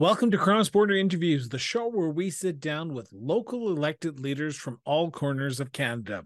Welcome 0.00 0.30
to 0.30 0.38
Cross 0.38 0.68
Border 0.68 0.94
Interviews, 0.94 1.48
the 1.48 1.58
show 1.58 1.88
where 1.88 2.08
we 2.08 2.30
sit 2.30 2.60
down 2.60 2.94
with 2.94 3.08
local 3.12 3.68
elected 3.68 4.20
leaders 4.20 4.56
from 4.56 4.78
all 4.84 5.10
corners 5.10 5.58
of 5.58 5.72
Canada. 5.72 6.24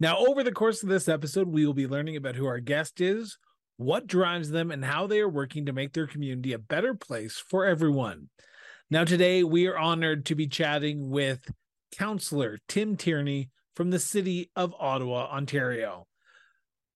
Now, 0.00 0.16
over 0.16 0.42
the 0.42 0.50
course 0.50 0.82
of 0.82 0.88
this 0.88 1.10
episode, 1.10 1.48
we 1.48 1.66
will 1.66 1.74
be 1.74 1.86
learning 1.86 2.16
about 2.16 2.36
who 2.36 2.46
our 2.46 2.58
guest 2.58 3.02
is, 3.02 3.36
what 3.76 4.06
drives 4.06 4.48
them, 4.48 4.70
and 4.70 4.82
how 4.82 5.06
they 5.06 5.20
are 5.20 5.28
working 5.28 5.66
to 5.66 5.74
make 5.74 5.92
their 5.92 6.06
community 6.06 6.54
a 6.54 6.58
better 6.58 6.94
place 6.94 7.36
for 7.36 7.66
everyone. 7.66 8.30
Now, 8.90 9.04
today 9.04 9.44
we 9.44 9.66
are 9.66 9.76
honored 9.76 10.24
to 10.26 10.34
be 10.34 10.46
chatting 10.46 11.10
with 11.10 11.52
Councillor 11.94 12.60
Tim 12.66 12.96
Tierney 12.96 13.50
from 13.76 13.90
the 13.90 13.98
City 13.98 14.50
of 14.56 14.74
Ottawa, 14.80 15.26
Ontario. 15.30 16.06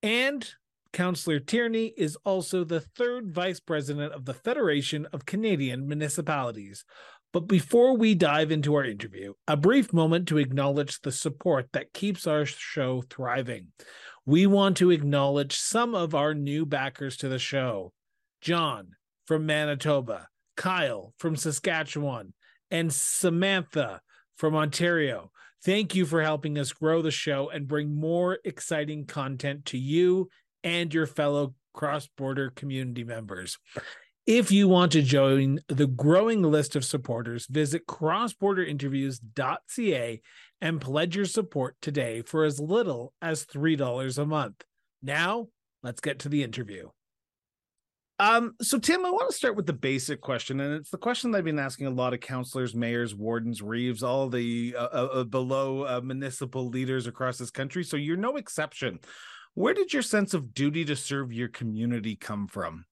And 0.02 0.48
Councillor 0.92 1.38
Tierney 1.38 1.92
is 1.96 2.16
also 2.24 2.64
the 2.64 2.80
third 2.80 3.32
vice 3.32 3.60
president 3.60 4.12
of 4.12 4.24
the 4.24 4.34
Federation 4.34 5.06
of 5.12 5.26
Canadian 5.26 5.86
Municipalities. 5.86 6.84
But 7.32 7.48
before 7.48 7.96
we 7.96 8.14
dive 8.14 8.50
into 8.50 8.74
our 8.74 8.84
interview, 8.84 9.34
a 9.46 9.56
brief 9.56 9.92
moment 9.92 10.26
to 10.28 10.38
acknowledge 10.38 11.00
the 11.00 11.12
support 11.12 11.68
that 11.72 11.92
keeps 11.92 12.26
our 12.26 12.46
show 12.46 13.02
thriving. 13.10 13.68
We 14.24 14.46
want 14.46 14.78
to 14.78 14.90
acknowledge 14.90 15.56
some 15.56 15.94
of 15.94 16.14
our 16.14 16.34
new 16.34 16.64
backers 16.64 17.16
to 17.18 17.28
the 17.28 17.38
show 17.38 17.92
John 18.40 18.92
from 19.26 19.44
Manitoba, 19.44 20.28
Kyle 20.56 21.12
from 21.18 21.36
Saskatchewan, 21.36 22.32
and 22.70 22.92
Samantha 22.92 24.00
from 24.36 24.54
Ontario. 24.54 25.30
Thank 25.64 25.94
you 25.94 26.06
for 26.06 26.22
helping 26.22 26.58
us 26.58 26.72
grow 26.72 27.02
the 27.02 27.10
show 27.10 27.50
and 27.50 27.68
bring 27.68 27.94
more 27.94 28.38
exciting 28.44 29.04
content 29.04 29.64
to 29.66 29.78
you 29.78 30.28
and 30.66 30.92
your 30.92 31.06
fellow 31.06 31.54
cross 31.72 32.06
border 32.18 32.50
community 32.50 33.04
members. 33.04 33.56
If 34.26 34.50
you 34.50 34.66
want 34.66 34.90
to 34.92 35.02
join 35.02 35.60
the 35.68 35.86
growing 35.86 36.42
list 36.42 36.74
of 36.74 36.84
supporters, 36.84 37.46
visit 37.46 37.86
crossborderinterviews.ca 37.86 40.20
and 40.60 40.80
pledge 40.80 41.14
your 41.14 41.26
support 41.26 41.76
today 41.80 42.22
for 42.22 42.42
as 42.42 42.58
little 42.58 43.12
as 43.22 43.46
$3 43.46 44.18
a 44.18 44.26
month. 44.26 44.64
Now, 45.00 45.46
let's 45.84 46.00
get 46.00 46.18
to 46.20 46.28
the 46.28 46.42
interview. 46.42 46.88
Um, 48.18 48.54
so 48.60 48.78
Tim, 48.80 49.06
I 49.06 49.10
want 49.10 49.30
to 49.30 49.36
start 49.36 49.54
with 49.54 49.66
the 49.66 49.72
basic 49.72 50.20
question, 50.20 50.58
and 50.58 50.74
it's 50.74 50.90
the 50.90 50.98
question 50.98 51.30
that 51.30 51.38
I've 51.38 51.44
been 51.44 51.60
asking 51.60 51.86
a 51.86 51.90
lot 51.90 52.14
of 52.14 52.20
councillors, 52.20 52.74
mayors, 52.74 53.14
wardens, 53.14 53.62
reeves, 53.62 54.02
all 54.02 54.28
the 54.28 54.74
uh, 54.76 54.84
uh 54.84 55.22
below 55.24 55.82
uh, 55.82 56.00
municipal 56.02 56.68
leaders 56.68 57.06
across 57.06 57.38
this 57.38 57.52
country. 57.52 57.84
So 57.84 57.96
you're 57.96 58.16
no 58.16 58.34
exception. 58.36 58.98
Where 59.56 59.72
did 59.72 59.90
your 59.90 60.02
sense 60.02 60.34
of 60.34 60.52
duty 60.52 60.84
to 60.84 60.94
serve 60.94 61.32
your 61.32 61.48
community 61.48 62.14
come 62.14 62.46
from? 62.46 62.84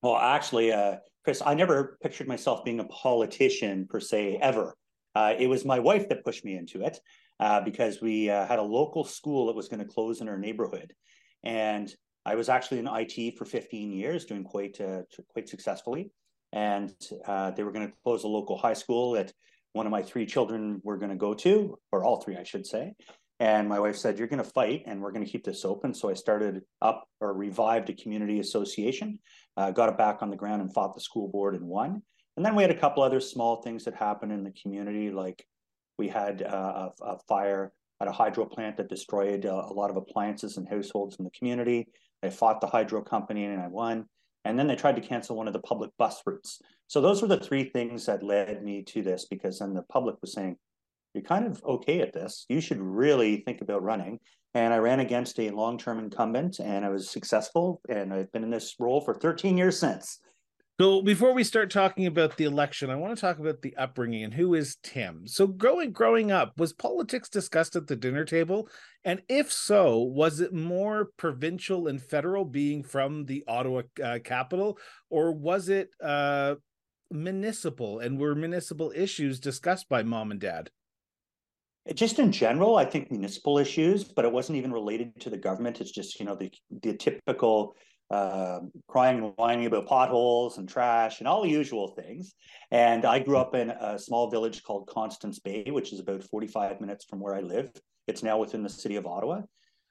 Well, 0.00 0.16
actually, 0.16 0.72
uh, 0.72 0.96
Chris, 1.24 1.42
I 1.44 1.52
never 1.52 1.98
pictured 2.02 2.26
myself 2.26 2.64
being 2.64 2.80
a 2.80 2.84
politician 2.84 3.86
per 3.86 4.00
se 4.00 4.38
ever. 4.40 4.74
Uh, 5.14 5.34
it 5.38 5.46
was 5.46 5.66
my 5.66 5.78
wife 5.78 6.08
that 6.08 6.24
pushed 6.24 6.42
me 6.42 6.56
into 6.56 6.80
it 6.80 6.98
uh, 7.38 7.60
because 7.60 8.00
we 8.00 8.30
uh, 8.30 8.46
had 8.46 8.58
a 8.58 8.62
local 8.62 9.04
school 9.04 9.48
that 9.48 9.54
was 9.54 9.68
going 9.68 9.80
to 9.80 9.92
close 9.92 10.22
in 10.22 10.28
our 10.28 10.38
neighborhood, 10.38 10.94
and 11.42 11.94
I 12.24 12.34
was 12.34 12.48
actually 12.48 12.78
in 12.78 12.88
IT 12.90 13.36
for 13.36 13.44
15 13.44 13.92
years, 13.92 14.24
doing 14.24 14.42
quite 14.42 14.80
uh, 14.80 15.02
quite 15.28 15.50
successfully. 15.50 16.12
And 16.54 16.94
uh, 17.26 17.50
they 17.50 17.62
were 17.62 17.72
going 17.72 17.88
to 17.88 17.94
close 18.04 18.24
a 18.24 18.28
local 18.28 18.56
high 18.56 18.72
school 18.72 19.12
that 19.12 19.34
one 19.74 19.84
of 19.84 19.92
my 19.92 20.02
three 20.02 20.24
children 20.24 20.80
were 20.82 20.96
going 20.96 21.10
to 21.10 21.16
go 21.16 21.34
to, 21.34 21.78
or 21.92 22.04
all 22.04 22.22
three, 22.22 22.38
I 22.38 22.44
should 22.44 22.64
say. 22.64 22.94
And 23.44 23.68
my 23.68 23.78
wife 23.78 23.98
said, 23.98 24.18
You're 24.18 24.26
going 24.26 24.42
to 24.42 24.50
fight 24.50 24.84
and 24.86 25.02
we're 25.02 25.12
going 25.12 25.24
to 25.24 25.30
keep 25.30 25.44
this 25.44 25.66
open. 25.66 25.92
So 25.92 26.08
I 26.08 26.14
started 26.14 26.62
up 26.80 27.06
or 27.20 27.34
revived 27.34 27.90
a 27.90 27.92
community 27.92 28.40
association, 28.40 29.18
uh, 29.58 29.70
got 29.70 29.90
it 29.90 29.98
back 29.98 30.22
on 30.22 30.30
the 30.30 30.36
ground 30.36 30.62
and 30.62 30.72
fought 30.72 30.94
the 30.94 31.02
school 31.02 31.28
board 31.28 31.54
and 31.54 31.66
won. 31.66 32.00
And 32.38 32.46
then 32.46 32.54
we 32.54 32.62
had 32.62 32.70
a 32.70 32.80
couple 32.80 33.02
other 33.02 33.20
small 33.20 33.60
things 33.60 33.84
that 33.84 33.94
happened 33.94 34.32
in 34.32 34.44
the 34.44 34.52
community, 34.52 35.10
like 35.10 35.46
we 35.98 36.08
had 36.08 36.40
uh, 36.42 36.88
a, 37.02 37.04
a, 37.04 37.18
fire 37.28 37.74
at 38.00 38.08
a 38.08 38.12
hydro 38.12 38.46
plant 38.46 38.78
that 38.78 38.88
destroyed 38.88 39.44
uh, 39.44 39.66
a 39.68 39.74
lot 39.74 39.90
of 39.90 39.98
appliances 39.98 40.56
and 40.56 40.66
households 40.66 41.16
in 41.18 41.26
the 41.26 41.30
community. 41.32 41.86
I 42.22 42.30
fought 42.30 42.62
the 42.62 42.66
hydro 42.66 43.02
company 43.02 43.44
and 43.44 43.60
I 43.60 43.68
won. 43.68 44.06
And 44.46 44.58
then 44.58 44.68
they 44.68 44.74
tried 44.74 44.96
to 44.96 45.02
cancel 45.02 45.36
one 45.36 45.48
of 45.48 45.52
the 45.52 45.60
public 45.60 45.90
bus 45.98 46.22
routes. 46.24 46.62
So 46.86 47.02
those 47.02 47.20
were 47.20 47.28
the 47.28 47.40
three 47.40 47.64
things 47.64 48.06
that 48.06 48.22
led 48.22 48.64
me 48.64 48.82
to 48.84 49.02
this 49.02 49.26
because 49.26 49.58
then 49.58 49.74
the 49.74 49.82
public 49.82 50.16
was 50.22 50.32
saying, 50.32 50.56
you're 51.14 51.22
kind 51.22 51.46
of 51.46 51.62
okay 51.64 52.00
at 52.00 52.12
this. 52.12 52.44
You 52.48 52.60
should 52.60 52.80
really 52.80 53.38
think 53.46 53.60
about 53.60 53.82
running. 53.82 54.18
And 54.54 54.72
I 54.72 54.78
ran 54.78 55.00
against 55.00 55.38
a 55.40 55.50
long 55.50 55.78
term 55.78 55.98
incumbent 55.98 56.58
and 56.60 56.84
I 56.84 56.88
was 56.88 57.08
successful. 57.08 57.80
And 57.88 58.12
I've 58.12 58.30
been 58.32 58.44
in 58.44 58.50
this 58.50 58.74
role 58.78 59.00
for 59.00 59.14
13 59.14 59.56
years 59.56 59.78
since. 59.78 60.20
So 60.80 61.02
before 61.02 61.32
we 61.32 61.44
start 61.44 61.70
talking 61.70 62.06
about 62.06 62.36
the 62.36 62.46
election, 62.46 62.90
I 62.90 62.96
want 62.96 63.16
to 63.16 63.20
talk 63.20 63.38
about 63.38 63.62
the 63.62 63.76
upbringing 63.76 64.24
and 64.24 64.34
who 64.34 64.54
is 64.54 64.76
Tim. 64.82 65.24
So 65.28 65.46
growing 65.46 65.92
growing 65.92 66.32
up, 66.32 66.58
was 66.58 66.72
politics 66.72 67.28
discussed 67.28 67.76
at 67.76 67.86
the 67.86 67.94
dinner 67.94 68.24
table? 68.24 68.68
And 69.04 69.22
if 69.28 69.52
so, 69.52 70.00
was 70.00 70.40
it 70.40 70.52
more 70.52 71.10
provincial 71.16 71.86
and 71.86 72.02
federal 72.02 72.44
being 72.44 72.82
from 72.82 73.26
the 73.26 73.44
Ottawa 73.46 73.82
uh, 74.02 74.18
capital 74.24 74.78
or 75.10 75.32
was 75.32 75.68
it 75.68 75.90
uh, 76.02 76.56
municipal 77.08 78.00
and 78.00 78.18
were 78.18 78.34
municipal 78.34 78.92
issues 78.96 79.38
discussed 79.38 79.88
by 79.88 80.02
mom 80.02 80.32
and 80.32 80.40
dad? 80.40 80.70
Just 81.92 82.18
in 82.18 82.32
general, 82.32 82.76
I 82.76 82.84
think 82.84 83.10
municipal 83.10 83.58
issues, 83.58 84.04
but 84.04 84.24
it 84.24 84.32
wasn't 84.32 84.56
even 84.56 84.72
related 84.72 85.20
to 85.20 85.30
the 85.30 85.36
government. 85.36 85.80
It's 85.80 85.90
just 85.90 86.18
you 86.18 86.26
know 86.26 86.34
the 86.34 86.50
the 86.82 86.94
typical 86.94 87.74
uh, 88.10 88.60
crying 88.86 89.18
and 89.18 89.32
whining 89.36 89.66
about 89.66 89.86
potholes 89.86 90.58
and 90.58 90.68
trash 90.68 91.18
and 91.18 91.28
all 91.28 91.42
the 91.42 91.48
usual 91.48 91.88
things. 91.88 92.34
And 92.70 93.04
I 93.04 93.18
grew 93.18 93.38
up 93.38 93.54
in 93.54 93.70
a 93.70 93.98
small 93.98 94.30
village 94.30 94.62
called 94.62 94.86
Constance 94.86 95.38
Bay, 95.38 95.64
which 95.68 95.92
is 95.92 96.00
about 96.00 96.22
45 96.24 96.80
minutes 96.80 97.04
from 97.04 97.20
where 97.20 97.34
I 97.34 97.40
live. 97.40 97.70
It's 98.06 98.22
now 98.22 98.38
within 98.38 98.62
the 98.62 98.68
city 98.68 98.96
of 98.96 99.06
Ottawa. 99.06 99.42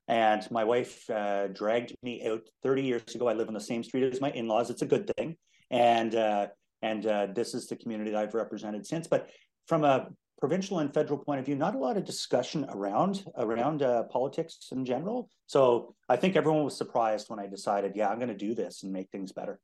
And 0.08 0.50
my 0.52 0.64
wife 0.64 1.10
uh, 1.10 1.48
dragged 1.48 1.96
me 2.04 2.28
out 2.28 2.42
30 2.62 2.84
years 2.84 3.16
ago. 3.16 3.28
I 3.28 3.34
live 3.34 3.48
on 3.48 3.54
the 3.54 3.62
same 3.62 3.84
street 3.84 4.12
as 4.12 4.22
my 4.22 4.32
in-laws. 4.32 4.70
It's 4.70 4.82
a 4.82 4.88
good 4.88 5.10
thing. 5.16 5.38
And 5.72 6.14
uh, 6.16 6.48
and 6.82 7.06
uh, 7.06 7.28
this 7.34 7.54
is 7.54 7.68
the 7.68 7.78
community 7.78 8.12
that 8.12 8.22
I've 8.22 8.34
represented 8.34 8.86
since. 8.86 9.08
But 9.08 9.30
from 9.68 9.86
a 9.86 10.10
provincial 10.44 10.80
and 10.80 10.94
federal 10.94 11.18
point 11.18 11.40
of 11.40 11.46
view, 11.46 11.56
not 11.56 11.74
a 11.74 11.78
lot 11.78 11.96
of 11.96 12.04
discussion 12.04 12.66
around 12.68 13.24
around 13.38 13.82
uh, 13.82 14.04
politics 14.04 14.58
in 14.74 14.84
general. 14.84 15.30
So 15.48 15.96
I 16.10 16.18
think 16.18 16.36
everyone 16.36 16.66
was 16.66 16.78
surprised 16.78 17.30
when 17.30 17.40
I 17.40 17.48
decided, 17.48 17.94
yeah, 17.96 18.10
I'm 18.10 18.18
going 18.18 18.28
to 18.28 18.36
do 18.36 18.54
this 18.54 18.84
and 18.84 18.92
make 18.92 19.10
things 19.10 19.32
better. 19.32 19.62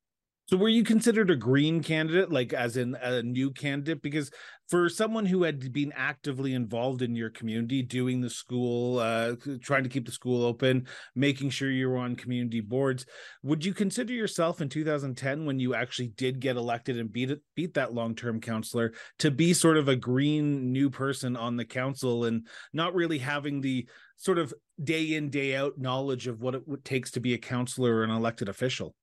So 0.50 0.58
were 0.58 0.68
you 0.68 0.84
considered 0.84 1.30
a 1.30 1.36
green 1.36 1.84
candidate, 1.84 2.32
like 2.32 2.54
as 2.54 2.76
in 2.76 2.96
a 3.04 3.22
new 3.22 3.52
candidate? 3.52 4.02
Because 4.02 4.32
for 4.68 4.90
someone 4.90 5.28
who 5.28 5.44
had 5.44 5.72
been 5.72 5.94
actively 5.96 6.56
involved 6.56 7.04
in 7.04 7.16
your 7.16 7.30
community, 7.30 7.84
doing 7.84 8.20
the 8.20 8.32
school, 8.32 8.98
uh, 8.98 9.36
trying 9.62 9.84
to 9.84 9.90
keep 9.90 10.08
the 10.08 10.12
school 10.12 10.44
open, 10.44 10.88
making 11.14 11.52
sure 11.52 11.70
you 11.70 11.88
were 11.88 11.98
on 11.98 12.16
community 12.16 12.62
boards, 12.62 13.06
would 13.44 13.64
you 13.64 13.76
consider 13.76 14.12
yourself 14.12 14.60
in 14.60 14.70
2010, 14.70 15.46
when 15.46 15.60
you 15.60 15.76
actually 15.76 16.08
did 16.08 16.40
get 16.40 16.56
elected 16.56 16.98
and 16.98 17.14
beat 17.14 17.30
it, 17.30 17.42
beat 17.56 17.76
that 17.76 17.94
long-term 17.94 18.42
counselor, 18.42 18.92
to 19.20 19.30
be 19.30 19.54
sort 19.54 19.78
of 19.78 19.88
a 19.88 19.96
green 19.96 20.72
new 20.72 20.90
person 20.90 21.38
on 21.38 21.58
the 21.58 21.66
council 21.66 22.26
and 22.26 22.48
not 22.74 22.96
really 22.96 23.20
having 23.20 23.62
the 23.62 23.88
sort 24.18 24.40
of 24.40 24.52
day 24.84 25.14
in 25.14 25.30
day 25.30 25.56
out 25.56 25.78
knowledge 25.78 26.26
of 26.26 26.42
what 26.42 26.56
it 26.56 26.64
takes 26.84 27.12
to 27.12 27.20
be 27.20 27.36
a 27.36 27.38
counselor 27.38 27.98
or 27.98 28.04
an 28.04 28.10
elected 28.10 28.50
official? 28.50 28.96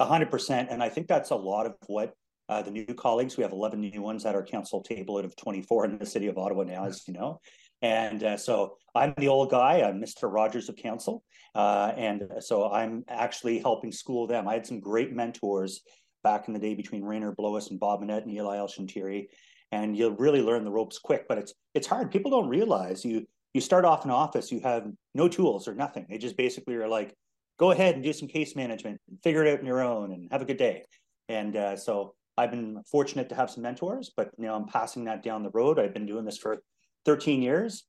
Hundred 0.00 0.30
percent. 0.30 0.68
And 0.70 0.82
I 0.82 0.88
think 0.88 1.06
that's 1.06 1.30
a 1.30 1.36
lot 1.36 1.66
of 1.66 1.74
what 1.86 2.14
uh, 2.48 2.62
the 2.62 2.70
new 2.70 2.84
colleagues, 2.86 3.36
we 3.36 3.42
have 3.42 3.52
11 3.52 3.80
new 3.80 4.02
ones 4.02 4.26
at 4.26 4.34
our 4.34 4.44
council 4.44 4.82
table 4.82 5.16
out 5.16 5.24
of 5.24 5.34
24 5.36 5.86
in 5.86 5.98
the 5.98 6.06
city 6.06 6.26
of 6.26 6.36
Ottawa 6.36 6.64
now, 6.64 6.84
as 6.84 7.02
you 7.06 7.14
know. 7.14 7.40
And 7.80 8.22
uh, 8.22 8.36
so 8.36 8.76
I'm 8.94 9.14
the 9.16 9.28
old 9.28 9.50
guy, 9.50 9.82
I'm 9.82 10.00
Mr. 10.00 10.32
Rogers 10.32 10.68
of 10.68 10.76
council. 10.76 11.22
Uh, 11.54 11.92
and 11.96 12.24
so 12.40 12.70
I'm 12.70 13.04
actually 13.08 13.58
helping 13.58 13.92
school 13.92 14.26
them. 14.26 14.48
I 14.48 14.54
had 14.54 14.66
some 14.66 14.80
great 14.80 15.12
mentors 15.12 15.80
back 16.22 16.48
in 16.48 16.54
the 16.54 16.60
day 16.60 16.74
between 16.74 17.04
Rainer 17.04 17.32
Bloess 17.32 17.70
and 17.70 17.78
Bob 17.78 18.00
Monette 18.00 18.24
and 18.24 18.32
Eli 18.32 18.56
El-Chantiry. 18.56 19.28
And 19.72 19.96
you'll 19.96 20.16
really 20.16 20.42
learn 20.42 20.64
the 20.64 20.70
ropes 20.70 20.98
quick, 20.98 21.26
but 21.28 21.38
it's 21.38 21.54
it's 21.74 21.86
hard. 21.86 22.10
People 22.10 22.30
don't 22.30 22.48
realize 22.48 23.04
you 23.04 23.26
you 23.54 23.60
start 23.60 23.84
off 23.84 24.04
in 24.04 24.10
office, 24.10 24.52
you 24.52 24.60
have 24.60 24.86
no 25.14 25.28
tools 25.28 25.66
or 25.66 25.74
nothing. 25.74 26.06
They 26.08 26.18
just 26.18 26.36
basically 26.36 26.74
are 26.76 26.88
like, 26.88 27.14
go 27.58 27.70
ahead 27.70 27.94
and 27.94 28.04
do 28.04 28.12
some 28.12 28.28
case 28.28 28.56
management, 28.56 29.00
and 29.08 29.18
figure 29.22 29.44
it 29.44 29.52
out 29.52 29.60
on 29.60 29.66
your 29.66 29.82
own, 29.82 30.12
and 30.12 30.28
have 30.30 30.42
a 30.42 30.44
good 30.44 30.56
day. 30.56 30.84
And 31.28 31.56
uh, 31.56 31.76
so 31.76 32.14
I've 32.36 32.50
been 32.50 32.82
fortunate 32.90 33.28
to 33.30 33.34
have 33.34 33.50
some 33.50 33.62
mentors, 33.62 34.12
but 34.16 34.30
now 34.38 34.54
I'm 34.54 34.66
passing 34.66 35.04
that 35.04 35.22
down 35.22 35.42
the 35.42 35.50
road. 35.50 35.78
I've 35.78 35.94
been 35.94 36.06
doing 36.06 36.24
this 36.24 36.38
for 36.38 36.62
13 37.04 37.42
years, 37.42 37.84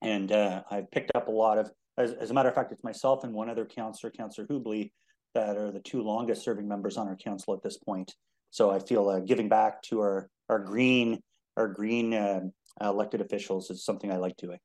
and 0.00 0.32
uh, 0.32 0.62
I've 0.70 0.90
picked 0.90 1.12
up 1.14 1.28
a 1.28 1.32
lot 1.32 1.58
of. 1.58 1.70
As, 1.98 2.12
as, 2.12 2.30
a 2.30 2.34
matter 2.34 2.48
of 2.48 2.54
fact, 2.54 2.72
it's 2.72 2.82
myself 2.82 3.22
and 3.22 3.34
one 3.34 3.50
other 3.50 3.66
counselor, 3.66 4.10
Counselor 4.10 4.46
Hubley, 4.46 4.92
that 5.34 5.58
are 5.58 5.70
the 5.70 5.80
two 5.80 6.02
longest 6.02 6.42
serving 6.42 6.66
members 6.66 6.96
on 6.96 7.06
our 7.06 7.16
council 7.16 7.52
at 7.54 7.62
this 7.62 7.76
point. 7.76 8.14
So 8.50 8.70
I 8.70 8.78
feel 8.78 9.08
uh, 9.08 9.20
giving 9.20 9.48
back 9.48 9.82
to 9.84 10.00
our 10.00 10.28
our 10.48 10.58
green 10.58 11.20
our 11.56 11.68
green 11.68 12.14
uh, 12.14 12.40
elected 12.80 13.20
officials 13.20 13.70
is 13.70 13.84
something 13.84 14.10
I 14.10 14.16
like 14.16 14.36
doing 14.36 14.58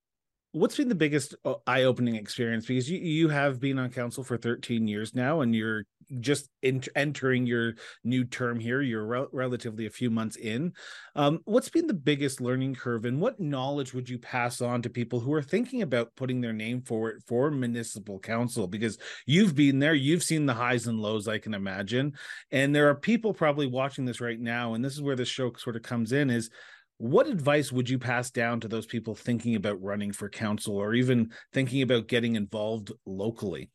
what's 0.52 0.78
been 0.78 0.90
the 0.90 0.96
biggest 0.96 1.36
uh, 1.46 1.56
eye-opening 1.66 2.16
experience 2.16 2.66
because 2.66 2.90
you 2.90 3.00
you 3.00 3.30
have 3.30 3.60
been 3.60 3.80
on 3.80 3.90
council 3.90 4.24
for 4.24 4.38
13 4.38 4.88
years 4.88 5.14
now 5.14 5.42
and 5.42 5.56
you're 5.56 5.84
just 6.20 6.50
in, 6.62 6.82
entering 6.96 7.46
your 7.46 7.74
new 8.04 8.24
term 8.24 8.60
here. 8.60 8.82
You're 8.82 9.06
re- 9.06 9.26
relatively 9.32 9.86
a 9.86 9.92
few 9.92 10.10
months 10.10 10.36
in. 10.36 10.74
Um, 11.16 11.42
what's 11.46 11.70
been 11.70 11.88
the 11.88 11.94
biggest 11.94 12.42
learning 12.42 12.76
curve, 12.76 13.06
and 13.06 13.20
what 13.20 13.40
knowledge 13.40 13.94
would 13.94 14.10
you 14.10 14.18
pass 14.18 14.62
on 14.62 14.82
to 14.82 14.90
people 14.90 15.20
who 15.20 15.34
are 15.34 15.42
thinking 15.42 15.82
about 15.82 16.16
putting 16.16 16.42
their 16.42 16.54
name 16.54 16.82
forward 16.82 17.22
for 17.28 17.52
municipal 17.52 18.20
council? 18.20 18.68
Because 18.68 18.98
you've 19.26 19.56
been 19.56 19.80
there, 19.80 19.94
you've 19.94 20.24
seen 20.24 20.46
the 20.46 20.54
highs 20.54 20.88
and 20.88 21.00
lows, 21.00 21.28
I 21.28 21.40
can 21.40 21.54
imagine, 21.54 22.14
and 22.52 22.74
there 22.74 22.90
are 22.90 22.96
people 22.96 23.34
probably 23.34 23.68
watching 23.68 24.06
this 24.06 24.22
right 24.22 24.40
now, 24.40 24.74
and 24.74 24.84
this 24.84 24.94
is 24.94 25.02
where 25.02 25.16
the 25.16 25.26
show 25.26 25.52
sort 25.58 25.76
of 25.76 25.82
comes 25.82 26.12
in: 26.12 26.30
is 26.30 26.50
what 26.98 27.28
advice 27.28 27.72
would 27.72 27.90
you 27.90 28.00
pass 28.00 28.32
down 28.32 28.60
to 28.62 28.68
those 28.68 28.86
people 28.86 29.14
thinking 29.16 29.56
about 29.56 29.82
running 29.82 30.12
for 30.12 30.30
council 30.30 30.76
or 30.76 30.94
even 30.94 31.32
thinking 31.54 31.82
about 31.82 32.08
getting 32.08 32.36
involved 32.36 32.92
locally? 33.06 33.70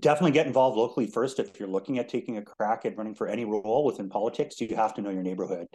Definitely 0.00 0.32
get 0.32 0.46
involved 0.46 0.76
locally 0.76 1.06
first. 1.06 1.38
If 1.38 1.58
you're 1.58 1.68
looking 1.68 1.98
at 1.98 2.08
taking 2.08 2.36
a 2.36 2.42
crack 2.42 2.84
at 2.84 2.96
running 2.96 3.14
for 3.14 3.26
any 3.26 3.44
role 3.44 3.84
within 3.84 4.08
politics, 4.08 4.60
you 4.60 4.74
have 4.76 4.94
to 4.94 5.02
know 5.02 5.10
your 5.10 5.22
neighborhood. 5.22 5.66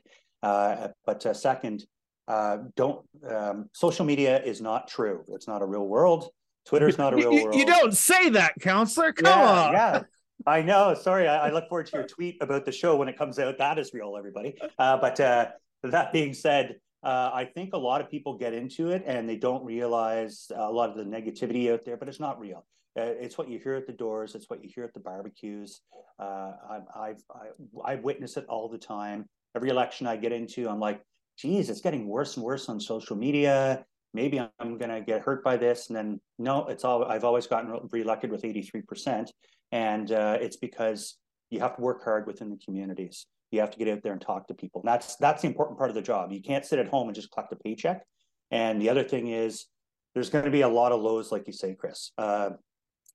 Uh, 0.42 0.90
but 1.06 1.26
uh, 1.26 1.34
second, 1.34 1.86
uh, 2.28 2.58
don't 2.76 3.06
um, 3.28 3.70
social 3.74 4.06
media 4.06 4.42
is 4.44 4.62
not 4.62 4.88
true. 4.88 5.24
It's 5.30 5.48
not 5.48 5.62
a 5.62 5.66
real 5.66 5.88
world. 5.88 6.30
Twitter 6.66 6.88
is 6.88 6.98
not 6.98 7.14
a 7.14 7.18
real 7.18 7.34
you, 7.34 7.44
world. 7.46 7.56
You 7.56 7.66
don't 7.66 7.96
say 7.96 8.30
that, 8.30 8.54
counselor. 8.62 9.14
Come 9.14 9.26
yeah, 9.26 9.50
on. 9.50 9.74
Yeah. 9.74 10.04
I 10.46 10.62
know. 10.62 10.94
Sorry. 10.94 11.28
I, 11.28 11.48
I, 11.48 11.52
look 11.52 11.70
forward 11.70 11.88
to 11.88 11.98
your 11.98 12.08
tweet 12.08 12.38
about 12.42 12.66
the 12.66 12.72
show 12.72 12.98
when 12.98 13.08
it 13.08 13.18
comes 13.18 13.40
out. 13.40 13.58
That 13.58 13.80
is 13.80 13.94
real, 13.94 14.16
everybody. 14.18 14.56
Uh, 14.78 14.98
but 14.98 15.20
uh, 15.20 15.48
that 15.92 16.14
being 16.14 16.34
said, 16.34 16.76
uh, 17.04 17.32
I 17.34 17.46
think 17.46 17.74
a 17.74 17.78
lot 17.78 18.00
of 18.00 18.10
people 18.10 18.38
get 18.38 18.54
into 18.54 18.92
it 18.92 19.04
and 19.06 19.28
they 19.28 19.36
don't 19.36 19.64
realize 19.66 20.50
a 20.56 20.72
lot 20.72 20.90
of 20.90 20.96
the 20.96 21.04
negativity 21.04 21.72
out 21.72 21.84
there, 21.86 21.98
but 21.98 22.08
it's 22.08 22.20
not 22.20 22.40
real. 22.40 22.66
Uh, 22.98 23.04
it's 23.04 23.38
what 23.38 23.50
you 23.50 23.60
hear 23.60 23.74
at 23.74 23.88
the 23.88 23.94
doors. 23.94 24.36
It's 24.36 24.50
what 24.50 24.64
you 24.64 24.70
hear 24.74 24.84
at 24.84 24.94
the 24.94 25.00
barbecues. 25.00 25.82
Uh, 26.20 26.52
I, 26.70 26.80
I've 26.96 27.24
I, 27.32 27.94
I 27.94 27.96
witness 27.96 28.38
it 28.38 28.46
all 28.48 28.70
the 28.70 28.78
time. 28.78 29.26
Every 29.56 29.70
election 29.70 30.08
I 30.08 30.16
get 30.16 30.32
into, 30.32 30.70
I'm 30.70 30.80
like, 30.80 31.02
geez, 31.38 31.70
it's 31.70 31.82
getting 31.82 32.08
worse 32.08 32.38
and 32.38 32.46
worse 32.46 32.70
on 32.70 32.80
social 32.80 33.16
media. 33.16 33.84
Maybe 34.14 34.40
I'm 34.40 34.78
going 34.78 34.92
to 34.92 35.02
get 35.02 35.22
hurt 35.22 35.44
by 35.44 35.58
this. 35.58 35.88
And 35.88 35.96
then 35.96 36.22
no, 36.38 36.68
it's 36.68 36.84
all. 36.84 37.04
I've 37.06 37.24
always 37.24 37.48
gotten 37.48 37.90
reelected 37.92 38.32
with 38.32 38.46
83 38.46 38.82
percent, 38.84 39.32
and 39.72 40.12
uh, 40.12 40.38
it's 40.40 40.58
because 40.58 41.18
you 41.50 41.60
have 41.60 41.76
to 41.76 41.82
work 41.82 42.04
hard 42.04 42.28
within 42.28 42.52
the 42.52 42.58
communities. 42.64 43.26
You 43.54 43.62
have 43.62 43.72
to 43.72 43.78
get 43.78 43.88
out 43.88 44.02
there 44.04 44.14
and 44.14 44.22
talk 44.22 44.48
to 44.48 44.54
people. 44.54 44.82
And 44.82 44.88
that's 44.88 45.16
that's 45.18 45.42
the 45.44 45.48
important 45.48 45.78
part 45.78 45.90
of 45.90 45.96
the 45.96 46.02
job. 46.02 46.32
You 46.32 46.42
can't 46.42 46.66
sit 46.66 46.80
at 46.80 46.88
home 46.88 47.08
and 47.08 47.16
just 47.16 47.32
collect 47.32 47.54
a 47.54 47.56
paycheck. 47.56 48.04
And 48.52 48.82
the 48.82 48.90
other 48.90 49.04
thing 49.04 49.28
is, 49.28 49.68
there's 50.14 50.30
going 50.30 50.46
to 50.46 50.52
be 50.52 50.62
a 50.62 50.68
lot 50.68 50.92
of 50.92 51.02
lows, 51.02 51.32
like 51.32 51.48
you 51.48 51.54
say, 51.54 51.76
Chris. 51.76 52.12
Uh, 52.18 52.52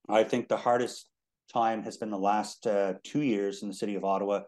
I 0.09 0.25
think 0.25 0.49
the 0.49 0.57
hardest 0.57 1.09
time 1.53 1.83
has 1.83 1.97
been 1.97 2.11
the 2.11 2.19
last 2.19 2.67
uh, 2.67 2.95
two 3.05 3.23
years 3.23 3.63
in 3.63 3.69
the 3.69 3.75
city 3.75 3.95
of 3.95 4.05
Ottawa. 4.05 4.41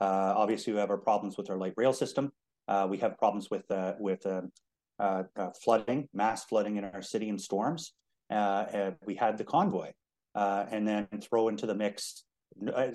Uh, 0.00 0.34
obviously, 0.36 0.72
we 0.72 0.78
have 0.78 0.90
our 0.90 0.98
problems 0.98 1.36
with 1.36 1.50
our 1.50 1.56
light 1.56 1.74
rail 1.76 1.92
system. 1.92 2.30
Uh, 2.68 2.86
we 2.88 2.98
have 2.98 3.18
problems 3.18 3.50
with 3.50 3.70
uh, 3.70 3.94
with 3.98 4.24
um, 4.26 4.52
uh, 4.98 5.22
flooding, 5.62 6.08
mass 6.12 6.44
flooding 6.44 6.76
in 6.76 6.84
our 6.84 7.02
city 7.02 7.28
and 7.28 7.40
storms. 7.40 7.92
we 8.30 9.14
had 9.14 9.38
the 9.38 9.44
convoy, 9.44 9.90
and 10.34 10.86
then 10.86 11.08
throw 11.22 11.48
into 11.48 11.66
the 11.66 11.74
mix. 11.74 12.24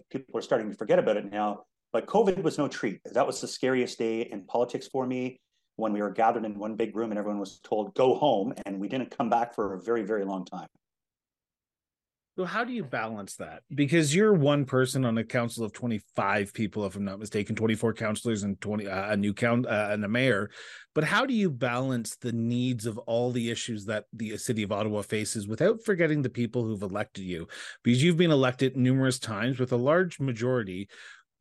people 0.09 0.38
are 0.38 0.42
starting 0.42 0.69
to 0.69 0.75
forget 0.75 1.00
about 1.00 1.18
it 1.18 1.31
now, 1.31 1.63
but 1.91 2.05
COVID 2.05 2.41
was 2.41 2.57
no 2.57 2.67
treat. 2.67 3.01
That 3.13 3.27
was 3.27 3.41
the 3.41 3.47
scariest 3.47 3.97
day 3.97 4.21
in 4.21 4.45
politics 4.45 4.88
for 4.88 5.05
me 5.05 5.39
when 5.75 5.93
we 5.93 6.01
were 6.01 6.11
gathered 6.11 6.45
in 6.45 6.57
one 6.57 6.75
big 6.75 6.95
room 6.95 7.11
and 7.11 7.17
everyone 7.17 7.39
was 7.39 7.59
told 7.63 7.93
go 7.95 8.15
home, 8.15 8.53
and 8.65 8.79
we 8.79 8.88
didn't 8.88 9.15
come 9.15 9.29
back 9.29 9.53
for 9.55 9.73
a 9.73 9.81
very 9.81 10.03
very 10.03 10.25
long 10.25 10.45
time. 10.45 10.67
So 12.38 12.45
how 12.45 12.63
do 12.63 12.71
you 12.71 12.85
balance 12.85 13.35
that? 13.35 13.63
Because 13.75 14.15
you're 14.15 14.33
one 14.33 14.63
person 14.63 15.03
on 15.03 15.17
a 15.17 15.23
council 15.23 15.65
of 15.65 15.73
25 15.73 16.53
people, 16.53 16.85
if 16.85 16.95
I'm 16.95 17.03
not 17.03 17.19
mistaken, 17.19 17.57
24 17.57 17.94
councilors 17.94 18.44
and 18.44 18.59
20 18.61 18.87
uh, 18.87 19.11
a 19.11 19.17
new 19.17 19.33
count 19.33 19.67
uh, 19.67 19.89
and 19.91 20.05
a 20.05 20.07
mayor. 20.07 20.49
But 20.95 21.03
how 21.03 21.25
do 21.25 21.33
you 21.33 21.49
balance 21.49 22.15
the 22.15 22.31
needs 22.31 22.85
of 22.85 22.97
all 22.99 23.31
the 23.31 23.51
issues 23.51 23.85
that 23.85 24.05
the 24.13 24.37
city 24.37 24.63
of 24.63 24.71
Ottawa 24.71 25.01
faces 25.01 25.45
without 25.45 25.83
forgetting 25.83 26.21
the 26.21 26.29
people 26.29 26.63
who've 26.63 26.81
elected 26.81 27.25
you? 27.25 27.49
Because 27.83 28.01
you've 28.01 28.17
been 28.17 28.31
elected 28.31 28.77
numerous 28.77 29.19
times 29.19 29.59
with 29.59 29.73
a 29.73 29.77
large 29.77 30.17
majority 30.19 30.87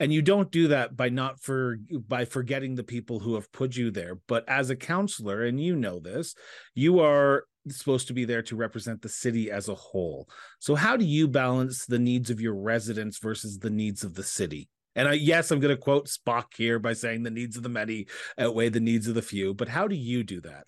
and 0.00 0.12
you 0.12 0.22
don't 0.22 0.50
do 0.50 0.68
that 0.68 0.96
by 0.96 1.08
not 1.08 1.38
for 1.40 1.78
by 2.08 2.24
forgetting 2.24 2.74
the 2.74 2.82
people 2.82 3.20
who 3.20 3.34
have 3.34 3.52
put 3.52 3.76
you 3.76 3.90
there 3.90 4.18
but 4.26 4.48
as 4.48 4.70
a 4.70 4.76
counselor 4.76 5.44
and 5.44 5.60
you 5.60 5.76
know 5.76 6.00
this 6.00 6.34
you 6.74 6.98
are 6.98 7.44
supposed 7.68 8.06
to 8.08 8.14
be 8.14 8.24
there 8.24 8.42
to 8.42 8.56
represent 8.56 9.02
the 9.02 9.08
city 9.08 9.50
as 9.50 9.68
a 9.68 9.74
whole. 9.74 10.28
So 10.58 10.74
how 10.74 10.96
do 10.96 11.04
you 11.04 11.28
balance 11.28 11.86
the 11.86 11.98
needs 11.98 12.30
of 12.30 12.40
your 12.40 12.54
residents 12.54 13.18
versus 13.18 13.58
the 13.58 13.70
needs 13.70 14.04
of 14.04 14.14
the 14.14 14.22
city? 14.22 14.68
And 14.96 15.08
I, 15.08 15.12
yes, 15.12 15.50
I'm 15.50 15.60
going 15.60 15.74
to 15.74 15.80
quote 15.80 16.08
Spock 16.08 16.46
here 16.56 16.78
by 16.78 16.94
saying 16.94 17.22
the 17.22 17.30
needs 17.30 17.56
of 17.56 17.62
the 17.62 17.68
many 17.68 18.06
outweigh 18.38 18.70
the 18.70 18.80
needs 18.80 19.06
of 19.06 19.14
the 19.14 19.22
few. 19.22 19.54
But 19.54 19.68
how 19.68 19.86
do 19.86 19.94
you 19.94 20.24
do 20.24 20.40
that? 20.40 20.66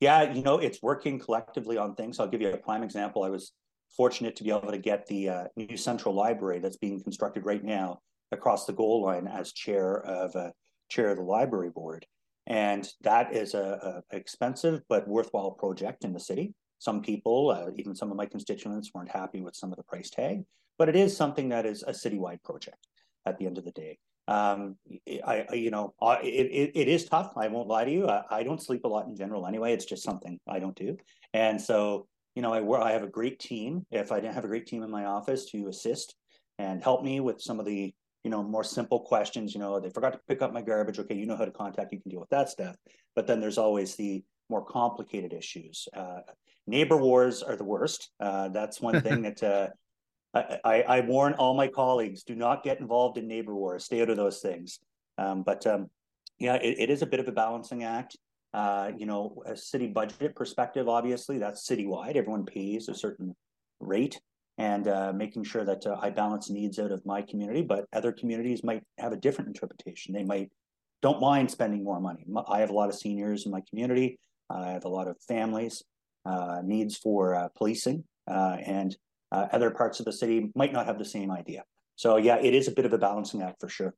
Yeah, 0.00 0.32
you 0.32 0.42
know, 0.42 0.58
it's 0.58 0.82
working 0.82 1.18
collectively 1.18 1.76
on 1.76 1.94
things. 1.94 2.18
I'll 2.18 2.28
give 2.28 2.40
you 2.40 2.50
a 2.50 2.56
prime 2.56 2.82
example. 2.82 3.22
I 3.22 3.30
was 3.30 3.52
fortunate 3.96 4.36
to 4.36 4.44
be 4.44 4.50
able 4.50 4.70
to 4.70 4.78
get 4.78 5.06
the 5.06 5.28
uh, 5.28 5.44
new 5.56 5.76
central 5.76 6.14
library 6.14 6.58
that's 6.58 6.76
being 6.76 7.02
constructed 7.02 7.44
right 7.44 7.64
now 7.64 8.00
across 8.32 8.66
the 8.66 8.72
goal 8.72 9.02
line 9.02 9.26
as 9.26 9.52
chair 9.52 10.00
of 10.04 10.34
uh, 10.36 10.50
chair 10.88 11.10
of 11.10 11.16
the 11.16 11.22
library 11.22 11.70
board. 11.70 12.06
And 12.46 12.88
that 13.02 13.34
is 13.34 13.54
a, 13.54 14.02
a 14.10 14.16
expensive 14.16 14.82
but 14.88 15.06
worthwhile 15.06 15.52
project 15.52 16.04
in 16.04 16.12
the 16.12 16.20
city. 16.20 16.54
Some 16.78 17.02
people, 17.02 17.50
uh, 17.50 17.70
even 17.76 17.94
some 17.94 18.10
of 18.10 18.16
my 18.16 18.26
constituents, 18.26 18.90
weren't 18.94 19.10
happy 19.10 19.40
with 19.40 19.54
some 19.54 19.70
of 19.70 19.76
the 19.76 19.84
price 19.84 20.10
tag, 20.10 20.44
but 20.78 20.88
it 20.88 20.96
is 20.96 21.16
something 21.16 21.50
that 21.50 21.66
is 21.66 21.82
a 21.82 21.92
citywide 21.92 22.42
project 22.42 22.88
at 23.26 23.38
the 23.38 23.46
end 23.46 23.58
of 23.58 23.64
the 23.64 23.72
day. 23.72 23.98
Um, 24.28 24.76
I, 25.26 25.44
I, 25.50 25.54
you 25.54 25.70
know, 25.70 25.92
it, 26.22 26.70
it, 26.74 26.88
is 26.88 27.04
tough. 27.04 27.32
I 27.36 27.48
won't 27.48 27.68
lie 27.68 27.84
to 27.84 27.90
you. 27.90 28.08
I, 28.08 28.22
I, 28.30 28.42
don't 28.44 28.62
sleep 28.62 28.84
a 28.84 28.88
lot 28.88 29.06
in 29.06 29.16
general 29.16 29.46
anyway. 29.46 29.72
It's 29.72 29.84
just 29.84 30.04
something 30.04 30.38
I 30.48 30.60
don't 30.60 30.76
do. 30.76 30.96
And 31.34 31.60
so, 31.60 32.06
you 32.40 32.42
know, 32.42 32.54
I, 32.54 32.88
I 32.88 32.92
have 32.92 33.02
a 33.02 33.06
great 33.06 33.38
team. 33.38 33.84
If 33.90 34.12
I 34.12 34.18
didn't 34.18 34.32
have 34.32 34.46
a 34.46 34.48
great 34.48 34.66
team 34.66 34.82
in 34.82 34.90
my 34.90 35.04
office 35.04 35.44
to 35.50 35.68
assist 35.68 36.14
and 36.58 36.82
help 36.82 37.04
me 37.04 37.20
with 37.20 37.38
some 37.38 37.60
of 37.60 37.66
the 37.66 37.92
you 38.24 38.30
know, 38.30 38.42
more 38.42 38.64
simple 38.64 39.00
questions. 39.00 39.52
You 39.52 39.60
know, 39.60 39.78
they 39.78 39.90
forgot 39.90 40.14
to 40.14 40.20
pick 40.26 40.40
up 40.40 40.52
my 40.54 40.62
garbage. 40.62 40.98
Okay, 40.98 41.14
you 41.14 41.26
know 41.26 41.36
how 41.36 41.44
to 41.44 41.50
contact. 41.50 41.92
You 41.92 42.00
can 42.00 42.10
deal 42.10 42.20
with 42.20 42.30
that 42.30 42.48
stuff. 42.48 42.76
But 43.14 43.26
then 43.26 43.40
there's 43.40 43.58
always 43.58 43.94
the 43.96 44.22
more 44.48 44.64
complicated 44.64 45.34
issues. 45.34 45.86
Uh, 45.94 46.20
neighbor 46.66 46.96
wars 46.96 47.42
are 47.42 47.56
the 47.56 47.64
worst. 47.64 48.10
Uh, 48.18 48.48
that's 48.48 48.80
one 48.80 49.00
thing 49.02 49.22
that 49.22 49.42
uh, 49.42 49.68
I, 50.34 50.82
I, 50.82 51.00
warn 51.00 51.34
all 51.34 51.54
my 51.54 51.68
colleagues: 51.68 52.22
do 52.22 52.34
not 52.34 52.62
get 52.62 52.80
involved 52.80 53.18
in 53.18 53.28
neighbor 53.28 53.54
wars. 53.54 53.84
Stay 53.84 54.00
out 54.00 54.10
of 54.10 54.16
those 54.16 54.40
things. 54.40 54.78
Um, 55.18 55.42
but 55.42 55.66
um, 55.66 55.90
yeah, 56.38 56.54
it, 56.56 56.78
it 56.78 56.90
is 56.90 57.02
a 57.02 57.06
bit 57.06 57.20
of 57.20 57.28
a 57.28 57.32
balancing 57.32 57.84
act. 57.84 58.16
Uh, 58.52 58.90
you 58.96 59.06
know, 59.06 59.42
a 59.46 59.56
city 59.56 59.86
budget 59.86 60.34
perspective, 60.34 60.88
obviously, 60.88 61.38
that's 61.38 61.68
citywide. 61.68 62.16
Everyone 62.16 62.44
pays 62.44 62.88
a 62.88 62.94
certain 62.94 63.34
rate 63.78 64.20
and 64.58 64.88
uh, 64.88 65.12
making 65.12 65.44
sure 65.44 65.64
that 65.64 65.86
uh, 65.86 65.96
I 66.00 66.10
balance 66.10 66.50
needs 66.50 66.78
out 66.78 66.90
of 66.90 67.04
my 67.06 67.22
community. 67.22 67.62
But 67.62 67.86
other 67.92 68.12
communities 68.12 68.64
might 68.64 68.82
have 68.98 69.12
a 69.12 69.16
different 69.16 69.48
interpretation. 69.48 70.12
They 70.12 70.24
might 70.24 70.50
don't 71.02 71.20
mind 71.20 71.50
spending 71.50 71.82
more 71.82 72.00
money. 72.00 72.26
I 72.48 72.60
have 72.60 72.70
a 72.70 72.74
lot 72.74 72.90
of 72.90 72.94
seniors 72.94 73.46
in 73.46 73.52
my 73.52 73.62
community. 73.70 74.18
I 74.50 74.72
have 74.72 74.84
a 74.84 74.88
lot 74.88 75.08
of 75.08 75.16
families 75.26 75.82
uh, 76.26 76.60
needs 76.62 76.96
for 76.98 77.34
uh, 77.34 77.48
policing, 77.56 78.04
uh, 78.30 78.56
and 78.66 78.96
other 79.32 79.70
parts 79.70 80.00
of 80.00 80.04
the 80.04 80.12
city 80.12 80.50
might 80.54 80.72
not 80.72 80.86
have 80.86 80.98
the 80.98 81.04
same 81.04 81.30
idea. 81.30 81.62
So 81.96 82.16
yeah, 82.16 82.36
it 82.36 82.54
is 82.54 82.68
a 82.68 82.72
bit 82.72 82.84
of 82.84 82.92
a 82.92 82.98
balancing 82.98 83.42
act 83.42 83.60
for 83.60 83.68
sure. 83.68 83.94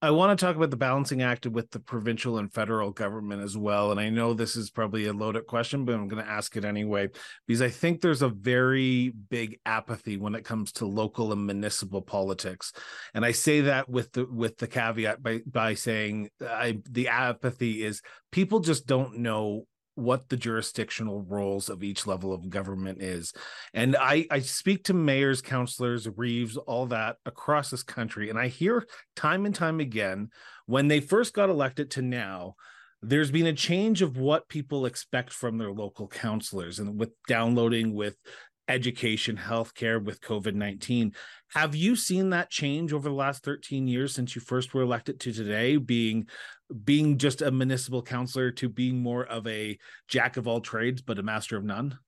I 0.00 0.12
want 0.12 0.38
to 0.38 0.44
talk 0.44 0.54
about 0.54 0.70
the 0.70 0.76
balancing 0.76 1.22
act 1.22 1.44
with 1.46 1.72
the 1.72 1.80
provincial 1.80 2.38
and 2.38 2.52
federal 2.52 2.92
government 2.92 3.42
as 3.42 3.56
well. 3.56 3.90
And 3.90 3.98
I 3.98 4.10
know 4.10 4.32
this 4.32 4.54
is 4.54 4.70
probably 4.70 5.06
a 5.06 5.12
loaded 5.12 5.46
question, 5.46 5.84
but 5.84 5.94
I'm 5.94 6.06
going 6.06 6.24
to 6.24 6.30
ask 6.30 6.56
it 6.56 6.64
anyway, 6.64 7.08
because 7.46 7.62
I 7.62 7.68
think 7.68 8.00
there's 8.00 8.22
a 8.22 8.28
very 8.28 9.08
big 9.08 9.58
apathy 9.66 10.16
when 10.16 10.36
it 10.36 10.44
comes 10.44 10.70
to 10.72 10.86
local 10.86 11.32
and 11.32 11.46
municipal 11.46 12.00
politics. 12.00 12.72
And 13.12 13.24
I 13.24 13.32
say 13.32 13.62
that 13.62 13.88
with 13.88 14.12
the 14.12 14.26
with 14.26 14.58
the 14.58 14.68
caveat 14.68 15.20
by 15.20 15.40
by 15.44 15.74
saying 15.74 16.28
I, 16.40 16.78
the 16.88 17.08
apathy 17.08 17.82
is 17.82 18.00
people 18.30 18.60
just 18.60 18.86
don't 18.86 19.18
know 19.18 19.66
what 19.98 20.28
the 20.28 20.36
jurisdictional 20.36 21.22
roles 21.22 21.68
of 21.68 21.82
each 21.82 22.06
level 22.06 22.32
of 22.32 22.48
government 22.48 23.02
is. 23.02 23.32
And 23.74 23.96
I, 23.96 24.26
I 24.30 24.40
speak 24.40 24.84
to 24.84 24.94
mayors, 24.94 25.42
councilors, 25.42 26.08
Reeves, 26.16 26.56
all 26.56 26.86
that 26.86 27.16
across 27.26 27.70
this 27.70 27.82
country. 27.82 28.30
And 28.30 28.38
I 28.38 28.48
hear 28.48 28.86
time 29.16 29.44
and 29.44 29.54
time 29.54 29.80
again 29.80 30.30
when 30.66 30.88
they 30.88 31.00
first 31.00 31.34
got 31.34 31.48
elected 31.48 31.90
to 31.92 32.02
now, 32.02 32.54
there's 33.00 33.30
been 33.30 33.46
a 33.46 33.52
change 33.52 34.02
of 34.02 34.18
what 34.18 34.48
people 34.48 34.86
expect 34.86 35.32
from 35.32 35.56
their 35.56 35.72
local 35.72 36.06
councilors 36.06 36.78
and 36.78 36.98
with 36.98 37.10
downloading 37.26 37.94
with 37.94 38.16
education, 38.68 39.36
healthcare 39.36 40.02
with 40.02 40.20
COVID 40.20 40.54
19. 40.54 41.14
Have 41.54 41.74
you 41.74 41.96
seen 41.96 42.30
that 42.30 42.50
change 42.50 42.92
over 42.92 43.08
the 43.08 43.14
last 43.14 43.42
13 43.44 43.88
years 43.88 44.14
since 44.14 44.34
you 44.34 44.42
first 44.42 44.74
were 44.74 44.82
elected 44.82 45.18
to 45.20 45.32
today, 45.32 45.78
being 45.78 46.26
being 46.84 47.18
just 47.18 47.42
a 47.42 47.50
municipal 47.50 48.02
councilor 48.02 48.50
to 48.52 48.68
being 48.68 49.00
more 49.00 49.24
of 49.26 49.46
a 49.46 49.78
jack 50.06 50.36
of 50.36 50.46
all 50.46 50.60
trades 50.60 51.02
but 51.02 51.18
a 51.18 51.22
master 51.22 51.56
of 51.56 51.64
none? 51.64 51.98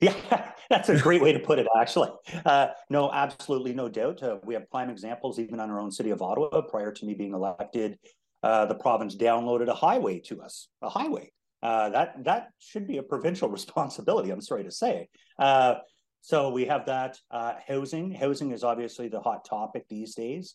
Yeah, 0.00 0.52
that's 0.70 0.88
a 0.88 0.98
great 0.98 1.22
way 1.22 1.32
to 1.32 1.38
put 1.38 1.58
it, 1.58 1.66
actually. 1.78 2.10
Uh, 2.44 2.68
no, 2.90 3.10
absolutely 3.12 3.74
no 3.74 3.88
doubt. 3.88 4.22
Uh, 4.22 4.38
we 4.44 4.54
have 4.54 4.70
prime 4.70 4.90
examples, 4.90 5.38
even 5.38 5.60
on 5.60 5.70
our 5.70 5.80
own 5.80 5.90
city 5.90 6.10
of 6.10 6.22
Ottawa. 6.22 6.62
Prior 6.62 6.92
to 6.92 7.06
me 7.06 7.14
being 7.14 7.34
elected, 7.34 7.98
uh, 8.42 8.66
the 8.66 8.74
province 8.74 9.16
downloaded 9.16 9.68
a 9.68 9.74
highway 9.74 10.20
to 10.20 10.42
us, 10.42 10.68
a 10.82 10.88
highway. 10.88 11.30
Uh, 11.62 11.88
that 11.88 12.24
that 12.24 12.48
should 12.58 12.86
be 12.86 12.98
a 12.98 13.02
provincial 13.02 13.48
responsibility. 13.58 14.30
I'm 14.30 14.42
sorry 14.42 14.64
to 14.64 14.70
say. 14.70 15.08
Uh, 15.38 15.76
so 16.20 16.50
we 16.50 16.66
have 16.66 16.86
that 16.86 17.18
uh, 17.30 17.54
housing. 17.66 18.10
Housing 18.10 18.52
is 18.52 18.64
obviously 18.64 19.08
the 19.08 19.20
hot 19.20 19.44
topic 19.44 19.84
these 19.88 20.14
days. 20.14 20.54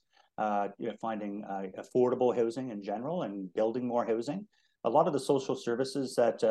You 0.77 0.88
know, 0.88 0.96
finding 1.01 1.43
affordable 1.77 2.36
housing 2.36 2.69
in 2.69 2.81
general 2.81 3.24
and 3.24 3.53
building 3.53 3.88
more 3.88 4.05
housing. 4.05 4.48
A 4.86 4.89
lot 4.89 5.08
of 5.08 5.13
the 5.13 5.19
social 5.19 5.55
services 5.55 6.15
that 6.15 6.43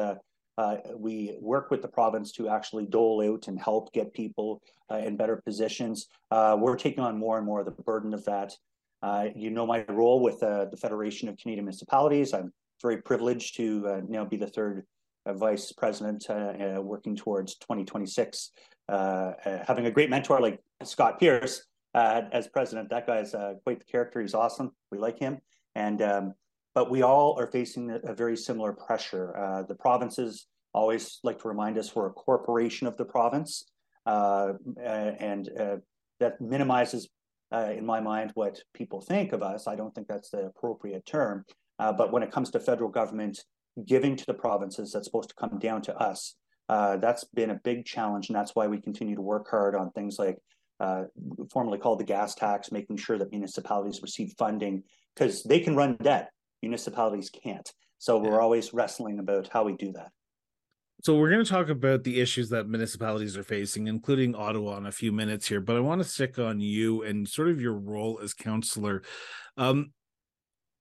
uh, 0.58 0.78
we 0.96 1.38
work 1.40 1.70
with 1.70 1.80
the 1.80 1.88
province 1.88 2.32
to 2.32 2.48
actually 2.48 2.84
dole 2.84 3.22
out 3.22 3.46
and 3.46 3.58
help 3.60 3.92
get 3.92 4.12
people 4.12 4.60
uh, 4.90 4.96
in 4.96 5.16
better 5.16 5.36
positions. 5.36 6.08
Uh, 6.32 6.56
we're 6.58 6.76
taking 6.76 7.02
on 7.02 7.16
more 7.16 7.38
and 7.38 7.46
more 7.46 7.60
of 7.60 7.66
the 7.66 7.82
burden 7.82 8.12
of 8.12 8.24
that. 8.24 8.52
Uh, 9.00 9.26
you 9.36 9.50
know 9.50 9.64
my 9.64 9.84
role 9.88 10.20
with 10.20 10.42
uh, 10.42 10.64
the 10.64 10.76
Federation 10.76 11.28
of 11.28 11.38
Canadian 11.38 11.64
Municipalities. 11.64 12.34
I'm 12.34 12.52
very 12.82 13.00
privileged 13.00 13.56
to 13.56 13.86
uh, 13.86 14.00
now 14.08 14.24
be 14.24 14.36
the 14.36 14.48
third 14.48 14.84
vice 15.26 15.70
president 15.72 16.26
working 16.82 17.14
towards 17.14 17.56
2026. 17.58 18.50
having 18.88 19.86
a 19.86 19.90
great 19.90 20.10
mentor 20.10 20.40
like 20.40 20.58
Scott 20.82 21.20
Pearce 21.94 22.24
as 22.32 22.48
president, 22.48 22.90
that 22.90 23.06
guy's 23.06 23.32
quite 23.64 23.78
the 23.78 23.84
character. 23.90 24.20
He's 24.20 24.34
awesome. 24.34 24.72
We 24.90 24.98
like 24.98 25.18
him. 25.18 25.38
And 25.74 26.02
um, 26.02 26.34
but 26.74 26.90
we 26.90 27.02
all 27.02 27.36
are 27.40 27.46
facing 27.46 27.90
a, 28.04 28.14
very 28.14 28.36
similar 28.36 28.72
pressure. 28.72 29.36
Uh, 29.36 29.62
the 29.64 29.74
provinces 29.74 30.46
always 30.72 31.18
like 31.24 31.40
to 31.40 31.48
remind 31.48 31.76
us 31.78 31.94
we're 31.94 32.06
a 32.06 32.12
corporation 32.12 32.86
of 32.86 32.96
the 32.96 33.04
province, 33.04 33.64
uh, 34.06 34.52
and 34.84 35.50
uh, 35.58 35.76
that 36.20 36.40
minimizes, 36.40 37.08
uh, 37.52 37.72
in 37.76 37.84
my 37.84 38.00
mind, 38.00 38.30
what 38.34 38.60
people 38.74 39.00
think 39.00 39.32
of 39.32 39.42
us. 39.42 39.66
I 39.66 39.74
don't 39.74 39.94
think 39.94 40.06
that's 40.06 40.30
the 40.30 40.46
appropriate 40.46 41.04
term. 41.04 41.44
Uh, 41.80 41.92
but 41.92 42.12
when 42.12 42.22
it 42.22 42.30
comes 42.30 42.50
to 42.50 42.60
federal 42.60 42.90
government 42.90 43.42
giving 43.86 44.14
to 44.14 44.26
the 44.26 44.34
provinces, 44.34 44.92
that's 44.92 45.06
supposed 45.06 45.30
to 45.30 45.34
come 45.34 45.58
down 45.58 45.82
to 45.82 45.96
us. 45.96 46.36
Uh, 46.68 46.96
that's 46.98 47.24
been 47.24 47.50
a 47.50 47.60
big 47.64 47.86
challenge, 47.86 48.28
and 48.28 48.36
that's 48.36 48.54
why 48.54 48.66
we 48.66 48.80
continue 48.80 49.16
to 49.16 49.22
work 49.22 49.48
hard 49.50 49.74
on 49.74 49.90
things 49.90 50.16
like 50.16 50.38
uh, 50.80 51.04
formerly 51.52 51.78
called 51.78 52.00
the 52.00 52.04
gas 52.04 52.34
tax, 52.34 52.70
making 52.70 52.96
sure 52.96 53.18
that 53.18 53.30
municipalities 53.30 54.00
receive 54.02 54.34
funding 54.38 54.82
because 55.14 55.42
they 55.42 55.60
can 55.60 55.76
run 55.76 55.96
debt 55.96 56.30
municipalities 56.62 57.30
can't. 57.30 57.70
So 57.98 58.18
we're 58.18 58.40
always 58.40 58.72
wrestling 58.72 59.18
about 59.18 59.48
how 59.48 59.64
we 59.64 59.74
do 59.74 59.92
that. 59.92 60.10
So 61.04 61.16
we're 61.16 61.30
going 61.30 61.44
to 61.44 61.50
talk 61.50 61.68
about 61.68 62.02
the 62.02 62.20
issues 62.20 62.48
that 62.50 62.68
municipalities 62.68 63.36
are 63.36 63.44
facing, 63.44 63.86
including 63.86 64.34
Ottawa, 64.34 64.78
in 64.78 64.86
a 64.86 64.92
few 64.92 65.12
minutes 65.12 65.46
here. 65.46 65.60
But 65.60 65.76
I 65.76 65.80
want 65.80 66.02
to 66.02 66.08
stick 66.08 66.38
on 66.40 66.58
you 66.58 67.02
and 67.04 67.28
sort 67.28 67.50
of 67.50 67.60
your 67.60 67.74
role 67.74 68.18
as 68.20 68.34
councillor. 68.34 69.02
Um, 69.56 69.92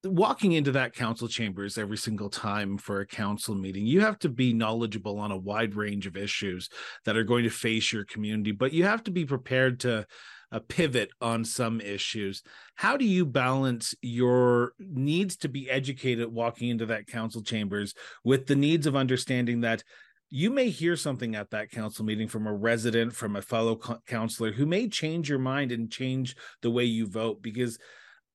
walking 0.08 0.54
into 0.54 0.72
that 0.72 0.94
council 0.94 1.28
chambers 1.28 1.78
every 1.78 1.98
single 1.98 2.30
time 2.30 2.78
for 2.78 3.00
a 3.00 3.06
council 3.06 3.56
meeting, 3.56 3.86
you 3.86 4.02
have 4.02 4.20
to 4.20 4.30
be 4.30 4.54
knowledgeable 4.54 5.20
on 5.20 5.32
a 5.32 5.38
wide 5.38 5.76
range 5.76 6.08
of 6.08 6.18
issues 6.18 6.70
that 7.06 7.18
are 7.18 7.24
going 7.24 7.44
to 7.44 7.50
face 7.50 7.92
your 7.92 8.06
community, 8.06 8.52
but 8.52 8.74
you 8.74 8.84
have 8.84 9.04
to 9.04 9.12
be 9.12 9.26
prepared 9.26 9.80
to 9.82 10.06
a 10.52 10.60
pivot 10.60 11.10
on 11.22 11.44
some 11.44 11.82
issues. 11.82 12.42
How 12.76 12.98
do 12.98 13.06
you 13.06 13.26
balance 13.26 13.94
your 14.02 14.74
needs 14.80 15.36
to 15.38 15.50
be 15.50 15.70
educated 15.70 16.32
walking 16.32 16.70
into 16.70 16.86
that 16.88 17.08
council 17.08 17.42
chambers 17.42 17.94
with 18.24 18.48
the 18.48 18.56
needs 18.56 18.88
of 18.88 18.96
understanding 18.96 19.62
that 19.62 19.84
you 20.30 20.50
may 20.50 20.70
hear 20.70 20.96
something 20.96 21.36
at 21.36 21.52
that 21.52 21.72
council 21.72 22.04
meeting 22.04 22.28
from 22.28 22.48
a 22.48 22.54
resident, 22.54 23.16
from 23.16 23.36
a 23.36 23.42
fellow 23.42 23.76
co- 23.76 24.00
councillor 24.06 24.52
who 24.52 24.66
may 24.66 24.88
change 24.88 25.30
your 25.30 25.40
mind 25.40 25.72
and 25.72 25.92
change 25.92 26.36
the 26.62 26.72
way 26.72 26.84
you 26.84 27.08
vote 27.08 27.42
because 27.42 27.78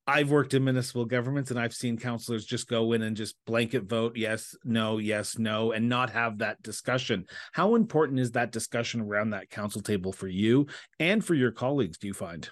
I've 0.07 0.31
worked 0.31 0.55
in 0.55 0.65
municipal 0.65 1.05
governments 1.05 1.51
and 1.51 1.61
I've 1.61 1.75
seen 1.75 1.97
councillors 1.97 2.45
just 2.45 2.69
go 2.69 2.93
in 2.93 3.03
and 3.03 3.17
just 3.17 3.37
blanket 3.47 3.85
vote 3.85 4.17
yes, 4.17 4.57
no, 4.65 4.99
yes, 4.99 5.39
no, 5.39 5.73
and 5.73 5.89
not 5.89 6.11
have 6.11 6.39
that 6.39 6.63
discussion. 6.63 7.27
How 7.53 7.77
important 7.77 8.19
is 8.19 8.33
that 8.33 8.51
discussion 8.51 9.01
around 9.01 9.31
that 9.31 9.51
council 9.51 9.81
table 9.81 10.13
for 10.13 10.29
you 10.29 10.67
and 10.99 11.25
for 11.25 11.35
your 11.35 11.53
colleagues? 11.53 11.99
Do 11.99 12.09
you 12.09 12.15
find 12.15 12.49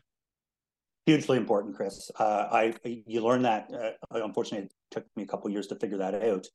hugely 1.06 1.38
important, 1.38 1.74
Chris? 1.74 2.10
Uh, 2.18 2.46
I 2.50 2.74
you 2.84 3.22
learn 3.22 3.42
that. 3.42 3.70
Uh, 3.72 4.20
unfortunately, 4.24 4.66
it 4.66 4.74
took 4.90 5.04
me 5.16 5.24
a 5.24 5.26
couple 5.26 5.50
years 5.50 5.66
to 5.68 5.76
figure 5.76 5.98
that 5.98 6.14
out. 6.14 6.46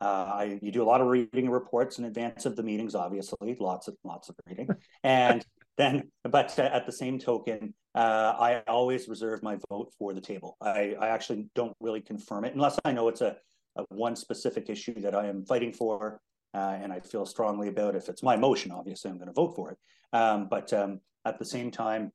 Uh, 0.00 0.32
I 0.34 0.58
you 0.60 0.72
do 0.72 0.82
a 0.82 0.84
lot 0.84 1.00
of 1.00 1.06
reading 1.06 1.48
reports 1.48 1.98
in 1.98 2.04
advance 2.04 2.44
of 2.44 2.56
the 2.56 2.62
meetings, 2.62 2.94
obviously, 2.94 3.56
lots 3.58 3.88
of 3.88 3.96
lots 4.04 4.28
of 4.28 4.34
reading, 4.46 4.68
and 5.04 5.44
then 5.78 6.10
but 6.24 6.58
at 6.58 6.86
the 6.86 6.92
same 6.92 7.18
token 7.18 7.74
uh, 7.94 8.34
i 8.38 8.62
always 8.68 9.08
reserve 9.08 9.42
my 9.42 9.56
vote 9.68 9.92
for 9.98 10.14
the 10.14 10.20
table. 10.20 10.56
I, 10.60 10.94
I 11.00 11.08
actually 11.08 11.46
don't 11.54 11.76
really 11.80 12.00
confirm 12.00 12.44
it 12.44 12.54
unless 12.54 12.78
i 12.84 12.92
know 12.92 13.08
it's 13.08 13.20
a, 13.20 13.36
a 13.76 13.84
one 13.88 14.16
specific 14.16 14.68
issue 14.68 15.00
that 15.00 15.14
i 15.14 15.26
am 15.26 15.44
fighting 15.44 15.72
for 15.72 16.20
uh, 16.54 16.76
and 16.80 16.92
i 16.92 17.00
feel 17.00 17.24
strongly 17.24 17.68
about. 17.68 17.96
If 17.96 18.08
it's 18.08 18.22
my 18.22 18.36
motion 18.36 18.70
obviously 18.72 19.10
i'm 19.10 19.18
going 19.18 19.28
to 19.28 19.34
vote 19.34 19.54
for 19.56 19.72
it. 19.72 19.78
Um, 20.14 20.48
but 20.50 20.72
um, 20.72 21.00
at 21.24 21.38
the 21.38 21.44
same 21.44 21.70
time 21.70 22.12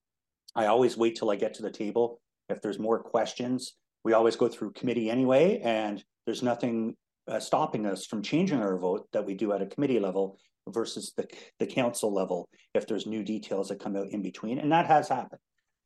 i 0.56 0.66
always 0.66 0.98
wait 0.98 1.16
till 1.16 1.32
i 1.32 1.36
get 1.36 1.54
to 1.56 1.62
the 1.62 1.72
table. 1.72 2.22
If 2.50 2.62
there's 2.62 2.80
more 2.80 3.00
questions 3.00 3.74
we 4.04 4.14
always 4.14 4.36
go 4.36 4.48
through 4.48 4.72
committee 4.72 5.10
anyway 5.10 5.60
and 5.64 6.04
there's 6.26 6.44
nothing 6.44 6.96
uh, 7.28 7.40
stopping 7.40 7.86
us 7.86 8.06
from 8.06 8.22
changing 8.22 8.62
our 8.62 8.78
vote 8.78 9.08
that 9.12 9.26
we 9.26 9.34
do 9.34 9.52
at 9.52 9.62
a 9.62 9.66
committee 9.66 10.00
level 10.00 10.40
versus 10.74 11.14
the, 11.16 11.28
the 11.60 11.68
council 11.68 12.14
level 12.14 12.50
if 12.74 12.88
there's 12.88 13.06
new 13.06 13.24
details 13.24 13.70
that 13.70 13.80
come 13.80 13.96
out 13.96 14.08
in 14.10 14.22
between. 14.22 14.60
And 14.60 14.72
that 14.72 14.88
has 14.88 15.10
happened. 15.10 15.42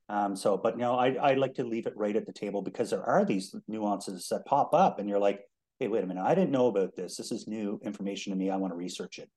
Um, 0.09 0.35
so, 0.35 0.57
but 0.57 0.77
no, 0.77 0.95
I, 0.95 1.13
I 1.13 1.33
like 1.35 1.53
to 1.55 1.63
leave 1.63 1.87
it 1.87 1.93
right 1.95 2.15
at 2.15 2.25
the 2.25 2.33
table 2.33 2.61
because 2.61 2.89
there 2.89 3.03
are 3.03 3.23
these 3.23 3.55
nuances 3.67 4.27
that 4.29 4.45
pop 4.45 4.73
up 4.73 4.99
and 4.99 5.07
you're 5.07 5.19
like, 5.19 5.41
hey, 5.79 5.87
wait 5.87 6.03
a 6.03 6.07
minute, 6.07 6.23
I 6.23 6.35
didn't 6.35 6.51
know 6.51 6.67
about 6.67 6.95
this. 6.95 7.15
This 7.15 7.31
is 7.31 7.47
new 7.47 7.79
information 7.83 8.31
to 8.31 8.37
me. 8.37 8.49
I 8.49 8.57
want 8.57 8.73
to 8.73 8.77
research 8.77 9.19
it. 9.19 9.29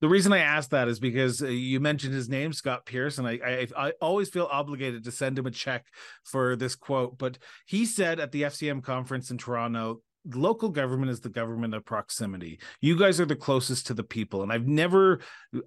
The 0.00 0.08
reason 0.08 0.32
I 0.32 0.38
asked 0.38 0.70
that 0.70 0.88
is 0.88 1.00
because 1.00 1.42
uh, 1.42 1.46
you 1.46 1.80
mentioned 1.80 2.12
his 2.12 2.28
name, 2.28 2.52
Scott 2.52 2.84
Pearce, 2.84 3.16
and 3.16 3.26
I, 3.26 3.38
I, 3.44 3.68
I 3.76 3.92
always 4.00 4.28
feel 4.28 4.48
obligated 4.50 5.04
to 5.04 5.10
send 5.10 5.38
him 5.38 5.46
a 5.46 5.50
check 5.50 5.86
for 6.22 6.54
this 6.54 6.76
quote. 6.76 7.16
But 7.16 7.38
he 7.66 7.86
said 7.86 8.20
at 8.20 8.30
the 8.30 8.42
FCM 8.42 8.82
conference 8.82 9.30
in 9.30 9.38
Toronto 9.38 10.02
local 10.34 10.68
government 10.68 11.10
is 11.10 11.20
the 11.20 11.28
government 11.28 11.74
of 11.74 11.84
proximity. 11.84 12.58
You 12.80 12.98
guys 12.98 13.20
are 13.20 13.26
the 13.26 13.36
closest 13.36 13.86
to 13.86 13.94
the 13.94 14.02
people, 14.02 14.42
and 14.42 14.52
I've 14.52 14.66
never 14.66 15.20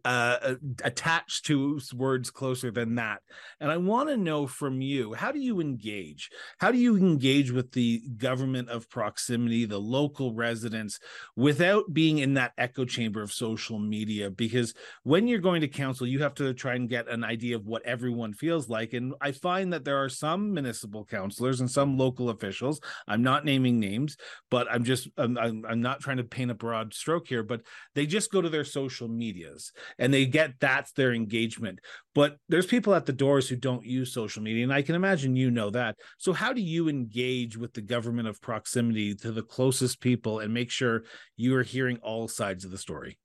uh, 0.05 0.37
uh 0.41 0.55
attached 0.83 1.45
to 1.45 1.79
words 1.95 2.29
closer 2.29 2.71
than 2.71 2.95
that. 2.95 3.21
And 3.59 3.71
I 3.71 3.77
want 3.77 4.09
to 4.09 4.17
know 4.17 4.47
from 4.47 4.81
you, 4.81 5.13
how 5.13 5.31
do 5.31 5.39
you 5.39 5.61
engage? 5.61 6.29
How 6.59 6.71
do 6.71 6.77
you 6.77 6.97
engage 6.97 7.51
with 7.51 7.71
the 7.71 8.01
government 8.17 8.69
of 8.69 8.89
proximity, 8.89 9.65
the 9.65 9.79
local 9.79 10.33
residents, 10.33 10.99
without 11.35 11.93
being 11.93 12.19
in 12.19 12.33
that 12.35 12.53
echo 12.57 12.85
chamber 12.85 13.21
of 13.21 13.31
social 13.31 13.79
media? 13.79 14.29
Because 14.29 14.73
when 15.03 15.27
you're 15.27 15.39
going 15.39 15.61
to 15.61 15.67
council, 15.67 16.07
you 16.07 16.21
have 16.23 16.35
to 16.35 16.53
try 16.53 16.75
and 16.75 16.89
get 16.89 17.07
an 17.07 17.23
idea 17.23 17.55
of 17.55 17.65
what 17.65 17.85
everyone 17.85 18.33
feels 18.33 18.69
like. 18.69 18.93
And 18.93 19.13
I 19.21 19.31
find 19.31 19.73
that 19.73 19.85
there 19.85 19.97
are 19.97 20.09
some 20.09 20.53
municipal 20.53 21.05
councilors 21.05 21.59
and 21.59 21.69
some 21.69 21.97
local 21.97 22.29
officials. 22.29 22.79
I'm 23.07 23.21
not 23.21 23.45
naming 23.45 23.79
names 23.79 24.17
but 24.49 24.67
I'm 24.69 24.83
just 24.83 25.07
I'm, 25.17 25.37
I'm, 25.37 25.65
I'm 25.67 25.81
not 25.81 25.99
trying 25.99 26.17
to 26.17 26.23
paint 26.23 26.51
a 26.51 26.55
broad 26.55 26.93
stroke 26.93 27.27
here, 27.27 27.43
but 27.43 27.61
they 27.95 28.05
just 28.05 28.31
go 28.31 28.41
to 28.41 28.49
their 28.49 28.63
social 28.63 29.07
medias 29.07 29.71
and 29.97 30.13
they 30.13 30.25
get 30.25 30.59
that's 30.59 30.91
their 30.93 31.13
engagement. 31.13 31.79
But 32.15 32.37
there's 32.49 32.65
people 32.65 32.95
at 32.95 33.05
the 33.05 33.13
doors 33.13 33.47
who 33.47 33.55
don't 33.55 33.85
use 33.85 34.13
social 34.13 34.41
media, 34.41 34.63
and 34.63 34.73
I 34.73 34.81
can 34.81 34.95
imagine 34.95 35.35
you 35.35 35.51
know 35.51 35.69
that. 35.71 35.95
So 36.17 36.33
how 36.33 36.53
do 36.53 36.61
you 36.61 36.89
engage 36.89 37.57
with 37.57 37.73
the 37.73 37.81
government 37.81 38.27
of 38.27 38.41
proximity 38.41 39.15
to 39.15 39.31
the 39.31 39.43
closest 39.43 40.01
people 40.01 40.39
and 40.39 40.53
make 40.53 40.71
sure 40.71 41.03
you 41.35 41.55
are 41.55 41.63
hearing 41.63 41.97
all 42.01 42.27
sides 42.27 42.65
of 42.65 42.71
the 42.71 42.77
story? 42.77 43.17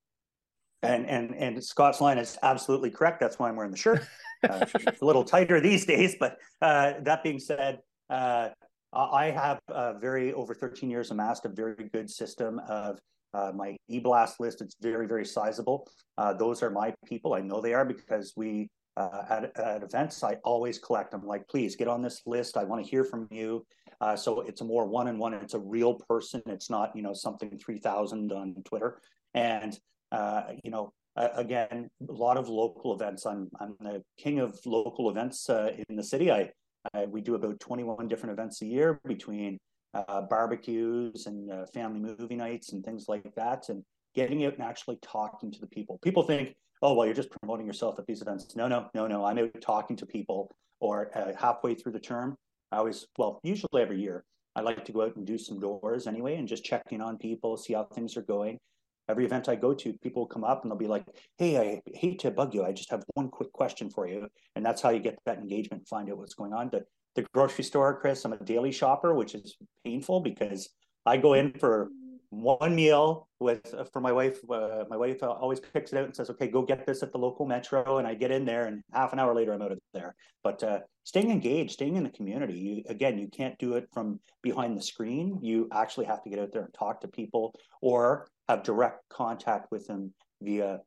And 0.83 1.07
and 1.07 1.35
and 1.35 1.65
Scott's 1.65 2.01
line 2.01 2.19
is 2.19 2.37
absolutely 2.43 2.91
correct. 2.91 3.21
That's 3.21 3.39
why 3.39 3.49
I'm 3.49 3.57
wearing 3.57 3.73
the 3.73 3.79
shirt. 3.79 4.07
Uh, 4.45 4.67
it's 4.75 5.01
a 5.01 5.05
little 5.07 5.25
tighter 5.25 5.59
these 5.59 5.87
days, 5.87 6.17
but 6.21 6.37
uh, 6.61 6.93
that 7.01 7.23
being 7.23 7.39
said, 7.39 7.79
uh, 8.11 8.51
I 8.95 9.31
have 9.31 9.61
uh, 9.69 9.95
very 9.95 10.33
over 10.33 10.55
13 10.55 10.91
years 10.91 11.11
amassed 11.11 11.45
a 11.45 11.49
very 11.49 11.89
good 11.93 12.09
system 12.09 12.61
of 12.69 12.99
uh, 13.33 13.53
my 13.55 13.77
e-blast 13.89 14.39
list. 14.41 14.61
It's 14.61 14.77
very, 14.81 15.07
very 15.07 15.27
sizable. 15.27 15.89
Uh, 16.17 16.33
those 16.33 16.63
are 16.63 16.71
my 16.71 16.95
people. 17.05 17.35
I 17.35 17.41
know 17.41 17.61
they 17.61 17.75
are 17.75 17.85
because 17.85 18.33
we 18.37 18.69
uh, 18.97 19.25
at, 19.29 19.59
at 19.59 19.83
events, 19.83 20.23
I 20.23 20.37
always 20.45 20.79
collect 20.79 21.11
them. 21.11 21.27
Like, 21.27 21.49
please 21.49 21.75
get 21.75 21.89
on 21.89 22.01
this 22.01 22.23
list. 22.27 22.57
I 22.57 22.63
want 22.63 22.85
to 22.85 22.89
hear 22.89 23.05
from 23.05 23.27
you. 23.31 23.67
Uh, 24.01 24.15
so 24.15 24.43
it's 24.43 24.61
a 24.61 24.65
more 24.65 24.87
one-on-one. 24.87 25.35
It's 25.35 25.55
a 25.55 25.59
real 25.59 25.95
person. 26.09 26.43
It's 26.47 26.71
not 26.71 26.95
you 26.95 27.03
know 27.03 27.13
something 27.13 27.59
3,000 27.59 28.33
on 28.33 28.55
Twitter. 28.65 29.01
And 29.35 29.77
uh, 30.13 30.43
you 30.63 30.71
know, 30.71 30.93
again, 31.17 31.89
a 32.09 32.13
lot 32.13 32.37
of 32.37 32.49
local 32.49 32.95
events. 32.95 33.27
I'm 33.27 33.49
I'm 33.59 33.75
the 33.81 34.03
king 34.17 34.39
of 34.39 34.59
local 34.65 35.11
events 35.11 35.49
in 35.49 35.97
the 35.97 36.05
city. 36.05 36.31
I 36.31 36.51
uh, 36.93 37.07
we 37.09 37.21
do 37.21 37.35
about 37.35 37.61
21 37.61 38.09
different 38.09 38.33
events 38.33 38.63
a 38.63 38.67
year 38.67 39.01
between 39.07 39.59
uh, 39.95 40.23
barbecues 40.23 41.27
and 41.27 41.51
uh, 41.51 41.67
family 41.67 42.01
movie 42.01 42.37
nights 42.37 42.73
and 42.73 42.85
things 42.85 43.07
like 43.09 43.35
that, 43.37 43.69
and 43.69 43.83
getting 44.15 44.45
out 44.45 44.55
and 44.55 44.63
actually 44.63 44.99
talking 45.03 45.51
to 45.51 45.61
the 45.61 45.67
people. 45.69 45.99
People 46.03 46.23
think, 46.23 46.55
oh 46.83 46.95
well, 46.95 47.07
you're 47.07 47.15
just 47.15 47.31
promoting 47.41 47.67
yourself 47.67 47.99
at 47.99 48.07
these 48.07 48.23
events. 48.23 48.57
No, 48.57 48.69
no, 48.69 48.89
no, 48.95 49.07
no. 49.07 49.25
I'm 49.25 49.39
out 49.39 49.51
talking 49.61 49.97
to 49.97 50.07
people, 50.07 50.51
or 50.81 51.11
uh, 51.17 51.33
halfway 51.39 51.75
through 51.75 51.93
the 51.93 52.01
term, 52.01 52.37
I 52.73 52.79
always 52.79 53.07
well, 53.19 53.41
usually 53.45 53.83
every 53.83 54.01
year, 54.01 54.25
I 54.57 54.61
like 54.61 54.85
to 54.85 54.93
go 54.93 55.03
out 55.03 55.17
and 55.17 55.27
do 55.27 55.39
some 55.39 55.61
doors 55.61 56.07
anyway, 56.07 56.37
and 56.37 56.49
just 56.49 56.65
checking 56.65 57.01
on 57.01 57.19
people, 57.19 57.57
see 57.57 57.75
how 57.75 57.85
things 57.85 58.17
are 58.17 58.23
going. 58.23 58.59
Every 59.09 59.25
event 59.25 59.49
I 59.49 59.57
go 59.57 59.75
to, 59.75 59.93
people 59.95 60.27
come 60.27 60.45
up 60.45 60.63
and 60.63 60.71
they'll 60.71 60.79
be 60.79 60.87
like, 60.87 61.05
"Hey, 61.39 61.59
I 61.59 61.83
hate 61.95 62.21
to 62.21 62.31
bug 62.31 62.55
you. 62.55 62.65
I 62.65 62.73
just 62.73 62.91
have 62.91 63.05
one 63.15 63.29
quick 63.29 63.53
question 63.53 63.91
for 63.91 64.07
you," 64.09 64.29
and 64.57 64.65
that's 64.65 64.83
how 64.83 64.91
you 64.91 65.01
get 65.01 65.19
that 65.27 65.39
engagement, 65.39 65.89
find 65.89 66.11
out 66.11 66.19
what's 66.19 66.35
going 66.35 66.53
on. 66.53 66.71
The 66.71 66.85
the 67.15 67.27
grocery 67.33 67.65
store, 67.65 68.01
Chris, 68.01 68.25
I'm 68.25 68.33
a 68.33 68.39
daily 68.39 68.73
shopper, 68.73 69.15
which 69.15 69.35
is 69.35 69.57
painful 69.85 70.21
because 70.21 70.69
I 71.07 71.17
go 71.17 71.35
in 71.35 71.53
for 71.53 71.91
one 72.31 72.75
meal 72.75 73.29
with 73.39 73.73
uh, 73.75 73.85
for 73.93 74.01
my 74.01 74.13
wife. 74.13 74.39
Uh, 74.51 74.85
my 74.91 74.97
wife 74.97 75.23
always 75.23 75.61
picks 75.61 75.93
it 75.93 75.99
out 75.99 76.07
and 76.07 76.17
says, 76.17 76.31
"Okay, 76.31 76.49
go 76.49 76.63
get 76.63 76.87
this 76.87 77.03
at 77.03 77.13
the 77.13 77.19
local 77.19 77.47
metro." 77.47 77.99
And 77.99 78.07
I 78.07 78.15
get 78.15 78.31
in 78.31 78.45
there, 78.45 78.67
and 78.67 78.83
half 78.93 79.13
an 79.13 79.19
hour 79.19 79.35
later, 79.35 79.53
I'm 79.53 79.63
out 79.63 79.73
of 79.73 79.79
there. 79.93 80.15
But 80.43 80.63
uh, 80.63 80.81
staying 81.05 81.31
engaged, 81.31 81.73
staying 81.73 81.97
in 81.97 82.03
the 82.03 82.11
community. 82.11 82.59
You, 82.59 82.83
again, 82.89 83.19
you 83.19 83.29
can't 83.29 83.59
do 83.59 83.75
it 83.75 83.89
from 83.93 84.21
behind 84.43 84.77
the 84.77 84.83
screen. 84.83 85.39
You 85.43 85.69
actually 85.73 86.07
have 86.07 86.23
to 86.25 86.31
get 86.31 86.39
out 86.39 86.53
there 86.53 86.65
and 86.65 86.75
talk 86.75 87.01
to 87.03 87.09
people, 87.09 87.55
or 87.81 88.27
have 88.49 88.63
direct 88.63 89.09
contact 89.09 89.71
with 89.71 89.87
them 89.87 90.13
via 90.43 90.81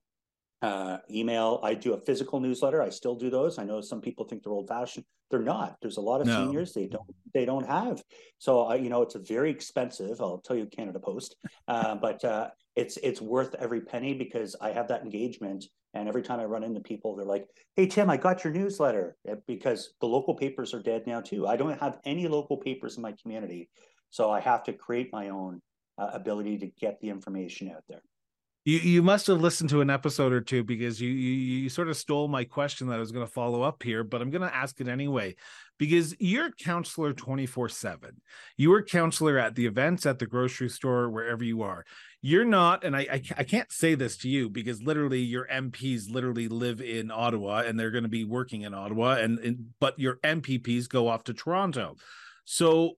uh, 0.61 0.97
email. 1.09 1.59
I 1.63 1.73
do 1.73 1.93
a 1.93 2.01
physical 2.01 2.39
newsletter. 2.39 2.81
I 2.81 2.89
still 2.89 3.15
do 3.15 3.29
those. 3.29 3.59
I 3.59 3.63
know 3.63 3.81
some 3.81 4.01
people 4.01 4.25
think 4.25 4.43
they're 4.43 4.53
old 4.53 4.67
fashioned. 4.67 5.05
They're 5.29 5.39
not. 5.41 5.75
There's 5.81 5.97
a 5.97 6.01
lot 6.01 6.21
of 6.21 6.27
no. 6.27 6.45
seniors 6.45 6.73
they 6.73 6.87
don't 6.87 7.03
they 7.33 7.45
don't 7.45 7.67
have. 7.67 8.01
So 8.37 8.61
I, 8.61 8.75
you 8.75 8.89
know, 8.89 9.01
it's 9.01 9.15
a 9.15 9.19
very 9.19 9.51
expensive. 9.51 10.21
I'll 10.21 10.39
tell 10.39 10.55
you, 10.55 10.65
Canada 10.65 10.99
Post, 10.99 11.35
uh, 11.67 11.95
but 11.95 12.23
uh, 12.23 12.49
it's 12.75 12.97
it's 12.97 13.21
worth 13.21 13.53
every 13.55 13.81
penny 13.81 14.13
because 14.13 14.55
I 14.61 14.71
have 14.71 14.87
that 14.87 15.03
engagement. 15.03 15.65
And 15.93 16.07
every 16.07 16.21
time 16.21 16.39
I 16.39 16.45
run 16.45 16.63
into 16.63 16.79
people, 16.79 17.15
they're 17.15 17.25
like, 17.25 17.45
"Hey 17.75 17.87
Tim, 17.87 18.09
I 18.09 18.17
got 18.17 18.43
your 18.43 18.53
newsletter," 18.53 19.17
eh, 19.27 19.35
because 19.47 19.93
the 19.99 20.07
local 20.07 20.35
papers 20.35 20.73
are 20.73 20.81
dead 20.81 21.05
now 21.07 21.21
too. 21.21 21.47
I 21.47 21.57
don't 21.57 21.79
have 21.79 21.99
any 22.05 22.27
local 22.27 22.57
papers 22.57 22.97
in 22.97 23.03
my 23.03 23.13
community, 23.21 23.69
so 24.09 24.31
I 24.31 24.39
have 24.39 24.63
to 24.65 24.73
create 24.73 25.09
my 25.11 25.29
own 25.29 25.61
uh, 25.98 26.10
ability 26.13 26.58
to 26.60 26.68
get 26.68 27.00
the 27.01 27.10
information 27.10 27.70
out 27.70 27.84
there. 27.89 28.01
You 28.68 28.80
you 28.80 29.01
must 29.01 29.27
have 29.27 29.39
listened 29.39 29.70
to 29.70 29.80
an 29.80 29.89
episode 29.89 30.34
or 30.34 30.42
two 30.42 30.62
because 30.62 31.00
you 31.00 31.10
you, 31.10 31.62
you 31.62 31.70
sort 31.70 31.88
of 31.88 31.96
stole 31.96 32.27
my 32.27 32.44
question 32.44 32.88
that 32.88 32.96
I 32.96 33.00
was 33.00 33.13
going 33.13 33.25
to 33.25 33.32
follow 33.32 33.62
up 33.62 33.82
here, 33.82 34.04
but 34.04 34.22
I'm 34.22 34.30
going 34.30 34.42
to 34.42 34.54
ask 34.54 34.82
it 34.82 34.89
anyway 34.89 35.36
because 35.77 36.13
you're 36.20 36.51
counselor 36.51 37.13
24 37.13 37.70
7. 37.70 38.22
You 38.58 38.74
are 38.74 38.84
counselor 38.84 39.38
at 39.38 39.56
the 39.56 39.66
events, 39.66 40.06
at 40.06 40.20
the 40.20 40.25
grocery 40.25 40.68
store, 40.68 41.10
wherever 41.10 41.46
you 41.46 41.62
are. 41.62 41.86
You're 42.22 42.44
not, 42.44 42.84
and 42.84 42.94
I, 42.94 43.08
I, 43.10 43.22
I 43.38 43.44
can't 43.46 43.72
say 43.72 43.96
this 43.96 44.18
to 44.18 44.30
you 44.30 44.50
because 44.50 44.82
literally 44.82 45.22
your 45.22 45.48
MPs 45.48 46.12
literally 46.12 46.50
live 46.50 46.82
in 46.82 47.10
Ottawa 47.10 47.60
and 47.60 47.80
they're 47.80 47.92
going 47.92 48.04
to 48.04 48.10
be 48.10 48.25
working 48.25 48.63
in 48.63 48.74
Ottawa, 48.74 49.13
and, 49.13 49.39
and 49.39 49.68
but 49.80 49.98
your 49.98 50.16
MPPs 50.25 50.89
go 50.89 51.08
off 51.08 51.24
to 51.24 51.34
Toronto. 51.34 51.96
So 52.44 52.98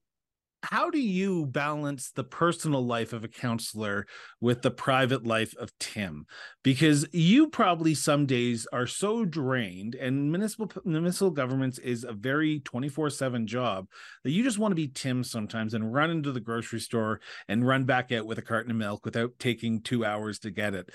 how 0.62 0.90
do 0.90 1.00
you 1.00 1.46
balance 1.46 2.12
the 2.12 2.24
personal 2.24 2.86
life 2.86 3.14
of 3.14 3.24
a 3.24 3.30
counselor 3.30 4.06
with 4.42 4.62
the 4.62 4.72
private 4.72 5.26
life 5.26 5.54
of 5.58 5.72
Tim? 5.80 6.26
Because 6.64 7.06
you 7.14 7.48
probably 7.48 7.96
some 7.96 8.26
days 8.26 8.68
are 8.74 8.86
so 8.86 9.24
drained, 9.24 9.96
and 9.96 10.32
municipal 10.32 10.70
municipal 10.84 11.32
governments 11.32 11.80
is 11.80 12.04
a 12.04 12.12
very 12.12 12.60
24-7 12.62 13.46
job 13.46 13.88
that 14.24 14.32
you 14.32 14.44
just 14.44 14.60
want 14.60 14.72
to 14.72 14.76
be 14.76 14.90
Tim 14.90 15.24
sometimes 15.24 15.74
and 15.74 15.94
run 15.94 16.12
into 16.12 16.32
the 16.32 16.42
grocery 16.42 16.80
store 16.80 17.22
and 17.48 17.66
run 17.66 17.86
back 17.86 18.12
out 18.12 18.26
with 18.26 18.38
a 18.38 18.44
carton 18.44 18.72
of 18.72 18.78
milk 18.78 19.06
without 19.06 19.32
taking 19.40 19.82
two 19.82 20.04
hours 20.04 20.40
to 20.40 20.52
get 20.52 20.74
it. 20.74 20.90